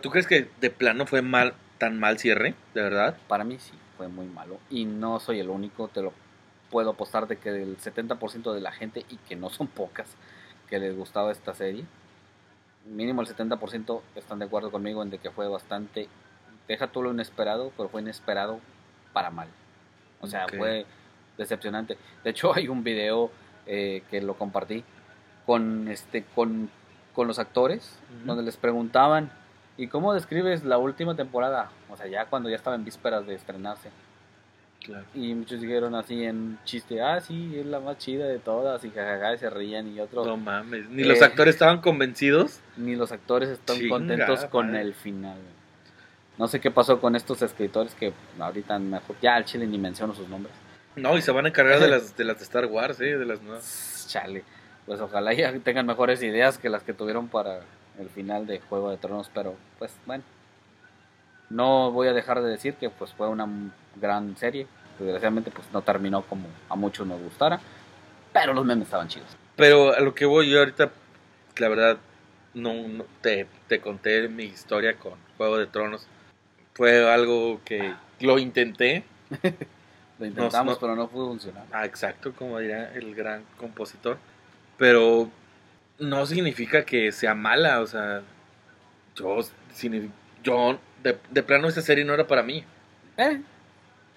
tú 0.01 0.11
crees 0.11 0.27
que 0.27 0.48
de 0.61 0.70
plano 0.70 1.07
fue 1.07 1.22
mal, 1.22 1.55
tan 1.79 1.98
mal 1.98 2.18
cierre, 2.18 2.55
de 2.75 2.83
verdad? 2.83 3.16
para 3.29 3.44
mí 3.44 3.59
sí 3.59 3.72
fue 3.96 4.09
muy 4.09 4.27
malo. 4.27 4.59
Y 4.70 4.85
no 4.85 5.20
soy 5.20 5.40
el 5.40 5.51
único, 5.51 5.88
te 5.88 6.03
lo 6.03 6.12
puedo 6.70 6.90
apostar 6.90 7.27
de 7.27 7.37
que 7.37 7.51
del 7.51 7.77
70% 7.77 8.53
de 8.53 8.61
la 8.61 8.72
gente, 8.72 9.05
y 9.09 9.16
que 9.16 9.37
no 9.37 9.51
son 9.51 9.66
pocas, 9.68 10.16
que 10.68 10.79
les 10.79 10.96
gustaba 10.96 11.33
esta 11.33 11.55
serie, 11.55 11.85
mínimo 12.87 13.20
el 13.22 13.29
70% 13.29 14.01
están 14.16 14.38
de 14.38 14.46
acuerdo 14.46 14.70
conmigo 14.70 15.03
en 15.03 15.11
de 15.11 15.18
que 15.18 15.31
fue 15.31 15.48
bastante, 15.48 16.09
deja 16.68 16.88
tú 16.88 17.03
lo 17.03 17.12
inesperado, 17.12 17.72
pero 17.77 17.88
fue 17.88 18.01
inesperado 18.01 18.61
para 19.12 19.31
mal. 19.31 19.48
O 20.20 20.27
sea, 20.27 20.46
fue 20.48 20.87
decepcionante. 21.37 21.98
De 22.22 22.31
hecho, 22.31 22.53
hay 22.55 22.68
un 22.68 22.85
video 22.85 23.31
eh, 23.66 24.03
que 24.11 24.20
lo 24.20 24.35
compartí 24.35 24.85
con 25.46 25.88
este 25.88 26.25
con, 26.35 26.70
con 27.14 27.27
los 27.29 27.38
actores, 27.38 27.98
donde 28.25 28.42
les 28.42 28.57
preguntaban, 28.57 29.31
¿y 29.77 29.88
cómo 29.88 30.14
describes 30.14 30.64
la 30.64 30.79
última 30.79 31.14
temporada? 31.16 31.70
O 31.90 31.96
sea, 31.96 32.07
ya 32.07 32.27
cuando 32.27 32.48
ya 32.48 32.57
estaba 32.57 32.77
en 32.77 32.85
vísperas 32.85 33.27
de 33.27 33.35
estrenarse. 33.35 33.90
Claro. 34.85 35.05
Y 35.14 35.33
muchos 35.35 35.61
dijeron 35.61 35.94
así 35.94 36.25
en 36.25 36.59
chiste, 36.64 37.01
ah, 37.03 37.20
sí, 37.20 37.53
es 37.57 37.66
la 37.66 37.79
más 37.79 37.98
chida 37.98 38.27
de 38.27 38.40
todas, 38.40 38.85
y 38.85 38.90
jajaja, 38.90 39.35
y 39.35 39.38
se 39.38 39.48
reían, 39.48 39.87
y 39.94 40.01
otros, 40.01 40.27
No 40.27 40.37
mames. 40.37 40.88
Ni 40.90 41.03
Eh, 41.03 41.07
los 41.07 41.22
actores 41.22 41.55
estaban 41.55 41.81
convencidos. 41.81 42.59
ni 42.77 42.96
los 42.96 43.12
actores 43.12 43.48
están 43.48 43.77
Chinga, 43.77 43.90
contentos 43.90 44.44
con 44.46 44.66
madre. 44.68 44.81
el 44.83 44.94
final. 44.94 45.38
No 46.37 46.48
sé 46.48 46.61
qué 46.61 46.72
pasó 46.72 47.01
con 47.01 47.14
estos 47.14 47.42
escritores 47.42 47.94
que 47.94 48.12
ahorita 48.40 48.77
mejor, 48.81 49.14
ya 49.22 49.37
al 49.37 49.44
chile 49.44 49.66
ni 49.68 49.79
menciono 49.79 50.14
sus 50.14 50.29
nombres. 50.29 50.53
No, 50.96 51.16
y 51.16 51.22
se 51.22 51.31
van 51.33 51.46
a 51.46 51.48
encargar 51.48 51.81
de 51.81 51.88
las 51.88 52.16
de 52.16 52.24
las 52.24 52.38
de 52.38 52.44
Star 52.44 52.66
Wars, 52.66 53.00
eh, 53.00 53.16
de 53.16 53.24
las 53.24 53.40
nuevas. 53.40 54.07
Chale, 54.09 54.44
pues 54.87 55.00
ojalá 55.00 55.33
ya 55.33 55.52
tengan 55.61 55.87
mejores 55.87 56.22
ideas 56.22 56.59
que 56.59 56.68
las 56.68 56.83
que 56.83 56.92
tuvieron 56.92 57.28
para 57.28 57.61
el 57.98 58.09
final 58.11 58.46
de 58.46 58.61
Juego 58.61 58.90
de 58.90 58.98
Tronos, 58.98 59.31
pero 59.33 59.55
pues 59.78 59.92
bueno. 60.07 60.22
No 61.50 61.90
voy 61.92 62.09
a 62.09 62.12
dejar 62.12 62.40
de 62.42 62.48
decir 62.50 62.74
que 62.74 62.88
pues 62.90 63.12
fue 63.12 63.28
una 63.28 63.46
gran 63.96 64.37
serie. 64.37 64.66
Desgraciadamente 64.98 65.50
pues 65.50 65.66
no 65.72 65.83
terminó 65.83 66.22
como 66.22 66.46
a 66.68 66.76
muchos 66.76 67.07
nos 67.07 67.20
gustara, 67.20 67.61
pero 68.33 68.52
los 68.55 68.64
memes 68.64 68.85
estaban 68.87 69.09
chidos. 69.09 69.28
Pero 69.57 69.94
a 69.94 70.00
lo 70.00 70.14
que 70.14 70.24
voy 70.24 70.50
yo 70.50 70.61
ahorita, 70.61 70.90
la 71.59 71.68
verdad, 71.68 71.98
no, 72.55 72.72
no- 72.88 73.05
te, 73.20 73.46
te 73.68 73.81
conté 73.81 74.28
mi 74.28 74.44
historia 74.44 74.94
con 74.94 75.14
Juego 75.37 75.59
de 75.59 75.66
Tronos. 75.66 76.07
Fue 76.74 77.11
algo 77.11 77.61
que 77.64 77.94
lo 78.20 78.38
intenté. 78.38 79.05
Lo 80.22 80.28
intentamos, 80.28 80.74
no. 80.74 80.80
pero 80.80 80.96
no 80.96 81.08
pudo 81.08 81.28
funcionar. 81.28 81.64
Ah, 81.72 81.85
exacto, 81.85 82.32
como 82.32 82.58
diría 82.58 82.92
el 82.94 83.14
gran 83.14 83.44
compositor. 83.56 84.18
Pero 84.78 85.30
no 85.98 86.26
significa 86.26 86.85
que 86.85 87.12
sea 87.12 87.35
mala, 87.35 87.80
o 87.80 87.87
sea, 87.87 88.22
yo, 89.14 89.38
yo 90.42 90.78
de, 91.02 91.18
de 91.30 91.42
plano 91.42 91.68
esta 91.68 91.82
serie 91.82 92.04
no 92.04 92.14
era 92.14 92.26
para 92.26 92.42
mí. 92.42 92.64
Eh, 93.16 93.40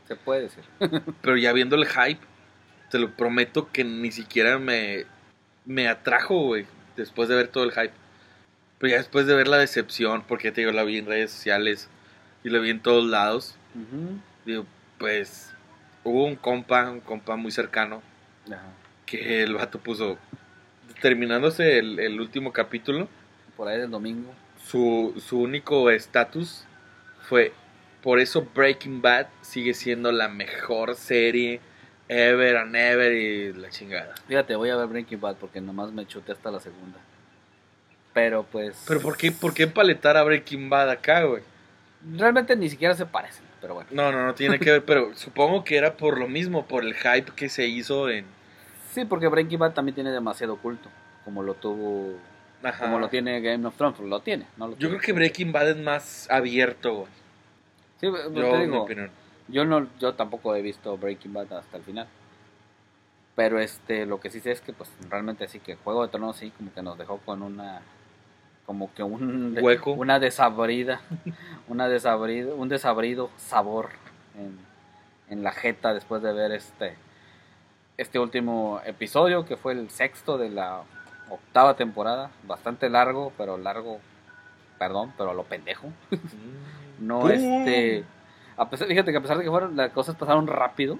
se 0.08 0.16
puede 0.16 0.44
decir. 0.44 0.64
Pero 1.22 1.38
ya 1.38 1.52
viendo 1.54 1.76
el 1.76 1.86
hype, 1.86 2.22
te 2.90 3.00
lo 3.00 3.12
prometo 3.12 3.72
que 3.72 3.84
ni 3.84 4.12
siquiera 4.12 4.58
me, 4.60 5.06
me 5.66 5.88
atrajo, 5.88 6.40
güey, 6.46 6.66
después 6.96 7.30
de 7.30 7.36
ver 7.36 7.48
todo 7.48 7.64
el 7.64 7.72
hype. 7.72 7.94
Pero 8.78 8.92
ya 8.92 8.98
después 8.98 9.26
de 9.26 9.36
ver 9.36 9.48
la 9.48 9.58
decepción, 9.58 10.24
porque 10.28 10.52
te 10.52 10.62
digo, 10.62 10.72
la 10.72 10.84
vi 10.84 10.98
en 10.98 11.06
redes 11.06 11.32
sociales 11.32 11.90
y 12.44 12.50
la 12.50 12.60
vi 12.60 12.70
en 12.70 12.82
todos 12.82 13.06
lados, 13.06 13.56
Ujú. 13.74 14.20
digo, 14.46 14.66
pues 15.00 15.52
hubo 16.06 16.24
un 16.26 16.36
compa, 16.38 16.90
un 16.90 17.02
compa 17.02 17.36
muy 17.36 17.52
cercano, 17.52 18.02
Ajá. 18.48 18.64
que 19.06 19.44
el 19.44 19.56
vato 19.56 19.80
puso, 19.80 20.18
terminándose 21.02 21.80
el, 21.80 22.00
el 22.00 22.22
último 22.22 22.54
capítulo, 22.54 23.10
Por 23.58 23.68
ahí 23.68 23.78
del 23.80 23.92
domingo. 23.92 24.34
su, 24.66 25.22
su 25.26 25.42
único 25.42 25.90
estatus 25.90 26.64
fue, 27.28 27.52
por 28.02 28.20
eso 28.20 28.48
Breaking 28.56 29.02
Bad 29.02 29.28
sigue 29.42 29.74
siendo 29.74 30.12
la 30.12 30.30
mejor 30.30 30.96
serie 30.96 31.60
ever 32.08 32.56
and 32.58 32.76
ever 32.76 33.12
y 33.12 33.52
la 33.54 33.70
chingada. 33.70 34.14
Fíjate, 34.28 34.56
voy 34.56 34.70
a 34.70 34.76
ver 34.78 34.88
Breaking 34.88 35.20
Bad 35.20 35.36
porque 35.38 35.60
nomás 35.60 35.92
me 35.92 36.06
chuté 36.08 36.32
hasta 36.32 36.52
la 36.52 36.60
segunda. 36.60 37.00
Pero 38.14 38.44
pues. 38.44 38.82
Pero 38.88 39.02
¿por 39.02 39.18
qué, 39.18 39.32
por 39.32 39.54
qué 39.54 39.68
paletar 39.68 40.16
a 40.16 40.24
Breaking 40.24 40.70
Bad 40.70 40.90
acá, 40.90 41.24
güey? 41.24 41.42
Realmente 42.16 42.56
ni 42.56 42.70
siquiera 42.70 42.94
se 42.94 43.06
parecen, 43.08 43.44
pero 43.66 43.74
bueno. 43.74 43.90
No, 43.94 44.12
no, 44.12 44.28
no 44.28 44.36
tiene 44.36 44.60
que 44.60 44.70
ver, 44.74 44.86
pero 44.86 45.16
supongo 45.16 45.64
que 45.64 45.76
era 45.76 45.98
por 45.98 46.20
lo 46.20 46.28
mismo, 46.28 46.68
por 46.68 46.84
el 46.84 46.94
hype 46.94 47.32
que 47.36 47.50
se 47.50 47.66
hizo 47.66 48.12
en... 48.12 48.24
Sí, 48.92 49.06
porque 49.06 49.28
Breaking 49.28 49.58
Bad 49.58 49.74
también 49.74 49.96
tiene 49.96 50.12
demasiado 50.12 50.58
culto. 50.58 50.88
Como 51.24 51.42
lo 51.42 51.56
tuvo. 51.56 52.14
Ajá. 52.62 52.86
Como 52.86 53.00
lo 53.00 53.10
tiene 53.10 53.42
Game 53.42 53.66
of 53.66 53.76
Thrones. 53.76 54.00
Lo 54.02 54.20
tiene, 54.20 54.46
¿no? 54.58 54.68
Lo 54.68 54.74
Yo 54.74 54.78
tiene. 54.78 54.98
creo 54.98 55.02
que 55.02 55.14
Breaking 55.14 55.52
Bad 55.52 55.72
es 55.72 55.78
más 55.78 56.30
abierto, 56.30 56.94
güey. 56.94 57.08
Sí, 58.00 58.08
pero 58.12 58.30
Yo, 58.30 58.52
te 58.52 58.62
digo, 58.68 58.88
yo, 59.48 59.66
no, 59.66 59.88
yo 60.00 60.14
tampoco 60.14 60.56
he 60.56 60.62
visto 60.62 60.96
Breaking 60.96 61.34
Bad 61.34 61.52
hasta 61.54 61.78
el 61.78 61.84
final. 61.84 62.08
Pero 63.36 63.60
este, 63.60 64.06
lo 64.06 64.20
que 64.20 64.30
sí 64.30 64.42
sé 64.42 64.52
es 64.52 64.62
que 64.62 64.74
pues 64.74 64.92
realmente 65.10 65.48
sí 65.48 65.60
que 65.60 65.76
Juego 65.76 66.04
de 66.04 66.10
Tronos 66.10 66.38
sí 66.38 66.52
como 66.56 66.72
que 66.72 66.84
nos 66.84 67.00
dejó 67.00 67.18
con 67.18 67.42
una 67.42 67.82
como 68.66 68.94
que 68.94 69.04
un 69.04 69.58
Hueco. 69.62 69.92
una 69.92 70.20
desabrida, 70.20 71.02
una 71.68 71.88
desabrido, 71.88 72.56
un 72.56 72.70
desabrido 72.70 73.30
sabor 73.38 73.90
en, 74.38 74.58
en 75.30 75.44
la 75.44 75.52
jeta 75.52 75.94
después 75.94 76.22
de 76.22 76.34
ver 76.34 76.52
este 76.52 76.96
este 77.98 78.20
último 78.20 78.82
episodio 78.86 79.46
que 79.46 79.56
fue 79.56 79.74
el 79.74 79.90
sexto 79.90 80.38
de 80.38 80.50
la 80.50 80.82
octava 81.30 81.76
temporada, 81.76 82.32
bastante 82.44 82.90
largo, 82.90 83.32
pero 83.38 83.58
largo, 83.58 84.00
perdón, 84.78 85.14
pero 85.18 85.32
a 85.32 85.34
lo 85.34 85.44
pendejo. 85.44 85.92
No, 87.00 87.22
¡Pum! 87.22 87.32
este. 87.32 88.04
A 88.58 88.70
pesar, 88.70 88.88
fíjate 88.88 89.12
que 89.12 89.18
a 89.18 89.22
pesar 89.22 89.38
de 89.38 89.44
que 89.44 89.50
fueron, 89.50 89.76
las 89.76 89.92
cosas 89.92 90.16
pasaron 90.16 90.48
rápido, 90.48 90.98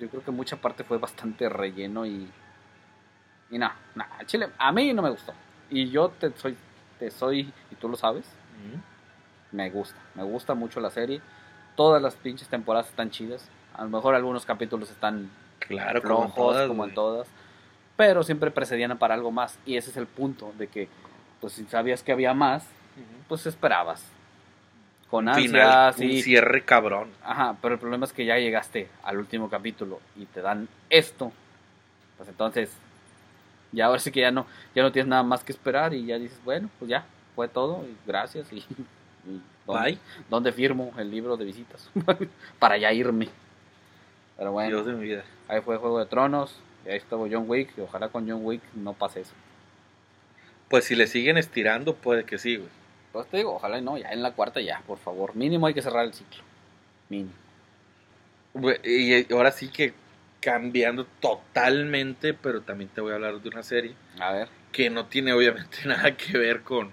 yo 0.00 0.08
creo 0.08 0.24
que 0.24 0.30
mucha 0.30 0.56
parte 0.56 0.84
fue 0.84 0.98
bastante 0.98 1.48
relleno 1.48 2.06
y. 2.06 2.28
Y 3.50 3.58
nada, 3.58 3.76
nada, 3.94 4.16
al 4.18 4.26
chile, 4.26 4.48
a 4.56 4.72
mí 4.72 4.92
no 4.92 5.02
me 5.02 5.10
gustó. 5.10 5.34
Y 5.68 5.90
yo 5.90 6.08
te 6.08 6.32
soy, 6.36 6.56
soy, 7.10 7.52
y 7.70 7.74
tú 7.76 7.88
lo 7.88 7.96
sabes, 7.96 8.24
me 9.50 9.68
gusta. 9.70 9.98
Me 10.14 10.22
gusta 10.22 10.54
mucho 10.54 10.80
la 10.80 10.90
serie. 10.90 11.20
Todas 11.76 12.00
las 12.02 12.14
pinches 12.14 12.48
temporadas 12.48 12.88
están 12.88 13.10
chidas. 13.10 13.48
A 13.74 13.82
lo 13.84 13.90
mejor 13.90 14.14
algunos 14.14 14.44
capítulos 14.46 14.90
están 14.90 15.30
Claro, 15.60 16.02
como 16.02 16.24
en 16.26 16.32
todas, 16.32 16.68
como 16.68 16.84
en 16.84 16.88
güey. 16.90 16.94
todas. 16.94 17.28
Pero 17.96 18.22
siempre 18.22 18.50
precedían 18.50 18.96
para 18.98 19.14
algo 19.14 19.30
más. 19.30 19.58
Y 19.66 19.76
ese 19.76 19.90
es 19.90 19.96
el 19.96 20.06
punto, 20.06 20.52
de 20.58 20.66
que, 20.68 20.88
pues 21.40 21.52
si 21.54 21.64
sabías 21.64 22.02
que 22.02 22.12
había 22.12 22.34
más, 22.34 22.66
pues 23.28 23.46
esperabas. 23.46 24.04
Con 25.10 25.28
ansias, 25.28 25.46
Final, 25.50 25.94
sí. 25.94 26.16
un 26.16 26.22
cierre 26.22 26.64
cabrón. 26.64 27.10
Ajá, 27.22 27.56
pero 27.60 27.74
el 27.74 27.80
problema 27.80 28.06
es 28.06 28.12
que 28.14 28.24
ya 28.24 28.38
llegaste 28.38 28.88
al 29.02 29.18
último 29.18 29.50
capítulo 29.50 30.00
y 30.16 30.24
te 30.26 30.40
dan 30.40 30.68
esto. 30.88 31.32
Pues 32.16 32.28
entonces, 32.30 32.70
ya 33.72 33.86
ahora 33.86 33.98
sí 33.98 34.12
que 34.12 34.20
ya 34.20 34.30
no, 34.30 34.46
ya 34.74 34.82
no 34.82 34.92
tienes 34.92 35.08
nada 35.08 35.22
más 35.22 35.42
que 35.42 35.52
esperar 35.52 35.94
y 35.94 36.06
ya 36.06 36.18
dices, 36.18 36.38
bueno, 36.44 36.68
pues 36.78 36.90
ya, 36.90 37.04
fue 37.34 37.48
todo, 37.48 37.84
y 37.84 37.96
gracias 38.06 38.52
y, 38.52 38.56
y 39.26 39.40
¿dónde, 39.66 39.90
Bye. 39.90 39.98
dónde 40.28 40.52
firmo 40.52 40.92
el 40.98 41.10
libro 41.10 41.36
de 41.36 41.44
visitas? 41.44 41.90
Para 42.58 42.76
ya 42.76 42.92
irme. 42.92 43.28
Pero 44.36 44.52
bueno, 44.52 44.68
Dios 44.68 44.86
de 44.86 44.92
mi 44.92 45.04
vida. 45.04 45.24
ahí 45.48 45.60
fue 45.60 45.76
Juego 45.76 45.98
de 45.98 46.06
Tronos, 46.06 46.58
y 46.84 46.90
ahí 46.90 46.96
estuvo 46.96 47.26
John 47.30 47.44
Wick, 47.48 47.76
y 47.76 47.80
ojalá 47.80 48.08
con 48.08 48.28
John 48.28 48.44
Wick 48.44 48.62
no 48.74 48.92
pase 48.92 49.22
eso. 49.22 49.32
Pues 50.68 50.84
si 50.84 50.94
le 50.94 51.06
siguen 51.06 51.36
estirando, 51.36 51.94
puede 51.94 52.24
que 52.24 52.38
sí, 52.38 52.56
güey. 52.56 52.70
Pues 53.12 53.26
te 53.26 53.36
digo, 53.38 53.54
ojalá 53.54 53.78
y 53.78 53.82
no, 53.82 53.98
ya 53.98 54.08
en 54.08 54.22
la 54.22 54.32
cuarta 54.32 54.60
ya, 54.60 54.82
por 54.86 54.98
favor, 54.98 55.36
mínimo 55.36 55.66
hay 55.66 55.74
que 55.74 55.82
cerrar 55.82 56.04
el 56.06 56.14
ciclo. 56.14 56.42
Mínimo. 57.10 57.32
Y 58.84 59.32
ahora 59.32 59.50
sí 59.50 59.68
que 59.68 59.94
cambiando 60.42 61.06
totalmente, 61.20 62.34
pero 62.34 62.60
también 62.60 62.90
te 62.90 63.00
voy 63.00 63.12
a 63.12 63.14
hablar 63.14 63.40
de 63.40 63.48
una 63.48 63.62
serie 63.62 63.94
A 64.20 64.32
ver, 64.32 64.48
que 64.72 64.90
no 64.90 65.06
tiene 65.06 65.32
obviamente 65.32 65.78
nada 65.86 66.16
que 66.16 66.36
ver 66.36 66.62
con, 66.62 66.90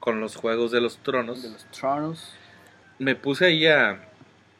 con 0.00 0.20
los 0.20 0.36
Juegos 0.36 0.70
de 0.72 0.80
los 0.82 0.98
Tronos. 0.98 1.42
de 1.42 1.50
los 1.50 1.64
Tronos. 1.70 2.34
Me 2.98 3.14
puse 3.14 3.46
ahí 3.46 3.66
a, 3.66 4.00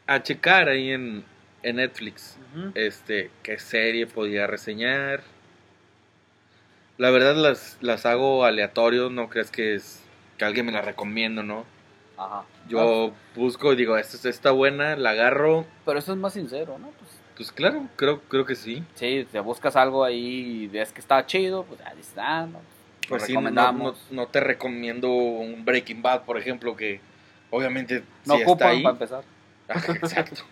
a 0.07 0.23
checar 0.23 0.69
ahí 0.69 0.91
en, 0.93 1.25
en 1.65 1.77
Netflix 1.77 2.39
Ujú. 2.55 2.71
este 2.77 3.31
qué 3.43 3.59
serie 3.59 4.07
podía 4.07 4.47
reseñar. 4.47 5.23
La 6.99 7.11
verdad 7.11 7.35
las, 7.37 7.79
las 7.81 8.07
hago 8.07 8.45
aleatorio, 8.45 9.11
no 9.11 9.29
crees 9.29 9.51
que 9.51 9.75
es 9.75 10.03
que 10.37 10.45
alguien 10.45 10.67
me 10.67 10.73
la 10.73 10.83
recomienda, 10.83 11.43
¿no? 11.43 11.65
Ajá. 12.17 12.45
Yo 12.69 13.13
busco 13.35 13.73
y 13.73 13.77
digo, 13.77 13.97
esta 13.97 14.29
está 14.29 14.51
buena, 14.51 14.95
la 14.97 15.11
agarro. 15.11 15.65
Pero 15.85 15.99
eso 16.01 16.13
es 16.13 16.19
más 16.19 16.33
sincero, 16.35 16.79
¿no? 16.79 16.89
Pues, 16.91 17.11
Pues 17.39 17.51
claro, 17.53 17.89
creo, 17.97 18.21
creo 18.23 18.45
que 18.45 18.55
sí. 18.57 18.85
sí, 18.97 19.27
te 19.33 19.41
buscas 19.41 19.77
algo 19.77 20.05
ahí 20.05 20.65
y 20.65 20.67
ves 20.67 20.93
que 20.93 21.01
está 21.01 21.25
chido, 21.25 21.63
pues 21.65 21.81
ya 21.81 21.95
dices, 21.95 22.15
ah, 22.19 22.47
no, 22.51 22.61
Pues 23.09 23.23
sí, 23.23 23.33
no, 23.33 23.41
no, 23.41 23.49
recomendamos. 23.49 24.07
no 24.11 24.27
te 24.27 24.41
recomiendo 24.41 25.09
un 25.11 25.65
Breaking 25.65 26.03
Bad, 26.03 26.25
por 26.25 26.37
ejemplo, 26.37 26.77
que 26.77 27.01
obviamente 27.51 28.03
No 28.27 28.35
sí 28.35 28.41
está 28.41 28.53
ocupan 28.53 28.69
ahí. 28.69 28.83
para 28.83 28.93
empezar. 28.93 29.25
Ajá, 29.69 29.93
exacto. 30.03 30.43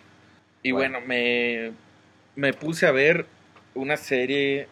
Y 0.63 0.71
Bueno. 0.71 0.99
bueno, 1.01 1.07
me, 1.07 1.71
me 2.35 2.53
puse 2.53 2.87
a 2.87 2.91
ver 2.91 3.25
una 3.75 3.97
serie 3.97 4.67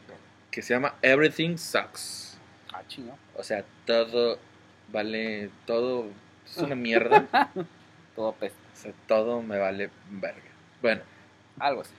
que 0.52 0.62
se 0.62 0.74
llama 0.74 0.96
Everything 1.02 1.58
Sucks. 1.58 2.38
Ah, 2.74 2.82
chingo. 2.88 3.18
O 3.36 3.44
sea, 3.44 3.64
todo 3.86 4.40
vale, 4.92 5.50
todo 5.66 6.06
es 6.46 6.58
una 6.58 6.76
mierda. 6.76 7.28
Todo 8.16 8.30
apesta. 8.30 8.58
o 8.74 8.78
sea, 8.78 8.94
todo 9.10 9.42
me 9.42 9.58
vale 9.60 9.90
verga. 10.10 10.40
Bueno, 10.82 11.02
Algo 11.60 11.82
así. 11.82 11.92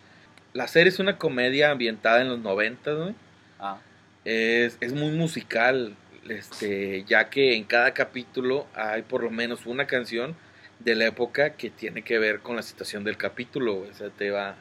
La 0.56 0.68
serie 0.68 0.88
es 0.88 0.98
una 0.98 1.18
comedia 1.18 1.70
ambientada 1.70 2.20
en 2.22 2.28
los 2.28 2.38
90, 2.40 2.92
güey. 2.92 3.14
Ah, 3.58 3.78
Es, 4.24 4.76
es 4.80 4.92
muy 4.92 5.10
musical, 5.12 5.94
este, 6.28 7.04
ya 7.04 7.30
que 7.30 7.54
en 7.56 7.64
cada 7.64 7.92
capítulo 7.94 8.66
hay 8.74 9.02
por 9.02 9.22
lo 9.22 9.30
menos 9.30 9.66
una 9.66 9.86
canción 9.86 10.34
de 10.80 10.94
la 10.94 11.06
época 11.06 11.50
que 11.50 11.70
tiene 11.70 12.02
que 12.02 12.18
ver 12.18 12.40
con 12.40 12.56
la 12.56 12.62
situación 12.62 13.04
del 13.04 13.16
capítulo, 13.16 13.74
güey. 13.76 13.90
o 13.90 13.94
sea, 13.94 14.10
te 14.10 14.30
va 14.30 14.56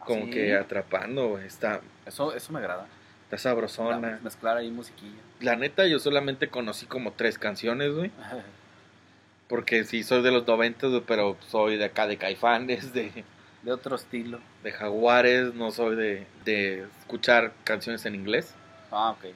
como 0.00 0.24
¿sí? 0.26 0.30
que 0.32 0.54
atrapando, 0.56 1.28
güey. 1.28 1.46
está, 1.46 1.80
Eso, 2.06 2.34
eso 2.34 2.52
me 2.52 2.58
agrada. 2.58 2.86
está 3.24 3.38
sabrosona. 3.38 3.98
La- 4.12 4.18
Mezclar 4.22 4.56
ahí 4.56 4.70
musiquilla. 4.70 5.20
La 5.40 5.56
neta, 5.56 5.86
yo 5.86 5.98
solamente 5.98 6.48
conocí 6.48 6.86
como 6.86 7.12
tres 7.12 7.38
canciones, 7.38 7.92
güey, 7.94 8.10
porque 9.48 9.84
sí 9.84 10.02
soy 10.02 10.22
de 10.22 10.30
los 10.30 10.46
90, 10.46 10.86
güey, 10.88 11.02
pero 11.06 11.36
soy 11.48 11.76
de 11.76 11.84
acá 11.86 12.06
de 12.06 12.16
Caifanes, 12.16 12.92
de, 12.94 13.24
De 13.62 13.72
otro 13.72 13.96
estilo. 13.96 14.40
de 14.62 14.72
Jaguares, 14.72 15.54
no 15.54 15.70
soy 15.70 15.96
de, 15.96 16.26
de 16.44 16.86
escuchar 17.00 17.52
canciones 17.64 18.06
en 18.06 18.14
inglés. 18.14 18.54
Ah, 18.90 19.10
ok. 19.10 19.26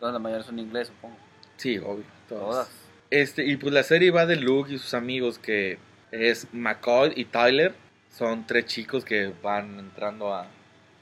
Todas 0.00 0.12
las 0.14 0.22
mayores 0.22 0.46
son 0.46 0.58
inglés, 0.58 0.88
supongo. 0.88 1.16
Sí, 1.56 1.78
obvio. 1.78 2.04
todas. 2.28 2.44
Todas. 2.44 2.70
Este, 3.10 3.44
y 3.46 3.56
pues 3.56 3.72
la 3.72 3.82
serie 3.82 4.10
va 4.10 4.26
de 4.26 4.36
Luke 4.36 4.72
y 4.72 4.78
sus 4.78 4.94
amigos, 4.94 5.38
que 5.38 5.78
es 6.12 6.46
McCoy 6.52 7.12
y 7.16 7.24
Tyler. 7.26 7.74
Son 8.10 8.46
tres 8.46 8.66
chicos 8.66 9.04
que 9.04 9.32
van 9.42 9.78
entrando 9.78 10.32
a, 10.34 10.46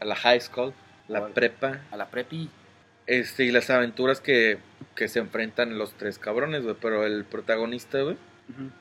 a 0.00 0.04
la 0.04 0.16
high 0.16 0.40
school, 0.40 0.72
la 1.08 1.28
prepa. 1.28 1.80
A 1.90 1.96
la 1.96 2.08
prepi. 2.08 2.50
Este, 3.06 3.44
y 3.44 3.52
las 3.52 3.70
aventuras 3.70 4.20
que, 4.20 4.58
que 4.96 5.08
se 5.08 5.20
enfrentan 5.20 5.78
los 5.78 5.94
tres 5.94 6.18
cabrones, 6.18 6.64
güey. 6.64 6.76
Pero 6.80 7.06
el 7.06 7.24
protagonista, 7.24 8.00
güey, 8.02 8.16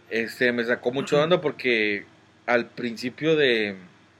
este, 0.09 0.51
me 0.51 0.63
sacó 0.63 0.91
mucho 0.91 1.17
de 1.17 1.23
onda 1.23 1.41
porque 1.41 2.05
al 2.45 2.67
principio 2.67 3.35
de, 3.35 3.75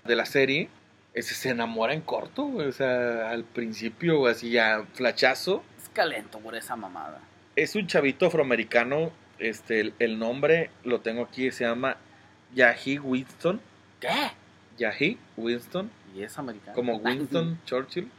de 0.05 0.15
la 0.15 0.25
serie, 0.25 0.69
ese 1.13 1.33
se 1.35 1.49
enamora 1.49 1.93
en 1.93 2.01
corto, 2.01 2.43
güey. 2.43 2.67
O 2.67 2.71
sea, 2.71 3.29
al 3.29 3.43
principio, 3.43 4.27
así 4.27 4.49
ya, 4.51 4.85
flachazo. 4.93 5.63
Es 5.81 5.89
calento 5.89 6.39
por 6.39 6.55
esa 6.55 6.75
mamada. 6.75 7.19
Es 7.55 7.75
un 7.75 7.87
chavito 7.87 8.25
afroamericano. 8.27 9.11
Este, 9.39 9.79
el, 9.81 9.93
el 9.99 10.17
nombre 10.19 10.69
lo 10.83 11.01
tengo 11.01 11.23
aquí, 11.23 11.51
se 11.51 11.65
llama 11.65 11.97
Yahi 12.53 12.99
Winston. 12.99 13.59
¿Qué? 13.99 14.31
Yahi 14.77 15.17
Winston, 15.37 15.89
Y 16.15 16.23
es 16.23 16.37
americano. 16.37 16.73
como 16.75 16.95
Winston 16.97 17.59
Churchill. 17.65 18.09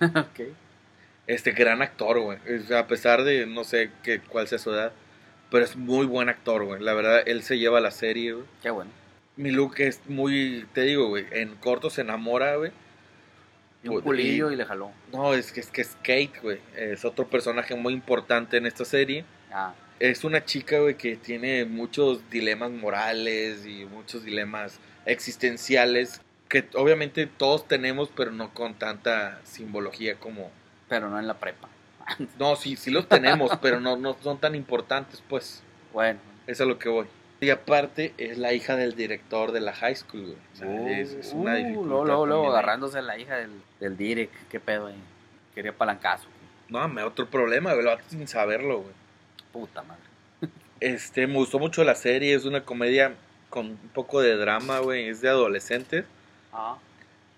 ok. 0.00 0.40
Este 1.28 1.52
gran 1.52 1.80
actor, 1.82 2.18
güey. 2.20 2.38
O 2.60 2.62
sea, 2.66 2.80
A 2.80 2.86
pesar 2.88 3.22
de 3.22 3.46
no 3.46 3.62
sé 3.64 3.90
qué, 4.02 4.20
cuál 4.20 4.48
sea 4.48 4.58
su 4.58 4.70
edad, 4.72 4.92
pero 5.50 5.64
es 5.64 5.76
muy 5.76 6.06
buen 6.06 6.28
actor, 6.28 6.64
güey. 6.64 6.80
La 6.82 6.92
verdad, 6.94 7.22
él 7.26 7.42
se 7.42 7.58
lleva 7.58 7.80
la 7.80 7.90
serie, 7.92 8.32
güey. 8.32 8.46
Qué 8.62 8.70
bueno. 8.70 8.90
Mi 9.36 9.50
look 9.50 9.74
es 9.78 10.00
muy, 10.08 10.66
te 10.74 10.82
digo, 10.82 11.08
güey, 11.08 11.26
en 11.30 11.54
corto 11.56 11.90
se 11.90 12.02
enamora, 12.02 12.56
güey. 12.56 12.70
Y 13.82 13.88
un 13.88 14.00
culillo 14.02 14.50
y- 14.50 14.54
y 14.54 14.56
le 14.56 14.64
jaló. 14.64 14.92
No, 15.12 15.34
es 15.34 15.50
que 15.52 15.60
es 15.60 15.68
que 15.70 15.80
es 15.80 15.96
Kate, 16.02 16.32
güey. 16.42 16.60
Es 16.76 17.04
otro 17.04 17.26
personaje 17.28 17.74
muy 17.74 17.92
importante 17.94 18.56
en 18.56 18.66
esta 18.66 18.84
serie. 18.84 19.24
Ah, 19.52 19.74
es 19.98 20.24
una 20.24 20.44
chica, 20.44 20.78
güey, 20.80 20.96
que 20.96 21.16
tiene 21.16 21.64
muchos 21.64 22.28
dilemas 22.30 22.70
morales 22.70 23.64
y 23.66 23.84
muchos 23.86 24.24
dilemas 24.24 24.78
existenciales 25.06 26.20
que 26.48 26.68
obviamente 26.74 27.26
todos 27.26 27.66
tenemos, 27.66 28.10
pero 28.14 28.30
no 28.30 28.52
con 28.52 28.74
tanta 28.74 29.40
simbología 29.44 30.16
como... 30.16 30.50
pero 30.88 31.08
no 31.08 31.18
en 31.18 31.26
la 31.26 31.38
prepa. 31.38 31.68
No, 32.38 32.56
sí, 32.56 32.76
sí 32.76 32.90
los 32.90 33.08
tenemos, 33.08 33.52
pero 33.62 33.80
no, 33.80 33.96
no 33.96 34.16
son 34.22 34.38
tan 34.38 34.54
importantes, 34.54 35.22
pues. 35.28 35.62
Bueno. 35.92 36.18
Es 36.46 36.60
a 36.60 36.64
lo 36.64 36.78
que 36.78 36.88
voy. 36.88 37.06
Y 37.42 37.50
aparte 37.50 38.14
es 38.18 38.38
la 38.38 38.52
hija 38.52 38.76
del 38.76 38.94
director 38.94 39.50
de 39.50 39.60
la 39.60 39.72
high 39.72 39.96
school, 39.96 40.22
güey. 40.22 40.36
O 40.52 40.56
sea, 40.56 40.90
es, 41.00 41.10
es 41.12 41.32
una 41.32 41.54
Uh, 41.54 41.56
dificultad 41.56 41.88
luego, 41.88 42.04
luego, 42.04 42.26
luego 42.26 42.50
agarrándose 42.52 42.98
a 42.98 43.02
la 43.02 43.18
hija 43.18 43.34
del, 43.36 43.50
del 43.80 43.96
Direk. 43.96 44.30
¿Qué 44.48 44.60
pedo 44.60 44.86
ahí? 44.86 45.02
Quería 45.52 45.76
palancazo. 45.76 46.28
No, 46.68 46.86
me 46.88 47.02
otro 47.02 47.28
problema, 47.28 47.72
güey, 47.72 47.84
lo 47.84 47.90
hago 47.90 48.00
sin 48.08 48.28
saberlo, 48.28 48.82
güey. 48.82 48.94
Puta 49.52 49.82
madre. 49.82 50.02
Este, 50.80 51.26
me 51.26 51.34
gustó 51.34 51.58
mucho 51.58 51.82
la 51.84 51.96
serie, 51.96 52.32
es 52.34 52.44
una 52.44 52.64
comedia 52.64 53.14
con 53.50 53.66
un 53.66 53.90
poco 53.92 54.20
de 54.20 54.36
drama, 54.36 54.78
güey, 54.78 55.08
es 55.08 55.20
de 55.20 55.28
adolescentes. 55.28 56.04
Ah, 56.52 56.78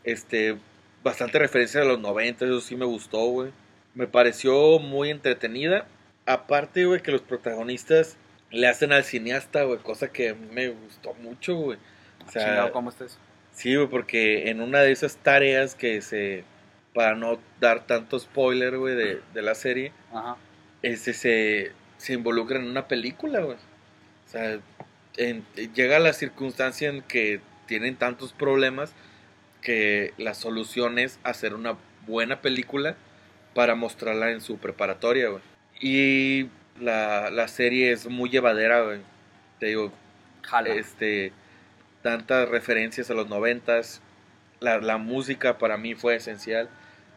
Este, 0.03 0.57
bastante 1.03 1.39
referencia 1.39 1.81
a 1.81 1.85
los 1.85 1.99
90, 1.99 2.45
eso 2.45 2.61
sí 2.61 2.77
me 2.77 2.85
gustó, 2.85 3.21
güey. 3.27 3.53
Me 3.95 4.07
pareció 4.07 4.79
muy 4.79 5.11
entretenida. 5.11 5.87
Aparte, 6.27 6.85
güey, 6.85 7.01
que 7.03 7.11
los 7.13 7.23
protagonistas 7.23 8.17
le 8.55 8.67
hacen 8.69 8.93
al 8.93 9.05
cineasta, 9.05 9.65
güey, 9.65 9.79
cosa 9.81 10.11
que 10.13 10.35
me 10.35 10.69
gustó 10.69 11.15
mucho, 11.15 11.55
güey. 11.57 11.79
O 12.27 12.31
sea, 12.31 12.45
chingado, 12.47 12.73
¿cómo 12.73 12.91
está 12.91 13.05
eso? 13.05 13.19
Sí, 13.53 13.75
güey, 13.75 13.89
porque 13.89 14.49
en 14.51 14.61
una 14.61 14.81
de 14.81 14.93
esas 14.93 15.17
tareas 15.17 15.75
que 15.75 16.01
se. 16.03 16.45
Para 16.95 17.17
no 17.17 17.41
dar 17.61 17.87
tanto 17.87 18.19
spoiler, 18.21 18.79
güey, 18.79 18.95
de, 18.95 19.21
de 19.35 19.43
la 19.43 19.57
serie, 19.57 19.93
Ajá. 20.13 20.37
este 20.83 21.13
se, 21.13 21.73
se 21.99 22.13
involucra 22.13 22.59
en 22.59 22.67
una 22.69 22.87
película, 22.87 23.41
güey. 23.41 23.57
O 23.57 24.29
sea, 24.31 24.61
en- 25.17 25.45
llega 25.75 25.99
la 25.99 26.13
circunstancia 26.13 26.89
en 26.89 27.03
que 27.03 27.41
tienen 27.67 27.97
tantos 27.97 28.33
problemas 28.33 28.93
que 29.61 30.13
la 30.19 30.35
solución 30.35 31.01
es 31.01 31.19
hacer 31.25 31.55
una 31.55 31.77
buena 32.07 32.41
película 32.43 32.95
para 33.55 33.75
mostrarla 33.75 34.31
en 34.31 34.41
su 34.41 34.59
preparatoria, 34.59 35.31
güey. 35.31 35.43
Y 35.81 36.49
la, 36.81 37.31
la 37.31 37.49
serie 37.49 37.93
es 37.93 38.09
muy 38.09 38.31
llevadera, 38.31 38.83
güey. 38.83 39.01
Te 39.59 39.67
digo, 39.67 39.93
Jala. 40.43 40.75
este 40.75 41.33
tantas 42.03 42.49
referencias 42.49 43.11
a 43.11 43.15
los 43.15 43.29
noventas 43.29 44.03
la, 44.61 44.79
la 44.79 44.99
música 44.99 45.57
para 45.57 45.79
mí 45.79 45.95
fue 45.95 46.17
esencial 46.17 46.69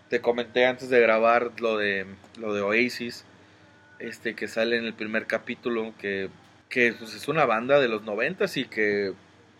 te 0.09 0.21
comenté 0.21 0.65
antes 0.65 0.89
de 0.89 1.01
grabar 1.01 1.51
lo 1.59 1.77
de 1.77 2.05
lo 2.39 2.53
de 2.53 2.61
Oasis 2.61 3.25
este 3.99 4.33
que 4.33 4.47
sale 4.47 4.77
en 4.77 4.85
el 4.85 4.93
primer 4.93 5.27
capítulo 5.27 5.93
que 5.99 6.29
que 6.69 6.93
pues, 6.97 7.15
es 7.15 7.27
una 7.27 7.45
banda 7.45 7.79
de 7.81 7.89
los 7.89 8.03
noventas 8.03 8.55
y 8.55 8.65
que 8.65 9.13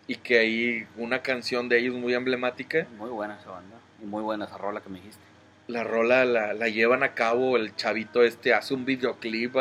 y 0.08 0.16
que 0.16 0.40
hay 0.40 0.88
una 0.96 1.22
canción 1.22 1.68
de 1.68 1.80
ellos 1.80 1.96
muy 1.96 2.14
emblemática 2.14 2.88
Muy 2.98 3.10
buena 3.10 3.38
esa 3.38 3.52
banda. 3.52 3.76
Y 4.02 4.06
muy 4.06 4.24
buena 4.24 4.46
esa 4.46 4.58
rola 4.58 4.80
que 4.80 4.88
me 4.88 5.00
dijiste. 5.00 5.22
la 5.68 5.84
rola 5.84 6.24
la, 6.24 6.54
la 6.54 6.70
llevan 6.70 7.04
a 7.04 7.14
cabo 7.14 7.58
el 7.58 7.76
chavito 7.76 8.24
este 8.24 8.54
hace 8.54 8.74
un 8.74 8.86
videoclip 8.86 9.54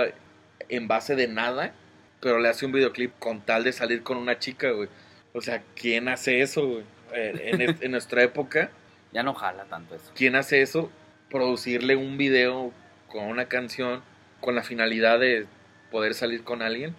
en 0.69 0.89
base 0.89 1.15
de 1.17 1.29
nada 1.29 1.73
pero 2.21 2.39
le 2.39 2.49
hace 2.49 2.67
un 2.67 2.73
videoclip 2.73 3.13
con 3.19 3.41
tal 3.41 3.63
de 3.65 3.73
salir 3.73 4.03
con 4.03 4.17
una 4.17 4.39
chica 4.39 4.71
güey 4.71 4.89
o 5.35 5.41
sea 5.43 5.63
quién 5.75 6.09
hace 6.09 6.41
eso 6.41 6.67
güey 6.67 6.85
Eh, 7.15 7.51
en, 7.53 7.77
en 7.85 7.91
nuestra 7.93 8.23
época 8.23 8.71
Ya 9.13 9.23
no 9.23 9.33
jala 9.35 9.65
tanto 9.65 9.95
eso. 9.95 10.11
quién 10.15 10.35
hace 10.37 10.61
eso 10.63 10.91
producirle 11.31 11.95
un 11.97 12.19
video 12.19 12.73
con 13.09 13.25
una 13.25 13.47
canción 13.47 14.03
con 14.41 14.55
la 14.55 14.63
finalidad 14.63 15.19
de 15.21 15.47
poder 15.91 16.15
salir 16.15 16.43
con 16.43 16.63
alguien 16.63 16.95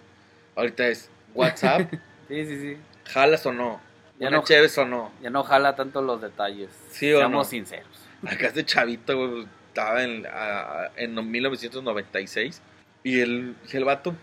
ahorita 0.55 0.88
es 0.88 1.09
WhatsApp 1.36 1.91
Sí, 2.30 2.45
sí, 2.45 2.59
sí. 2.59 2.78
jalas 3.05 3.45
o 3.45 3.51
no 3.53 3.80
Ya 4.20 4.30
una 4.30 4.38
no- 4.38 4.43
chéves 4.43 4.78
o 4.78 4.86
no 4.86 5.11
Ya 5.22 5.30
no 5.30 5.43
jala 5.43 5.76
tanto 5.76 6.01
los 6.01 6.22
detalles. 6.22 6.70
Sí 6.89 7.11
o 7.13 7.20
Seamos 7.20 7.45
no. 7.47 7.49
sinceros. 7.49 7.88
Acá 8.26 8.47
este 8.47 8.65
chavito, 8.65 9.15
güey, 9.15 9.45
estaba 9.68 10.03
en, 10.03 10.26
a- 10.26 10.89
en 10.95 11.13
1996 11.32 12.61
y 13.04 13.20
el, 13.20 13.56
el 13.72 13.84
vato 13.84 14.16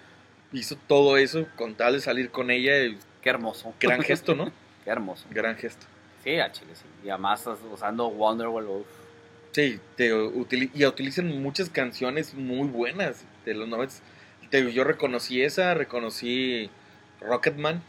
hizo 0.52 0.76
todo 0.86 1.16
eso 1.16 1.46
con 1.56 1.74
tal 1.74 1.94
de 1.94 2.00
salir 2.00 2.30
con 2.30 2.50
ella. 2.50 2.72
Qué 3.22 3.30
hermoso. 3.30 3.74
gran 3.80 4.02
gesto, 4.02 4.34
¿no? 4.34 4.52
Qué 4.84 4.90
hermoso. 4.90 5.26
Gran 5.30 5.56
gesto. 5.56 5.86
Sí, 6.22 6.38
a 6.38 6.50
Chile, 6.52 6.70
sí. 6.74 6.84
Y 7.04 7.10
además 7.10 7.46
usando 7.72 8.08
Wonderwall. 8.08 8.66
uf. 8.68 8.86
Sí, 9.52 9.78
te, 9.96 10.08
y 10.08 10.84
utilizan 10.84 11.40
muchas 11.40 11.70
canciones 11.70 12.34
muy 12.34 12.66
buenas 12.68 13.24
de 13.44 13.54
los 13.54 13.68
90. 13.68 13.94
Te- 14.50 14.72
yo 14.72 14.84
reconocí 14.84 15.42
esa, 15.42 15.74
reconocí 15.74 16.70
Rocketman. 17.20 17.82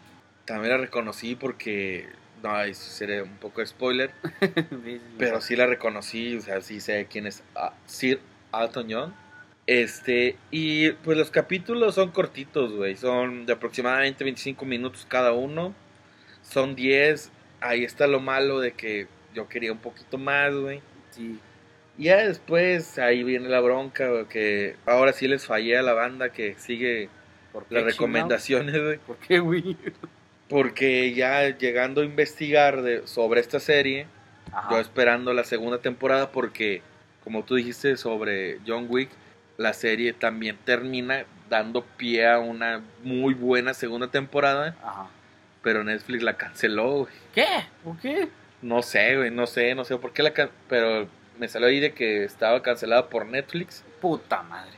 También 0.46 0.72
la 0.74 0.78
reconocí 0.78 1.36
porque, 1.36 2.08
no, 2.44 2.62
eso 2.62 2.84
sería 2.90 3.24
un 3.24 3.38
poco 3.38 3.62
de 3.62 3.68
spoiler. 3.68 4.12
Sí, 4.42 4.52
sí, 4.70 5.02
Pero 5.18 5.42
sí 5.42 5.56
la 5.56 5.66
reconocí, 5.66 6.36
o 6.38 6.42
sea, 6.42 6.62
sí 6.62 6.80
sé 6.80 7.08
quién 7.10 7.26
es 7.26 7.42
ah, 7.56 7.74
Sir 7.88 8.20
Alton 8.52 8.88
John. 8.90 9.16
Este, 9.68 10.36
y 10.52 10.92
pues 10.92 11.18
los 11.18 11.32
capítulos 11.32 11.96
son 11.96 12.12
cortitos, 12.12 12.74
güey. 12.74 12.96
Son 12.96 13.46
de 13.46 13.54
aproximadamente 13.54 14.24
25 14.24 14.66
minutos 14.66 15.06
cada 15.10 15.32
uno. 15.32 15.74
Son 16.44 16.76
10. 16.76 17.32
Ahí 17.62 17.84
está 17.84 18.08
lo 18.08 18.20
malo 18.20 18.60
de 18.60 18.74
que 18.74 19.08
yo 19.34 19.48
quería 19.48 19.72
un 19.72 19.80
poquito 19.80 20.18
más, 20.18 20.54
güey. 20.54 20.82
Sí. 21.12 21.40
Y 21.98 22.06
ya 22.06 22.18
después 22.18 23.00
ahí 23.00 23.24
viene 23.24 23.50
la 23.50 23.62
bronca, 23.62 24.10
güey, 24.10 24.26
que 24.26 24.76
ahora 24.86 25.14
sí 25.14 25.28
les 25.28 25.46
fallé 25.46 25.78
a 25.78 25.82
la 25.82 25.94
banda 25.94 26.30
que 26.30 26.56
sigue 26.56 27.10
¿Por 27.54 27.66
qué, 27.66 27.76
las 27.76 27.86
recomendaciones, 27.86 28.82
güey. 28.82 28.98
¿Por 28.98 29.16
qué, 29.18 29.40
güey? 29.40 29.78
Porque 30.50 31.14
ya 31.14 31.58
llegando 31.58 32.02
a 32.02 32.06
investigar 32.06 32.82
de, 32.82 33.08
sobre 33.08 33.40
esta 33.40 33.60
serie, 33.60 34.08
Ajá. 34.52 34.72
yo 34.72 34.80
esperando 34.80 35.34
la 35.34 35.44
segunda 35.44 35.80
temporada 35.80 36.32
porque, 36.32 36.82
como 37.24 37.44
tú 37.44 37.56
dijiste 37.56 37.98
sobre 37.98 38.60
John 38.68 38.88
Wick, 38.90 39.10
la 39.58 39.74
serie 39.74 40.14
también 40.14 40.58
termina 40.66 41.26
dando 41.50 41.84
pie 41.84 42.28
a 42.28 42.40
una 42.40 42.82
muy 43.04 43.34
buena 43.34 43.74
segunda 43.74 44.08
temporada, 44.08 44.76
Ajá. 44.84 45.08
pero 45.62 45.84
Netflix 45.84 46.24
la 46.24 46.38
canceló, 46.38 46.92
güey. 47.02 47.14
¿Qué? 47.34 47.46
¿Por 47.84 47.98
qué? 48.00 48.30
No 48.62 48.82
sé, 48.82 49.16
güey, 49.18 49.32
no 49.32 49.46
sé, 49.48 49.76
no 49.76 49.86
sé 49.86 49.96
por 49.98 50.12
qué 50.14 50.24
la 50.24 50.34
can- 50.34 50.50
pero 50.68 51.08
me 51.38 51.48
salió 51.48 51.68
ahí 51.68 51.80
de 51.80 51.94
que 51.94 52.24
estaba 52.24 52.62
cancelada 52.62 53.10
por 53.10 53.26
Netflix. 53.26 53.84
Puta 54.02 54.42
madre. 54.44 54.72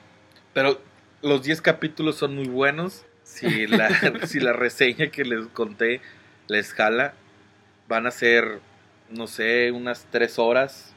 Pero 0.53 0.82
los 1.21 1.43
10 1.43 1.61
capítulos 1.61 2.17
son 2.17 2.36
muy 2.36 2.47
buenos. 2.47 3.05
Si 3.23 3.65
la, 3.67 3.89
si 4.28 4.39
la 4.39 4.53
reseña 4.53 5.07
que 5.07 5.23
les 5.23 5.47
conté 5.47 6.01
les 6.47 6.73
jala, 6.73 7.13
van 7.88 8.07
a 8.07 8.11
ser, 8.11 8.59
no 9.09 9.28
sé, 9.28 9.71
unas 9.71 10.05
3 10.11 10.38
horas, 10.39 10.93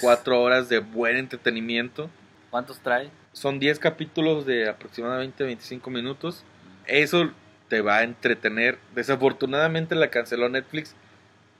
4 0.00 0.40
horas 0.42 0.68
de 0.68 0.78
buen 0.80 1.16
entretenimiento. 1.16 2.10
¿Cuántos 2.56 2.78
trae? 2.78 3.10
Son 3.34 3.58
10 3.58 3.78
capítulos 3.80 4.46
de 4.46 4.66
aproximadamente 4.66 5.44
25 5.44 5.90
minutos. 5.90 6.42
Eso 6.86 7.30
te 7.68 7.82
va 7.82 7.98
a 7.98 8.02
entretener. 8.02 8.78
Desafortunadamente 8.94 9.94
la 9.94 10.08
canceló 10.08 10.48
Netflix. 10.48 10.94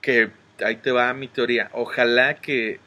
Que 0.00 0.30
ahí 0.64 0.76
te 0.76 0.92
va 0.92 1.12
mi 1.12 1.28
teoría. 1.28 1.68
Ojalá 1.74 2.36
que, 2.36 2.80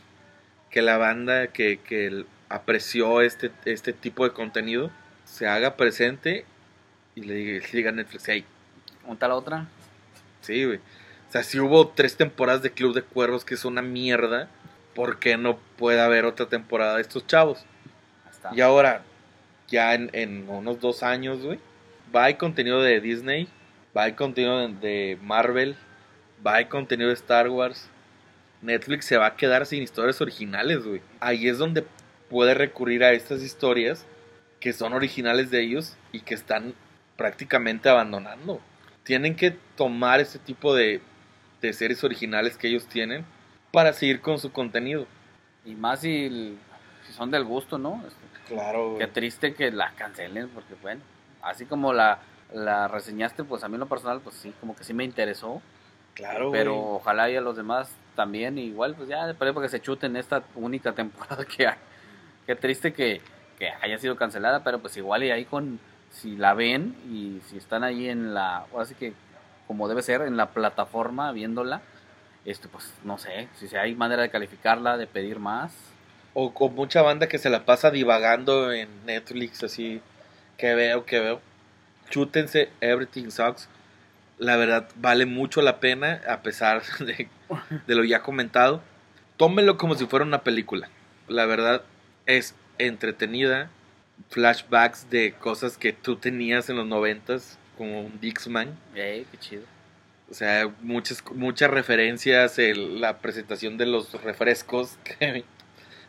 que 0.72 0.82
la 0.82 0.98
banda 0.98 1.50
que, 1.50 1.82
que 1.82 2.26
apreció 2.50 3.22
este, 3.22 3.52
este 3.66 3.94
tipo 3.94 4.24
de 4.24 4.32
contenido 4.32 4.90
se 5.26 5.46
haga 5.46 5.76
presente 5.76 6.46
y 7.14 7.22
le 7.22 7.36
diga, 7.36 7.68
le 7.68 7.72
diga 7.72 7.90
a 7.92 7.94
Netflix, 7.94 8.24
hey, 8.28 8.44
¿Unta 9.06 9.28
la 9.28 9.36
otra? 9.36 9.68
sí, 10.42 10.66
güey. 10.66 10.80
O 11.28 11.32
sea, 11.32 11.44
si 11.44 11.60
hubo 11.60 11.90
tres 11.90 12.18
temporadas 12.18 12.64
de 12.64 12.72
Club 12.72 12.96
de 12.96 13.04
Cuervos 13.04 13.46
que 13.46 13.54
es 13.54 13.66
una 13.66 13.84
mierda, 13.84 14.50
¿por 14.96 15.20
qué 15.20 15.38
no 15.38 15.60
puede 15.78 16.02
haber 16.02 16.26
otra 16.26 16.48
temporada 16.48 16.96
de 16.96 17.04
estos 17.04 17.28
chavos? 17.28 17.64
Está. 18.40 18.56
Y 18.56 18.62
ahora, 18.62 19.04
ya 19.68 19.94
en, 19.94 20.10
en 20.14 20.50
unos 20.50 20.80
dos 20.80 21.04
años, 21.04 21.42
güey, 21.44 21.60
va 22.16 22.24
a 22.24 22.26
hay 22.26 22.36
contenido 22.36 22.82
de 22.82 23.00
Disney, 23.02 23.48
va 23.96 24.04
a 24.04 24.06
hay 24.06 24.14
contenido 24.14 24.68
de, 24.68 25.18
Marvel, 25.22 25.76
va 26.46 26.54
a 26.54 26.56
hay 26.56 26.66
contenido 26.66 27.10
de 27.10 27.16
Star 27.16 27.50
Wars. 27.50 27.90
Netflix 28.62 29.06
se 29.06 29.18
va 29.18 29.28
a 29.28 29.36
quedar 29.36 29.66
sin 29.66 29.84
historias 29.84 30.22
originales, 30.22 30.86
güey. 30.86 31.02
Ahí 31.20 31.48
es 31.48 31.58
donde 31.58 31.86
puede 32.30 32.54
recurrir 32.54 33.04
a 33.04 33.12
estas 33.12 33.42
historias 33.42 34.06
que 34.60 34.74
son 34.74 34.94
originales 34.94 35.50
de 35.52 35.62
ellos 35.62 35.96
y 36.12 36.22
que 36.22 36.34
están 36.34 36.74
prácticamente 37.16 37.90
abandonando. 37.90 38.60
Tienen 39.04 39.36
que 39.36 39.56
tomar 39.76 40.20
ese 40.20 40.40
tipo 40.40 40.76
de, 40.76 41.02
de 41.62 41.74
series 41.74 42.04
originales 42.04 42.58
que 42.58 42.68
ellos 42.68 42.88
tienen 42.88 43.26
para 43.72 43.94
seguir 43.94 44.20
con 44.20 44.40
su 44.40 44.52
contenido. 44.52 45.08
Y 45.66 45.76
más 45.76 46.02
si, 46.02 46.58
si 47.08 47.14
son 47.14 47.32
del 47.32 47.46
gusto, 47.46 47.78
¿no? 47.78 48.04
Este, 48.06 48.29
Claro, 48.50 48.96
Qué 48.98 49.08
triste 49.08 49.54
que 49.54 49.72
la 49.72 49.92
cancelen, 49.92 50.50
porque 50.50 50.76
bueno, 50.82 51.02
así 51.42 51.66
como 51.66 51.94
la, 51.94 52.20
la 52.54 52.88
reseñaste, 52.88 53.44
pues 53.44 53.64
a 53.64 53.68
mí 53.68 53.76
en 53.76 53.82
lo 53.82 53.88
personal, 53.88 54.22
pues 54.22 54.36
sí, 54.36 54.54
como 54.60 54.76
que 54.76 54.84
sí 54.84 54.94
me 54.94 55.04
interesó. 55.04 55.62
Claro, 56.16 56.52
pero 56.52 56.74
güey. 56.74 56.96
ojalá 56.96 57.30
y 57.30 57.36
a 57.36 57.42
los 57.42 57.56
demás 57.56 57.96
también, 58.16 58.58
igual, 58.58 58.96
pues 58.96 59.08
ya, 59.08 59.34
para 59.38 59.54
que 59.54 59.70
se 59.70 59.82
chuten 59.82 60.16
esta 60.18 60.44
única 60.56 60.92
temporada 60.94 61.46
que 61.46 61.68
hay. 61.68 61.78
Qué 62.46 62.56
triste 62.56 62.94
que, 62.94 63.22
que 63.58 63.70
haya 63.82 63.98
sido 63.98 64.16
cancelada, 64.16 64.64
pero 64.64 64.80
pues 64.80 64.98
igual 64.98 65.24
y 65.24 65.32
ahí 65.32 65.46
con, 65.46 65.80
si 66.12 66.36
la 66.36 66.54
ven 66.54 66.96
y 67.10 67.40
si 67.48 67.58
están 67.58 67.84
ahí 67.84 68.10
en 68.10 68.34
la, 68.34 68.66
o 68.72 68.82
así 68.82 68.96
que 68.96 69.14
como 69.70 69.88
debe 69.88 70.02
ser, 70.02 70.24
en 70.24 70.36
la 70.36 70.48
plataforma 70.48 71.32
viéndola, 71.32 71.82
este, 72.44 72.68
pues 72.68 72.92
no 73.04 73.20
sé, 73.20 73.50
si 73.54 73.76
hay 73.76 73.94
manera 73.94 74.24
de 74.24 74.32
calificarla, 74.32 74.98
de 74.98 75.06
pedir 75.06 75.38
más. 75.38 75.72
O 76.34 76.54
con 76.54 76.76
mucha 76.76 77.02
banda 77.02 77.28
que 77.28 77.38
se 77.38 77.50
la 77.50 77.66
pasa 77.66 77.92
divagando 77.92 78.72
en 78.72 78.88
Netflix, 79.06 79.64
así, 79.64 80.02
que 80.58 80.74
veo, 80.76 81.06
que 81.06 81.20
veo. 81.20 81.42
Chútense 82.10 82.70
Everything 82.82 83.30
Sucks. 83.30 83.68
La 84.38 84.56
verdad, 84.56 84.88
vale 84.96 85.26
mucho 85.26 85.62
la 85.62 85.80
pena, 85.80 86.22
a 86.28 86.42
pesar 86.42 86.82
de, 87.00 87.28
de 87.88 87.96
lo 87.96 88.04
ya 88.04 88.22
comentado. 88.22 88.82
Tómenlo 89.38 89.78
como 89.78 89.96
si 89.96 90.06
fuera 90.06 90.26
una 90.26 90.44
película. 90.44 90.90
La 91.28 91.46
verdad, 91.46 91.82
es 92.26 92.56
entretenida. 92.78 93.70
Flashbacks 94.30 95.10
de 95.10 95.34
cosas 95.34 95.78
que 95.78 95.94
tú 95.94 96.18
tenías 96.18 96.70
en 96.70 96.76
los 96.78 96.86
noventas, 96.86 97.58
como 97.78 98.02
un 98.02 98.20
Dixman. 98.20 98.78
Ey, 98.96 99.26
qué 99.32 99.38
chido. 99.38 99.64
O 100.30 100.34
sea, 100.34 100.70
muchas, 100.82 101.24
muchas 101.34 101.72
referencias, 101.72 102.60
el- 102.60 103.00
la 103.02 103.18
presentación 103.20 103.78
de 103.78 103.86
los 103.88 104.12
refrescos, 104.22 104.98
que 105.04 105.44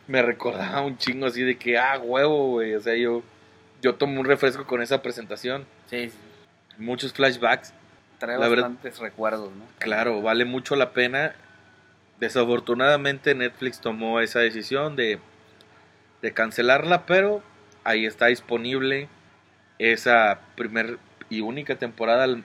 me 0.07 0.21
recordaba 0.21 0.81
un 0.81 0.97
chingo 0.97 1.27
así 1.27 1.41
de 1.43 1.57
que, 1.57 1.77
ah, 1.77 1.99
huevo, 1.99 2.47
güey. 2.51 2.75
O 2.75 2.81
sea, 2.81 2.95
yo, 2.95 3.23
yo 3.81 3.95
tomo 3.95 4.19
un 4.19 4.25
refresco 4.25 4.65
con 4.65 4.81
esa 4.81 5.01
presentación. 5.01 5.65
Sí, 5.87 6.09
sí. 6.09 6.17
Muchos 6.77 7.13
flashbacks. 7.13 7.73
trae 8.19 8.37
La 8.37 8.47
verdad- 8.47 8.69
bastantes 8.69 8.99
recuerdos, 8.99 9.51
¿no? 9.55 9.63
Claro, 9.79 10.21
vale 10.21 10.45
mucho 10.45 10.75
la 10.75 10.91
pena. 10.91 11.33
Desafortunadamente 12.19 13.33
Netflix 13.33 13.79
tomó 13.81 14.19
esa 14.19 14.39
decisión 14.39 14.95
de, 14.95 15.19
de 16.21 16.33
cancelarla, 16.33 17.05
pero 17.07 17.41
ahí 17.83 18.05
está 18.05 18.27
disponible 18.27 19.07
esa 19.79 20.39
primer 20.55 20.99
y 21.31 21.41
única 21.41 21.75
temporada 21.77 22.25
al- 22.25 22.43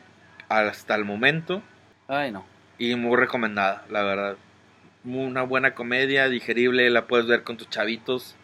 hasta 0.48 0.94
el 0.94 1.04
momento 1.04 1.60
Ay, 2.08 2.30
no. 2.30 2.46
y 2.78 2.94
muy 2.94 3.16
recomendada, 3.18 3.84
la 3.90 4.02
verdad. 4.02 4.36
Una 5.06 5.42
buena 5.42 5.74
comedia, 5.74 6.28
digerible, 6.28 6.90
la 6.90 7.06
puedes 7.06 7.26
ver 7.26 7.44
con 7.44 7.56
tus 7.56 7.70
chavitos 7.70 8.34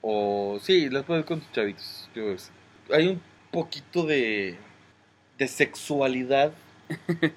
o 0.00 0.58
sí, 0.60 0.88
la 0.88 1.02
puedes 1.02 1.22
ver 1.22 1.28
con 1.28 1.40
tus 1.40 1.52
chavitos. 1.52 2.50
Hay 2.90 3.06
un 3.08 3.20
poquito 3.50 4.06
de 4.06 4.56
de 5.38 5.46
sexualidad, 5.46 6.52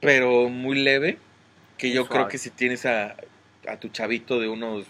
pero 0.00 0.48
muy 0.48 0.78
leve, 0.78 1.18
que 1.78 1.86
Muy 1.86 1.96
yo 1.96 2.08
creo 2.08 2.28
que 2.28 2.38
si 2.38 2.50
tienes 2.50 2.84
a, 2.84 3.16
a 3.68 3.76
tu 3.78 3.88
chavito 3.88 4.40
de 4.40 4.48
unos 4.48 4.84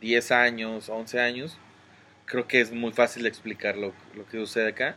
10 0.00 0.32
años, 0.32 0.88
11 0.88 1.20
años, 1.20 1.58
creo 2.24 2.48
que 2.48 2.60
es 2.60 2.72
muy 2.72 2.92
fácil 2.92 3.26
explicar 3.26 3.76
lo, 3.76 3.92
lo 4.14 4.26
que 4.26 4.38
sucede 4.38 4.70
acá. 4.70 4.96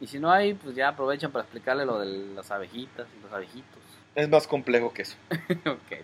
Y 0.00 0.06
si 0.08 0.18
no 0.18 0.30
hay, 0.30 0.54
pues 0.54 0.74
ya 0.74 0.88
aprovechan 0.88 1.32
para 1.32 1.44
explicarle 1.44 1.84
lo 1.84 2.00
de 2.00 2.34
las 2.34 2.50
abejitas 2.50 3.06
y 3.16 3.22
los 3.22 3.32
abejitos. 3.32 3.82
Es 4.14 4.28
más 4.28 4.46
complejo 4.46 4.92
que 4.92 5.02
eso. 5.02 5.16
ok. 5.66 5.98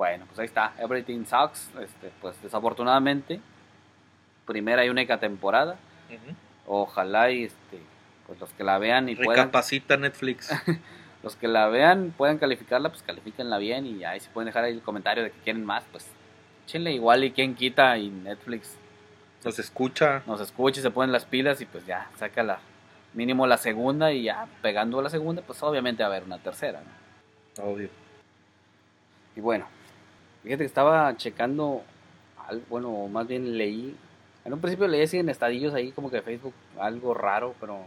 Bueno, 0.00 0.24
pues 0.24 0.38
ahí 0.38 0.46
está. 0.46 0.72
Everything 0.78 1.26
Sucks. 1.26 1.68
Este, 1.78 2.10
pues 2.22 2.40
desafortunadamente, 2.42 3.38
primera 4.46 4.82
y 4.82 4.88
única 4.88 5.20
temporada. 5.20 5.76
Ojalá 6.66 7.30
y 7.30 7.44
este, 7.44 7.82
pues 8.26 8.40
los 8.40 8.50
que 8.54 8.64
la 8.64 8.78
vean 8.78 9.10
y 9.10 9.14
puedan, 9.14 9.44
Recapacita 9.44 9.98
Netflix. 9.98 10.48
los 11.22 11.36
que 11.36 11.48
la 11.48 11.68
vean 11.68 12.14
puedan 12.16 12.38
calificarla, 12.38 12.88
pues 12.88 13.02
califíquenla 13.02 13.58
bien 13.58 13.84
y 13.84 14.02
ahí 14.04 14.20
si 14.20 14.30
pueden 14.30 14.46
dejar 14.46 14.64
ahí 14.64 14.72
el 14.72 14.80
comentario 14.80 15.22
de 15.22 15.32
que 15.32 15.38
quieren 15.40 15.66
más, 15.66 15.84
pues 15.92 16.10
échenle 16.64 16.92
igual 16.92 17.22
y 17.22 17.32
quien 17.32 17.54
quita 17.54 17.98
y 17.98 18.08
Netflix 18.08 18.78
Nos 19.44 19.58
escucha. 19.58 20.22
nos 20.26 20.40
escuche, 20.40 20.80
se 20.80 20.90
ponen 20.90 21.12
las 21.12 21.26
pilas 21.26 21.60
y 21.60 21.66
pues 21.66 21.84
ya 21.84 22.08
saca 22.16 22.42
la 22.42 22.60
mínimo 23.12 23.46
la 23.46 23.58
segunda 23.58 24.12
y 24.12 24.22
ya 24.22 24.46
pegando 24.62 25.02
la 25.02 25.10
segunda, 25.10 25.42
pues 25.42 25.62
obviamente 25.62 26.02
va 26.02 26.06
a 26.06 26.12
haber 26.12 26.24
una 26.24 26.38
tercera, 26.38 26.80
¿no? 26.80 27.64
Obvio. 27.64 27.90
Y 29.36 29.40
bueno, 29.42 29.66
fíjate 30.42 30.62
que 30.62 30.66
estaba 30.66 31.16
checando, 31.16 31.82
al- 32.48 32.62
bueno, 32.68 33.08
más 33.08 33.26
bien 33.26 33.56
leí, 33.58 33.94
en 34.44 34.52
un 34.52 34.60
principio 34.60 34.88
leí 34.88 35.02
así 35.02 35.18
en 35.18 35.28
estadillos 35.28 35.74
ahí 35.74 35.92
como 35.92 36.10
que 36.10 36.22
Facebook 36.22 36.54
algo 36.78 37.14
raro, 37.14 37.54
pero 37.60 37.78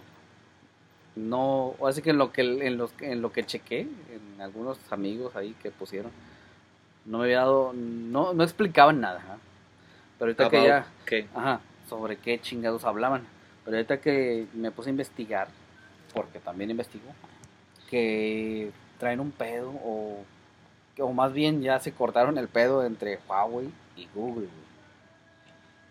no, 1.16 1.76
así 1.86 2.01
que 2.01 2.10
en 2.10 2.18
lo 2.18 2.32
que 2.32 2.41
en 2.41 2.78
los, 2.78 2.91
en 3.01 3.22
lo 3.22 3.32
que 3.32 3.43
chequé, 3.45 3.82
en 3.82 4.41
algunos 4.41 4.78
amigos 4.91 5.36
ahí 5.36 5.56
que 5.62 5.70
pusieron, 5.72 6.12
no 7.06 7.20
me 7.20 7.26
había 7.26 7.39
dado, 7.39 7.72
no, 7.74 8.34
no 8.34 8.43
explicaban 8.43 8.99
nada, 9.01 9.22
¿ah? 9.30 9.38
pero 10.18 10.30
ahorita 10.30 10.49
que 10.49 10.64
ya, 10.64 10.88
¿Qué? 11.06 11.28
ajá, 11.36 11.60
sobre 11.88 12.18
qué 12.18 12.39
chingados 12.39 12.84
hablaban, 12.86 13.24
pero 13.64 13.78
ahorita 13.78 13.99
que 14.01 14.47
me 14.54 14.72
puse 14.72 14.89
a 14.89 14.91
investigar, 14.91 15.47
porque 16.14 16.39
también 16.39 16.72
investigo, 16.72 17.06
que 17.89 18.72
traen 18.99 19.20
un 19.20 19.32
pedo 19.32 19.70
o, 19.84 20.24
o 20.99 21.11
más 21.13 21.33
bien 21.33 21.61
ya 21.61 21.79
se 21.79 21.91
cortaron 21.91 22.37
el 22.37 22.47
pedo 22.47 22.85
entre 22.85 23.19
Huawei 23.27 23.69
y 23.95 24.07
Google, 24.13 24.47
güey. 24.47 24.63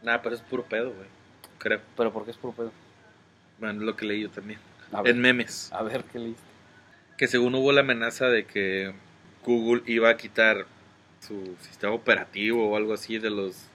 Nada, 0.03 0.22
pero 0.22 0.34
es 0.34 0.40
puro 0.40 0.64
pedo, 0.64 0.92
güey. 0.92 1.09
Creo. 1.59 1.80
pero 1.96 2.12
¿por 2.12 2.24
qué 2.24 2.32
es 2.32 2.36
puro 2.36 2.53
pedo? 2.53 2.72
Bueno, 3.59 3.80
es 3.80 3.86
lo 3.86 3.96
que 3.96 4.07
leí 4.07 4.22
yo 4.22 4.30
también. 4.30 4.59
A 4.92 5.03
ver, 5.03 5.14
En 5.14 5.20
memes. 5.20 5.72
a 5.72 5.82
ver 5.82 6.05
qué 6.05 6.18
leíste. 6.18 6.42
Que 7.16 7.28
según 7.28 7.55
hubo 7.55 7.72
la 7.72 7.80
amenaza 7.82 8.26
de 8.26 8.44
que 8.44 8.92
Google 9.44 9.82
iba 9.86 10.11
a 10.11 10.16
quitar 10.16 10.66
su 11.20 11.57
sistema 11.61 11.94
operativo 11.94 12.68
o 12.68 12.76
algo 12.76 12.94
así 12.94 13.18
de 13.18 13.30
los 13.30 13.66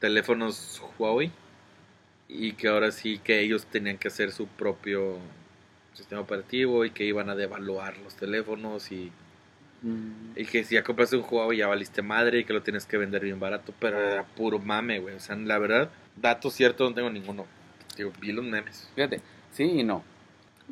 teléfonos 0.00 0.82
Huawei. 0.98 1.30
Y 2.28 2.52
que 2.52 2.68
ahora 2.68 2.92
sí 2.92 3.18
que 3.18 3.40
ellos 3.40 3.66
tenían 3.66 3.98
que 3.98 4.08
hacer 4.08 4.32
su 4.32 4.46
propio 4.46 5.18
sistema 5.94 6.20
operativo 6.22 6.84
y 6.84 6.90
que 6.90 7.04
iban 7.04 7.28
a 7.28 7.34
devaluar 7.34 7.98
los 7.98 8.14
teléfonos 8.16 8.90
y, 8.92 9.12
Mm, 9.82 10.32
y 10.36 10.44
que 10.46 10.64
si 10.64 10.76
ya 10.76 10.84
compraste 10.84 11.16
un 11.16 11.24
Huawei 11.28 11.58
ya 11.58 11.66
valiste 11.66 12.02
madre 12.02 12.40
y 12.40 12.44
que 12.44 12.52
lo 12.52 12.62
tienes 12.62 12.86
que 12.86 12.96
vender 12.96 13.22
bien 13.22 13.40
barato, 13.40 13.72
pero 13.78 14.00
era 14.00 14.24
puro 14.24 14.58
mame, 14.58 15.00
güey. 15.00 15.16
O 15.16 15.20
sea, 15.20 15.36
la 15.36 15.58
verdad, 15.58 15.90
datos 16.16 16.54
ciertos 16.54 16.88
no 16.88 16.94
tengo 16.94 17.10
ninguno. 17.10 17.46
Digo, 17.96 18.12
vi 18.20 18.32
los 18.32 18.44
memes. 18.44 18.88
Fíjate, 18.94 19.20
sí 19.52 19.64
y 19.64 19.84
no. 19.84 20.02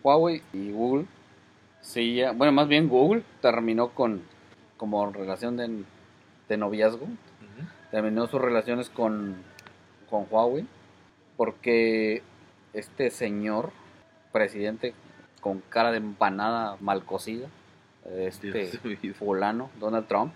Huawei 0.02 0.42
y 0.52 0.70
Google, 0.70 1.06
sí, 1.80 2.14
ya, 2.14 2.32
bueno, 2.32 2.52
más 2.52 2.68
bien 2.68 2.88
Google 2.88 3.22
terminó 3.42 3.90
con 3.90 4.22
como 4.76 5.10
relación 5.12 5.58
de, 5.58 5.84
de 6.48 6.56
noviazgo, 6.56 7.06
terminó 7.90 8.26
sus 8.28 8.40
relaciones 8.40 8.88
con, 8.88 9.36
con 10.08 10.26
Huawei 10.30 10.66
porque 11.36 12.22
este 12.72 13.10
señor 13.10 13.72
presidente 14.32 14.94
con 15.40 15.60
cara 15.68 15.90
de 15.90 15.98
empanada 15.98 16.76
mal 16.80 17.04
cocida, 17.04 17.48
este 18.18 18.78
fulano, 19.14 19.70
Donald 19.78 20.06
Trump, 20.06 20.32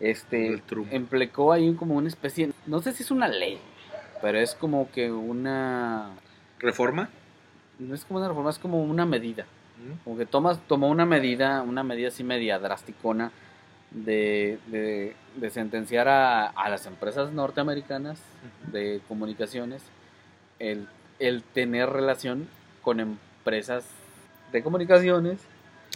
este 0.00 0.62
Trump. 0.66 0.88
emplecó 0.92 1.52
ahí 1.52 1.72
como 1.74 1.96
una 1.96 2.08
especie, 2.08 2.50
no 2.66 2.80
sé 2.80 2.92
si 2.92 3.02
es 3.02 3.10
una 3.10 3.28
ley, 3.28 3.58
pero 4.22 4.38
es 4.38 4.54
como 4.54 4.90
que 4.90 5.10
una, 5.10 6.10
¿Reforma? 6.58 7.08
no 7.78 7.94
es 7.94 8.04
como 8.04 8.18
una 8.20 8.28
reforma, 8.28 8.50
es 8.50 8.58
como 8.58 8.82
una 8.82 9.06
medida. 9.06 9.46
Como 10.02 10.18
que 10.18 10.26
tomas, 10.26 10.58
tomó 10.66 10.88
una 10.88 11.06
medida, 11.06 11.62
una 11.62 11.84
medida 11.84 12.08
así 12.08 12.24
media 12.24 12.58
drasticona 12.58 13.30
de, 13.92 14.58
de, 14.66 15.14
de 15.36 15.50
sentenciar 15.50 16.08
a, 16.08 16.46
a 16.48 16.68
las 16.68 16.84
empresas 16.86 17.32
norteamericanas 17.32 18.20
de 18.72 19.00
comunicaciones 19.06 19.84
el, 20.58 20.88
el 21.20 21.44
tener 21.44 21.90
relación 21.90 22.48
con 22.82 22.98
empresas 22.98 23.86
de 24.50 24.62
comunicaciones 24.64 25.38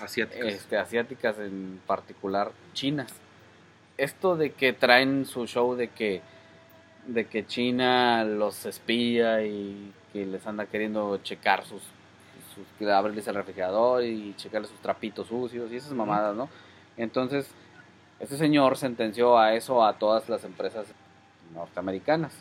Asiáticas. 0.02 0.46
este, 0.46 0.76
asiáticas, 0.76 1.38
en 1.38 1.80
particular 1.86 2.52
chinas. 2.72 3.12
Esto 3.96 4.36
de 4.36 4.52
que 4.52 4.72
traen 4.72 5.26
su 5.26 5.46
show 5.46 5.74
de 5.74 5.88
que 5.88 6.22
de 7.06 7.26
que 7.26 7.46
China 7.46 8.24
los 8.24 8.64
espía 8.64 9.44
y 9.44 9.92
que 10.12 10.24
les 10.24 10.46
anda 10.46 10.66
queriendo 10.66 11.18
checar 11.18 11.64
sus, 11.64 11.82
sus 12.54 12.88
abrirles 12.88 13.26
el 13.26 13.34
refrigerador 13.34 14.04
y 14.04 14.34
checarles 14.36 14.70
sus 14.70 14.80
trapitos 14.80 15.28
sucios 15.28 15.70
y 15.72 15.76
esas 15.76 15.92
mamadas, 15.92 16.36
¿no? 16.36 16.48
Entonces, 16.96 17.50
este 18.20 18.36
señor 18.36 18.76
sentenció 18.76 19.38
a 19.38 19.54
eso 19.54 19.84
a 19.84 19.94
todas 19.94 20.28
las 20.28 20.44
empresas 20.44 20.86
norteamericanas. 21.54 22.32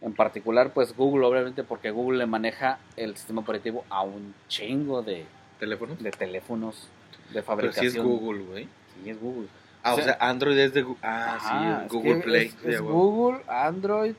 En 0.00 0.14
particular, 0.14 0.72
pues 0.72 0.96
Google, 0.96 1.26
obviamente, 1.26 1.64
porque 1.64 1.90
Google 1.90 2.18
le 2.18 2.26
maneja 2.26 2.78
el 2.96 3.16
sistema 3.16 3.40
operativo 3.40 3.84
a 3.90 4.02
un 4.02 4.32
chingo 4.46 5.02
de, 5.02 5.26
¿Teléfono? 5.58 5.96
de 5.98 6.10
teléfonos 6.10 6.88
de 7.28 7.34
Pero 7.34 7.44
fabricación. 7.44 7.92
sí 7.92 7.98
es 7.98 8.04
Google, 8.04 8.42
güey. 8.44 8.68
Sí, 9.04 9.10
es 9.10 9.20
Google. 9.20 9.48
Ah, 9.82 9.94
O 9.94 9.98
o 9.98 10.02
sea- 10.02 10.16
Android 10.20 10.58
es 10.58 10.72
de 10.74 10.82
Google. 10.82 11.00
Ah, 11.02 11.34
Ajá, 11.36 11.48
sí, 11.80 11.84
es 11.86 11.92
Google 11.92 12.20
Play. 12.22 12.46
Es, 12.46 12.56
es. 12.64 12.80
Google, 12.80 13.40
Android, 13.48 14.14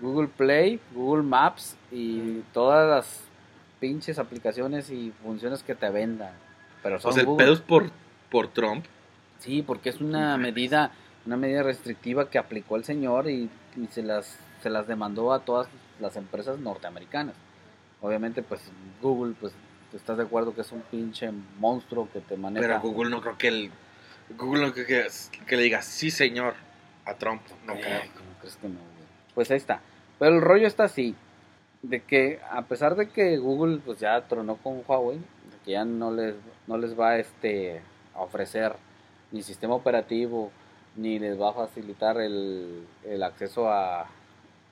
Google 0.00 0.28
Play, 0.28 0.80
Google 0.92 1.22
Maps 1.22 1.76
y 1.92 2.40
todas 2.52 2.88
las 2.88 3.20
pinches 3.80 4.18
aplicaciones 4.18 4.90
y 4.90 5.12
funciones 5.22 5.62
que 5.62 5.74
te 5.74 5.88
vendan. 5.90 6.32
Pero 6.82 6.98
son 7.00 7.10
O 7.10 7.12
sea, 7.14 7.22
el 7.22 7.26
Google. 7.28 7.44
pedo 7.44 7.54
es 7.54 7.60
por, 7.60 7.90
por 8.30 8.48
Trump. 8.48 8.84
Sí, 9.38 9.62
porque 9.62 9.90
es 9.90 10.00
una 10.00 10.36
medida, 10.36 10.90
una 11.26 11.36
medida 11.36 11.62
restrictiva 11.62 12.28
que 12.30 12.38
aplicó 12.38 12.76
el 12.76 12.84
señor 12.84 13.28
y, 13.28 13.50
y 13.76 13.86
se 13.90 14.02
las 14.02 14.38
se 14.62 14.70
las 14.70 14.86
demandó 14.86 15.34
a 15.34 15.40
todas 15.40 15.68
las 16.00 16.16
empresas 16.16 16.58
norteamericanas. 16.58 17.34
Obviamente, 18.00 18.42
pues 18.42 18.62
Google, 19.02 19.34
pues 19.38 19.52
estás 19.94 20.16
de 20.16 20.24
acuerdo 20.24 20.54
que 20.54 20.62
es 20.62 20.72
un 20.72 20.80
pinche 20.82 21.30
monstruo 21.58 22.08
que 22.12 22.20
te 22.20 22.36
maneja. 22.36 22.66
Pero 22.66 22.80
Google 22.80 23.10
no 23.10 23.20
creo 23.20 23.38
que 23.38 23.48
el. 23.48 23.70
Google 24.36 24.66
no 24.66 24.72
creo 24.72 24.86
que, 24.86 25.06
que 25.46 25.56
le 25.56 25.62
diga 25.62 25.82
sí, 25.82 26.10
señor, 26.10 26.54
a 27.04 27.14
Trump. 27.14 27.42
No 27.66 27.74
Ay, 27.74 27.82
creo. 27.82 28.00
¿cómo 28.14 28.38
crees 28.40 28.56
que 28.56 28.68
no, 28.68 28.74
güey? 28.74 29.08
Pues 29.34 29.50
ahí 29.50 29.56
está. 29.56 29.80
Pero 30.18 30.34
el 30.34 30.40
rollo 30.40 30.66
está 30.66 30.84
así. 30.84 31.14
De 31.82 32.00
que 32.00 32.40
a 32.50 32.62
pesar 32.62 32.96
de 32.96 33.10
que 33.10 33.36
Google 33.36 33.78
pues 33.84 34.00
ya 34.00 34.18
tronó 34.22 34.56
con 34.56 34.82
Huawei, 34.86 35.18
de 35.18 35.58
que 35.64 35.72
ya 35.72 35.84
no 35.84 36.10
les, 36.12 36.34
no 36.66 36.78
les 36.78 36.98
va 36.98 37.18
este, 37.18 37.82
a 38.14 38.22
ofrecer 38.22 38.74
ni 39.32 39.42
sistema 39.42 39.74
operativo, 39.74 40.50
ni 40.96 41.18
les 41.18 41.38
va 41.38 41.50
a 41.50 41.52
facilitar 41.52 42.18
el, 42.18 42.86
el 43.04 43.22
acceso 43.22 43.68
a, 43.68 44.06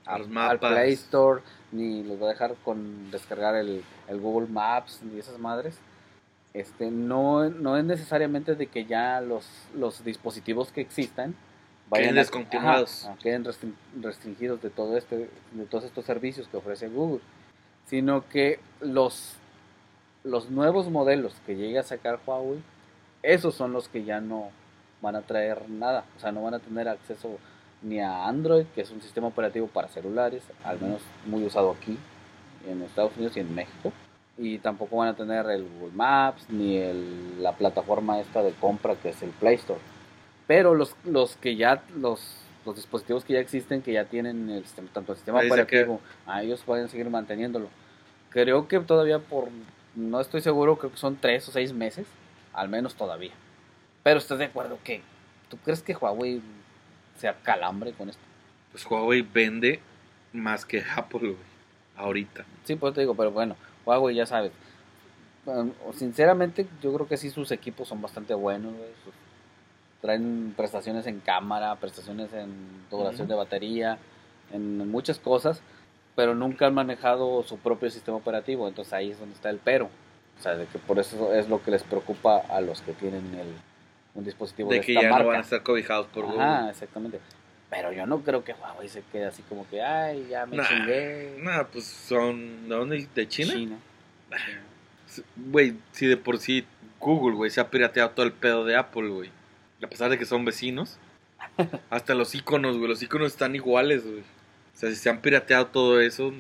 A 0.06 0.18
los 0.18 0.28
al. 0.36 0.58
Play 0.58 0.92
Store, 0.94 1.42
ni 1.70 2.02
les 2.02 2.20
va 2.20 2.26
a 2.26 2.30
dejar 2.30 2.54
con 2.64 3.10
descargar 3.10 3.54
el, 3.54 3.82
el 4.08 4.20
Google 4.20 4.48
Maps, 4.48 5.00
ni 5.02 5.18
esas 5.18 5.38
madres. 5.38 5.78
Este, 6.54 6.90
no, 6.90 7.48
no 7.48 7.76
es 7.76 7.84
necesariamente 7.84 8.54
de 8.54 8.66
que 8.66 8.84
ya 8.84 9.20
los, 9.20 9.46
los 9.74 10.04
dispositivos 10.04 10.70
que 10.72 10.80
existan 10.82 11.34
Queden 11.92 12.14
descontinuados. 12.14 13.04
ajá, 13.04 13.16
queden 13.22 13.44
restrin- 13.44 13.74
restringidos 14.00 14.62
de 14.62 14.70
todo 14.70 14.96
este 14.96 15.28
de 15.52 15.64
todos 15.66 15.84
estos 15.84 16.04
servicios 16.06 16.48
que 16.48 16.56
ofrece 16.56 16.88
Google 16.88 17.20
sino 17.86 18.26
que 18.28 18.60
los 18.80 19.34
los 20.24 20.48
nuevos 20.50 20.88
modelos 20.88 21.34
que 21.44 21.56
llegue 21.56 21.78
a 21.78 21.82
sacar 21.82 22.20
Huawei, 22.24 22.62
esos 23.22 23.54
son 23.54 23.72
los 23.72 23.88
que 23.88 24.04
ya 24.04 24.20
no 24.22 24.50
van 25.02 25.16
a 25.16 25.22
traer 25.22 25.68
nada. 25.68 26.04
O 26.16 26.20
sea, 26.20 26.32
no 26.32 26.42
van 26.42 26.54
a 26.54 26.60
tener 26.60 26.88
acceso 26.88 27.38
ni 27.82 28.00
a 28.00 28.26
Android, 28.26 28.66
que 28.74 28.82
es 28.82 28.90
un 28.90 29.02
sistema 29.02 29.28
operativo 29.28 29.66
para 29.66 29.88
celulares, 29.88 30.42
al 30.64 30.80
menos 30.80 31.02
muy 31.26 31.44
usado 31.44 31.70
aquí, 31.70 31.98
en 32.68 32.82
Estados 32.82 33.12
Unidos 33.16 33.36
y 33.36 33.40
en 33.40 33.54
México. 33.54 33.92
Y 34.38 34.58
tampoco 34.58 34.96
van 34.96 35.08
a 35.08 35.14
tener 35.14 35.46
el 35.50 35.68
Google 35.68 35.94
Maps, 35.94 36.48
ni 36.48 36.76
el, 36.78 37.42
la 37.42 37.52
plataforma 37.52 38.20
esta 38.20 38.42
de 38.42 38.52
compra 38.52 38.94
que 38.94 39.10
es 39.10 39.22
el 39.22 39.30
Play 39.30 39.56
Store. 39.56 39.80
Pero 40.46 40.74
los, 40.74 40.94
los 41.04 41.36
que 41.36 41.56
ya, 41.56 41.82
los, 41.96 42.36
los 42.64 42.76
dispositivos 42.76 43.24
que 43.24 43.34
ya 43.34 43.40
existen, 43.40 43.82
que 43.82 43.92
ya 43.92 44.04
tienen 44.04 44.48
el 44.50 44.64
tanto 44.92 45.12
el 45.12 45.18
sistema 45.18 45.40
Ahí 45.40 45.48
operativo, 45.48 46.00
a 46.26 46.42
ellos 46.42 46.62
pueden 46.64 46.88
seguir 46.88 47.10
manteniéndolo. 47.10 47.68
Creo 48.30 48.68
que 48.68 48.80
todavía 48.80 49.18
por, 49.18 49.48
no 49.94 50.20
estoy 50.20 50.40
seguro, 50.40 50.76
creo 50.78 50.92
que 50.92 50.98
son 50.98 51.16
tres 51.16 51.46
o 51.48 51.52
seis 51.52 51.72
meses, 51.72 52.06
al 52.52 52.68
menos 52.68 52.94
todavía. 52.94 53.32
Pero 54.02 54.18
estás 54.18 54.38
de 54.38 54.46
acuerdo 54.46 54.78
que, 54.82 55.02
¿tú 55.48 55.58
crees 55.58 55.82
que 55.82 55.94
Huawei 55.94 56.40
sea 57.18 57.34
calambre 57.42 57.92
con 57.92 58.08
esto? 58.08 58.22
Pues 58.72 58.84
Huawei 58.86 59.22
vende 59.22 59.80
más 60.32 60.64
que 60.64 60.82
Apple, 60.96 61.20
güey. 61.20 61.52
Ahorita. 61.96 62.44
Sí, 62.64 62.74
pues 62.76 62.94
te 62.94 63.00
digo, 63.00 63.14
pero 63.14 63.30
bueno, 63.30 63.54
Huawei 63.84 64.14
ya 64.16 64.26
sabes. 64.26 64.52
Sinceramente, 65.94 66.66
yo 66.82 66.92
creo 66.94 67.08
que 67.08 67.16
sí 67.16 67.30
sus 67.30 67.50
equipos 67.50 67.88
son 67.88 68.00
bastante 68.00 68.34
buenos, 68.34 68.72
güey. 68.74 68.88
Sus- 69.04 69.12
Traen 70.00 70.52
prestaciones 70.56 71.06
en 71.06 71.20
cámara, 71.20 71.76
prestaciones 71.76 72.32
en 72.32 72.50
duración 72.90 73.28
de 73.28 73.34
batería, 73.36 73.98
en 74.52 74.90
muchas 74.90 75.20
cosas, 75.20 75.62
pero 76.16 76.34
nunca 76.34 76.66
han 76.66 76.74
manejado 76.74 77.44
su 77.44 77.56
propio 77.58 77.88
sistema 77.88 78.16
operativo, 78.16 78.66
entonces 78.66 78.92
ahí 78.94 79.12
es 79.12 79.20
donde 79.20 79.36
está 79.36 79.48
el 79.50 79.58
pero. 79.58 79.90
O 80.40 80.42
sea, 80.42 80.56
de 80.56 80.66
que 80.66 80.78
por 80.80 80.98
eso 80.98 81.32
es 81.34 81.48
lo 81.48 81.62
que 81.62 81.70
les 81.70 81.84
preocupa 81.84 82.38
a 82.48 82.60
los 82.60 82.80
que 82.82 82.92
tienen 82.94 83.32
el, 83.36 83.46
un 84.14 84.24
dispositivo 84.24 84.70
de, 84.70 84.76
De 84.76 84.80
que 84.84 84.92
esta 84.92 85.02
ya 85.02 85.10
marca. 85.10 85.22
no 85.24 85.28
van 85.30 85.38
a 85.38 85.42
estar 85.42 85.62
cobijados 85.62 86.06
por 86.08 86.26
Google. 86.26 86.42
Ajá, 86.42 86.70
exactamente. 86.70 87.20
Pero 87.70 87.92
yo 87.92 88.04
no 88.06 88.20
creo 88.20 88.44
que 88.44 88.52
Huawei 88.52 88.88
se 88.88 89.02
quede 89.10 89.26
así 89.26 89.42
como 89.48 89.66
que, 89.68 89.80
ay, 89.82 90.26
ya 90.28 90.44
me 90.44 90.56
Nah, 90.58 90.68
chingué. 90.68 91.38
Nah, 91.40 91.64
pues 91.64 91.84
son. 91.84 92.68
¿De 92.68 92.74
dónde? 92.74 93.08
¿De 93.14 93.28
China? 93.28 93.52
China. 93.54 93.78
Güey, 95.36 95.76
si 95.92 96.06
de 96.06 96.16
por 96.16 96.38
sí 96.38 96.66
Google, 97.00 97.34
güey, 97.36 97.50
se 97.50 97.60
ha 97.60 97.70
pirateado 97.70 98.10
todo 98.10 98.26
el 98.26 98.32
pedo 98.32 98.64
de 98.64 98.76
Apple, 98.76 99.08
güey. 99.08 99.30
A 99.82 99.86
pesar 99.88 100.10
de 100.10 100.18
que 100.18 100.26
son 100.26 100.44
vecinos. 100.44 100.98
Hasta 101.90 102.14
los 102.14 102.34
iconos, 102.34 102.76
güey. 102.76 102.88
Los 102.88 103.02
iconos 103.02 103.32
están 103.32 103.54
iguales, 103.54 104.04
güey. 104.04 104.20
O 104.20 104.76
sea, 104.76 104.90
si 104.90 104.96
se 104.96 105.10
han 105.10 105.20
pirateado 105.20 105.66
todo 105.66 106.00
eso, 106.00 106.32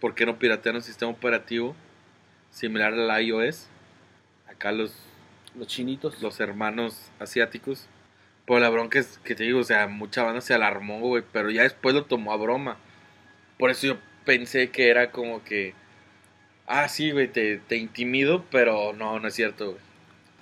¿por 0.00 0.14
qué 0.14 0.26
no 0.26 0.38
piratean 0.38 0.76
un 0.76 0.82
sistema 0.82 1.10
operativo 1.10 1.74
similar 2.50 2.92
al 2.94 3.22
iOS? 3.22 3.66
Acá 4.48 4.72
los, 4.72 4.94
Los 5.58 5.66
chinitos. 5.66 6.22
los 6.22 6.38
hermanos 6.40 7.10
asiáticos. 7.18 7.86
Pero 8.46 8.60
la 8.60 8.70
bronca 8.70 8.98
es 8.98 9.18
que 9.24 9.34
te 9.34 9.44
digo, 9.44 9.60
o 9.60 9.64
sea, 9.64 9.88
mucha 9.88 10.22
banda 10.22 10.40
se 10.40 10.54
alarmó, 10.54 11.00
güey. 11.00 11.24
Pero 11.32 11.50
ya 11.50 11.62
después 11.62 11.94
lo 11.94 12.04
tomó 12.04 12.32
a 12.32 12.36
broma. 12.36 12.76
Por 13.58 13.70
eso 13.70 13.88
yo 13.88 13.98
pensé 14.24 14.70
que 14.70 14.88
era 14.88 15.10
como 15.10 15.42
que. 15.42 15.74
Ah, 16.66 16.88
sí, 16.88 17.10
güey, 17.10 17.28
te, 17.28 17.58
te 17.58 17.76
intimido, 17.76 18.44
pero 18.50 18.92
no, 18.92 19.18
no 19.18 19.28
es 19.28 19.34
cierto, 19.34 19.72
güey. 19.72 19.88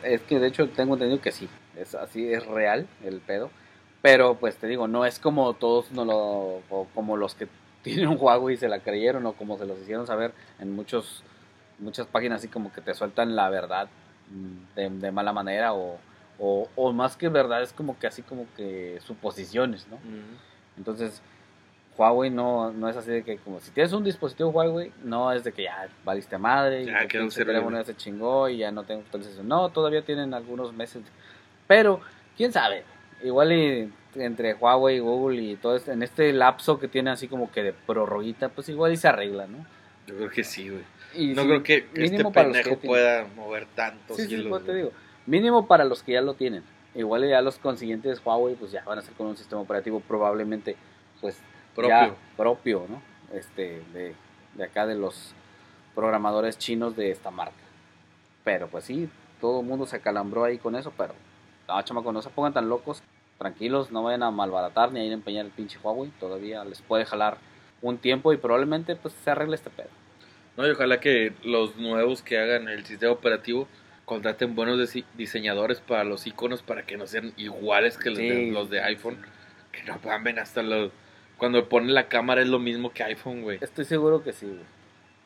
Es 0.03 0.21
que 0.23 0.39
de 0.39 0.49
hecho 0.49 0.69
tengo 0.69 0.95
entendido 0.95 1.21
que 1.23 1.33
sí, 1.33 1.49
es 1.77 1.95
así, 1.95 2.33
es 2.33 2.45
real 2.47 2.87
el 3.05 3.21
pedo. 3.21 3.51
Pero 4.03 4.37
pues 4.37 4.57
te 4.57 4.67
digo, 4.67 4.87
no 4.89 5.07
es 5.07 5.19
como 5.19 5.55
todos 5.55 5.91
no 5.93 6.05
lo, 6.05 6.62
o 6.69 6.87
como 6.95 7.17
los 7.17 7.35
que 7.35 7.49
tienen 7.83 8.09
un 8.09 8.19
Huawei 8.21 8.55
y 8.55 8.59
se 8.59 8.69
la 8.69 8.81
creyeron 8.81 9.25
o 9.27 9.33
como 9.33 9.57
se 9.57 9.67
los 9.67 9.79
hicieron 9.81 10.07
saber 10.07 10.33
en 10.59 10.73
muchos, 10.73 11.23
muchas 11.79 12.07
páginas 12.07 12.41
así 12.41 12.49
como 12.49 12.73
que 12.73 12.81
te 12.81 12.95
sueltan 12.95 13.35
la 13.37 13.49
verdad 13.49 13.89
de, 14.74 14.91
de 14.91 15.11
mala 15.12 15.33
manera 15.33 15.72
o, 15.74 15.99
o, 16.39 16.68
o 16.77 16.93
más 16.93 17.16
que 17.16 17.29
verdad 17.29 17.62
es 17.62 17.72
como 17.72 17.99
que 17.99 18.07
así 18.07 18.22
como 18.22 18.47
que 18.57 18.99
suposiciones, 19.05 19.87
¿no? 19.89 19.99
Entonces, 20.77 21.22
Huawei 21.97 22.29
no, 22.31 22.70
no 22.72 22.89
es 22.89 22.97
así 22.97 23.11
de 23.11 23.22
que, 23.22 23.39
como 23.39 23.59
si 23.61 23.70
tienes 23.70 23.93
un 23.93 24.05
dispositivo 24.05 24.51
Huawei, 24.51 24.93
no 25.03 25.33
es 25.33 25.45
de 25.45 25.53
que 25.53 25.62
ya 25.64 25.89
valiste 26.05 26.37
madre, 26.37 26.83
y 26.83 26.87
Ya 26.87 26.99
terrible. 27.09 27.31
teléfono 27.55 27.79
ya 27.79 27.85
se 27.85 27.97
chingó 27.97 28.49
y 28.49 28.59
ya 28.59 28.70
no 28.70 28.85
tengo 28.85 29.01
actualización. 29.01 29.49
No, 29.49 29.70
todavía 29.70 30.03
tienen 30.05 30.35
algunos 30.35 30.74
meses. 30.74 31.03
Pero, 31.66 32.01
quién 32.37 32.53
sabe, 32.53 32.85
igual 33.22 33.53
y 33.53 33.93
entre 34.16 34.55
Huawei 34.55 34.97
y 34.97 35.01
Google 35.01 35.41
y 35.43 35.57
todo 35.57 35.77
este, 35.77 35.93
en 35.93 36.03
este 36.03 36.33
lapso 36.33 36.79
que 36.79 36.89
tiene 36.89 37.11
así 37.11 37.29
como 37.29 37.51
que 37.51 37.62
de 37.62 37.72
prorroguita, 37.72 38.51
pues 38.51 38.68
igual 38.68 38.93
y 38.93 38.97
se 38.99 39.09
arregla, 39.09 39.47
¿no? 39.47 39.64
Yo 40.07 40.16
creo 40.16 40.31
que 40.31 40.45
sí, 40.45 40.68
güey. 40.68 40.85
Y 41.17 41.35
No 41.35 41.43
sí, 41.43 41.49
creo 41.49 41.62
que 41.62 41.87
este 41.95 42.25
pendejo 42.25 42.79
pueda 42.79 43.27
mover 43.37 43.67
tantos 43.75 44.17
Sí, 44.17 44.27
sí, 44.27 44.35
hilos, 44.35 44.61
te 44.64 44.67
güey. 44.73 44.77
digo. 44.79 44.93
Mínimo 45.27 45.67
para 45.67 45.85
los 45.85 46.03
que 46.03 46.12
ya 46.12 46.21
lo 46.21 46.35
tienen. 46.35 46.62
Igual 46.95 47.29
ya 47.29 47.41
los 47.43 47.59
consiguientes 47.59 48.23
Huawei 48.25 48.55
pues 48.55 48.73
ya 48.73 48.83
van 48.85 48.99
a 48.99 49.03
ser 49.03 49.12
con 49.14 49.27
un 49.27 49.37
sistema 49.37 49.61
operativo 49.61 50.01
probablemente 50.01 50.77
pues 51.21 51.39
Propio. 51.75 51.91
ya 51.91 52.14
propio, 52.37 52.87
¿no? 52.89 53.03
Este 53.37 53.83
de, 53.93 54.14
de 54.55 54.64
acá 54.64 54.87
de 54.87 54.95
los 54.95 55.35
programadores 55.95 56.59
chinos 56.59 56.97
de 56.97 57.11
esta 57.11 57.31
marca. 57.31 57.55
Pero 58.45 58.69
pues 58.69 58.85
sí, 58.85 59.09
todo 59.41 59.61
el 59.61 59.67
mundo 59.67 59.87
se 59.87 59.97
acalambró 59.97 60.45
ahí 60.45 60.59
con 60.59 60.77
eso, 60.77 60.93
pero 60.97 61.14
no, 61.69 61.83
chamaco, 61.83 62.12
no 62.12 62.23
se 62.23 62.31
pongan 62.31 62.53
tan 62.55 62.69
locos, 62.69 63.03
tranquilos, 63.39 63.91
no 63.91 64.03
vayan 64.03 64.23
a 64.23 64.31
malbaratar 64.31 64.93
ni 64.93 65.01
a 65.01 65.05
ir 65.05 65.11
a 65.11 65.14
empeñar 65.14 65.45
el 65.45 65.51
pinche 65.53 65.79
Huawei, 65.83 66.11
todavía 66.21 66.64
les 66.64 66.81
puede 66.81 67.05
jalar 67.05 67.39
un 67.83 67.99
tiempo 67.99 68.33
y 68.33 68.37
probablemente 68.39 68.97
pues 68.97 69.12
se 69.25 69.31
arregle 69.31 69.57
este 69.57 69.69
pedo. 69.71 69.89
No, 70.57 70.67
y 70.67 70.71
ojalá 70.71 71.01
que 71.01 71.33
los 71.45 71.77
nuevos 71.77 72.23
que 72.23 72.39
hagan 72.39 72.69
el 72.69 72.85
sistema 72.87 73.13
operativo 73.13 73.69
contraten 74.05 74.55
buenos 74.55 74.79
dise- 74.79 75.05
diseñadores 75.17 75.81
para 75.81 76.05
los 76.05 76.27
iconos 76.27 76.63
para 76.63 76.83
que 76.87 76.97
no 76.97 77.07
sean 77.07 77.33
iguales 77.37 77.99
que 77.99 78.11
los, 78.11 78.19
Sí. 78.19 78.29
de, 78.29 78.51
los 78.53 78.71
de 78.71 78.81
iPhone. 78.83 79.19
Que 79.73 79.83
no 79.85 79.99
ver 80.23 80.39
hasta 80.41 80.63
los... 80.63 80.91
Cuando 81.37 81.69
ponen 81.69 81.93
la 81.93 82.09
cámara 82.09 82.41
es 82.41 82.49
lo 82.49 82.59
mismo 82.59 82.93
que 82.93 83.03
iPhone, 83.03 83.43
güey. 83.43 83.59
Estoy 83.61 83.85
seguro 83.85 84.23
que 84.25 84.33
sí, 84.33 84.47
güey. 84.47 84.61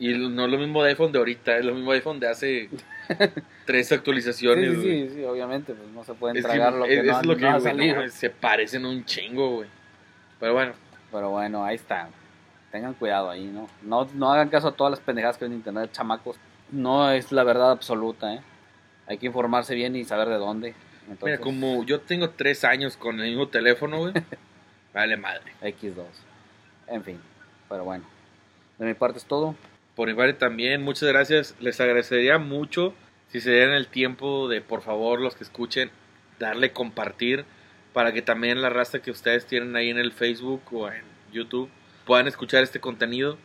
Y 0.00 0.16
no 0.30 0.46
es 0.46 0.50
lo 0.50 0.56
mismo 0.58 0.82
de 0.82 0.88
iPhone 0.90 1.12
de 1.12 1.18
ahorita, 1.18 1.58
es 1.58 1.64
lo 1.64 1.74
mismo 1.74 1.92
de 1.92 1.98
iPhone 1.98 2.18
de 2.18 2.28
hace 2.28 2.70
tres 3.66 3.92
actualizaciones, 3.92 4.76
sí, 4.78 5.08
sí, 5.08 5.14
sí, 5.16 5.24
obviamente, 5.24 5.74
pues 5.74 5.88
no 5.90 6.02
se 6.02 6.14
pueden 6.14 6.38
Es 6.38 6.42
tragar 6.44 6.72
lo 6.72 6.86
que 6.86 6.98
es- 7.00 7.04
no, 7.04 7.20
es 7.20 7.26
lo 7.26 7.36
que 7.36 7.60
salido. 7.60 8.08
se 8.08 8.30
parecen 8.30 8.86
un 8.86 9.04
chingo, 9.04 9.56
güey. 9.56 9.68
Pero 10.40 10.54
bueno, 10.54 10.72
Pero 11.12 11.28
bueno, 11.30 11.64
ahí 11.64 11.76
está. 11.76 12.08
Tengan 12.70 12.94
cuidado 12.94 13.30
ahí, 13.30 13.46
¿no? 13.46 13.68
No, 13.82 14.08
no 14.14 14.32
hagan 14.32 14.48
caso 14.48 14.68
a 14.68 14.72
todas 14.72 14.92
las 14.92 15.00
pendejadas 15.00 15.36
que 15.36 15.44
ven 15.44 15.52
en 15.52 15.58
internet, 15.58 15.90
chamacos. 15.92 16.36
No 16.70 17.10
es 17.10 17.32
la 17.32 17.42
verdad 17.42 17.72
absoluta, 17.72 18.34
¿eh? 18.34 18.40
Hay 19.06 19.18
que 19.18 19.26
informarse 19.26 19.74
bien 19.74 19.96
y 19.96 20.04
saber 20.04 20.28
de 20.28 20.36
dónde. 20.36 20.74
Entonces, 21.08 21.24
mira, 21.24 21.38
como 21.38 21.84
yo 21.84 22.00
tengo 22.00 22.30
tres 22.30 22.62
años 22.64 22.96
con 22.96 23.18
el 23.20 23.30
mismo 23.30 23.48
teléfono, 23.48 23.98
güey. 23.98 24.12
vale 24.94 25.16
madre. 25.16 25.52
X2. 25.62 26.04
En 26.86 27.02
fin, 27.02 27.20
pero 27.68 27.84
bueno. 27.84 28.04
De 28.78 28.86
mi 28.86 28.94
parte 28.94 29.18
es 29.18 29.24
todo. 29.24 29.56
Por 29.96 30.08
mi 30.08 30.14
parte 30.14 30.34
también, 30.34 30.82
muchas 30.82 31.08
gracias. 31.08 31.56
Les 31.58 31.80
agradecería 31.80 32.38
mucho 32.38 32.94
si 33.28 33.40
se 33.40 33.50
dieran 33.50 33.74
el 33.74 33.88
tiempo 33.88 34.48
de, 34.48 34.60
por 34.60 34.82
favor, 34.82 35.20
los 35.20 35.34
que 35.34 35.42
escuchen, 35.42 35.90
darle 36.38 36.72
compartir 36.72 37.44
para 37.92 38.12
que 38.12 38.22
también 38.22 38.62
la 38.62 38.70
raza 38.70 39.00
que 39.00 39.10
ustedes 39.10 39.46
tienen 39.46 39.74
ahí 39.74 39.90
en 39.90 39.98
el 39.98 40.12
Facebook 40.12 40.62
o 40.72 40.88
en 40.88 41.02
YouTube 41.32 41.68
puedan 42.06 42.26
escuchar 42.28 42.62
este 42.62 42.80
contenido. 42.80 43.38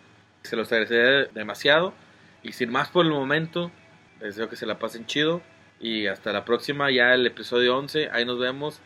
Se 0.44 0.56
los 0.56 0.72
agradecería 0.72 1.26
demasiado. 1.34 1.94
Y 2.44 2.52
sin 2.54 2.72
más 2.72 2.90
por 2.90 3.06
el 3.06 3.12
momento, 3.12 3.72
les 4.20 4.36
deseo 4.36 4.50
que 4.50 4.56
se 4.56 4.66
la 4.66 4.78
pasen 4.80 5.06
chido. 5.06 5.42
Y 5.80 6.08
hasta 6.08 6.32
la 6.32 6.46
próxima, 6.46 6.92
ya 6.92 7.14
el 7.14 7.26
episodio 7.28 7.78
11. 7.78 8.10
Ahí 8.12 8.26
nos 8.26 8.40
vemos. 8.40 8.80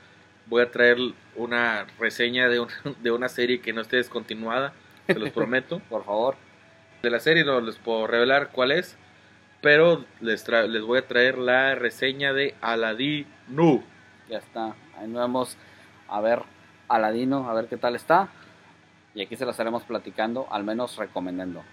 Voy 0.48 0.62
a 0.64 0.72
traer 0.72 0.98
una 1.36 1.86
reseña 2.00 2.48
de 2.50 2.60
una, 2.62 2.74
de 3.04 3.12
una 3.12 3.30
serie 3.30 3.62
que 3.62 3.74
no 3.74 3.82
esté 3.82 3.98
descontinuada. 3.98 4.74
Se 5.08 5.20
los 5.20 5.30
prometo 5.32 5.80
Por 5.90 6.04
favor. 6.06 6.36
de 7.04 7.10
la 7.10 7.20
serie 7.20 7.44
no 7.44 7.60
les 7.62 7.78
puedo 7.78 8.08
revelar 8.08 8.50
cuál 8.52 8.72
es, 8.72 8.98
pero 9.62 10.06
les, 10.22 10.48
tra- 10.48 10.68
les 10.68 10.82
voy 10.84 11.00
a 11.00 11.08
traer 11.08 11.38
la 11.38 11.76
reseña 11.76 12.34
de 12.34 12.56
Aladino. 12.62 13.84
Ya 14.30 14.38
está. 14.38 14.76
Ahí 14.98 15.08
nos 15.08 15.22
vemos 15.22 15.58
a 16.08 16.22
ver 16.22 16.42
Aladino, 16.88 17.50
a 17.50 17.54
ver 17.54 17.68
qué 17.68 17.78
tal 17.78 17.96
está. 17.96 18.30
Y 19.16 19.22
aquí 19.22 19.36
se 19.36 19.46
lo 19.46 19.52
estaremos 19.52 19.84
platicando, 19.84 20.48
al 20.52 20.64
menos 20.64 20.98
recomendando. 20.98 21.64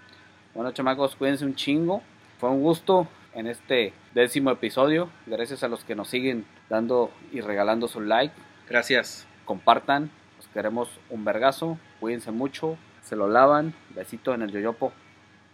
Bueno, 0.55 0.73
chamacos, 0.73 1.17
cuídense 1.17 1.45
un 1.45 1.55
chingo. 1.55 2.03
Fue 2.39 2.51
un 2.51 2.63
gusto 2.63 3.07
en 3.35 3.47
este 3.47 3.93
décimo 4.15 4.51
episodio. 4.51 5.11
Gracias 5.27 5.63
a 5.63 5.69
los 5.69 5.85
que 5.85 5.95
nos 5.95 6.09
siguen 6.09 6.47
dando 6.69 7.11
y 7.33 7.41
regalando 7.41 7.89
su 7.89 8.01
like. 8.01 8.35
Gracias. 8.69 9.27
Compartan. 9.45 10.11
Los 10.39 10.49
queremos 10.49 10.89
un 11.11 11.25
vergazo. 11.25 11.79
Cuídense 12.01 12.31
mucho. 12.31 12.77
Se 13.03 13.17
lo 13.17 13.29
lavan. 13.29 13.75
Besito 13.95 14.35
en 14.35 14.43
el 14.43 14.51
yoyopo. 14.51 14.93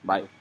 Bye. 0.02 0.32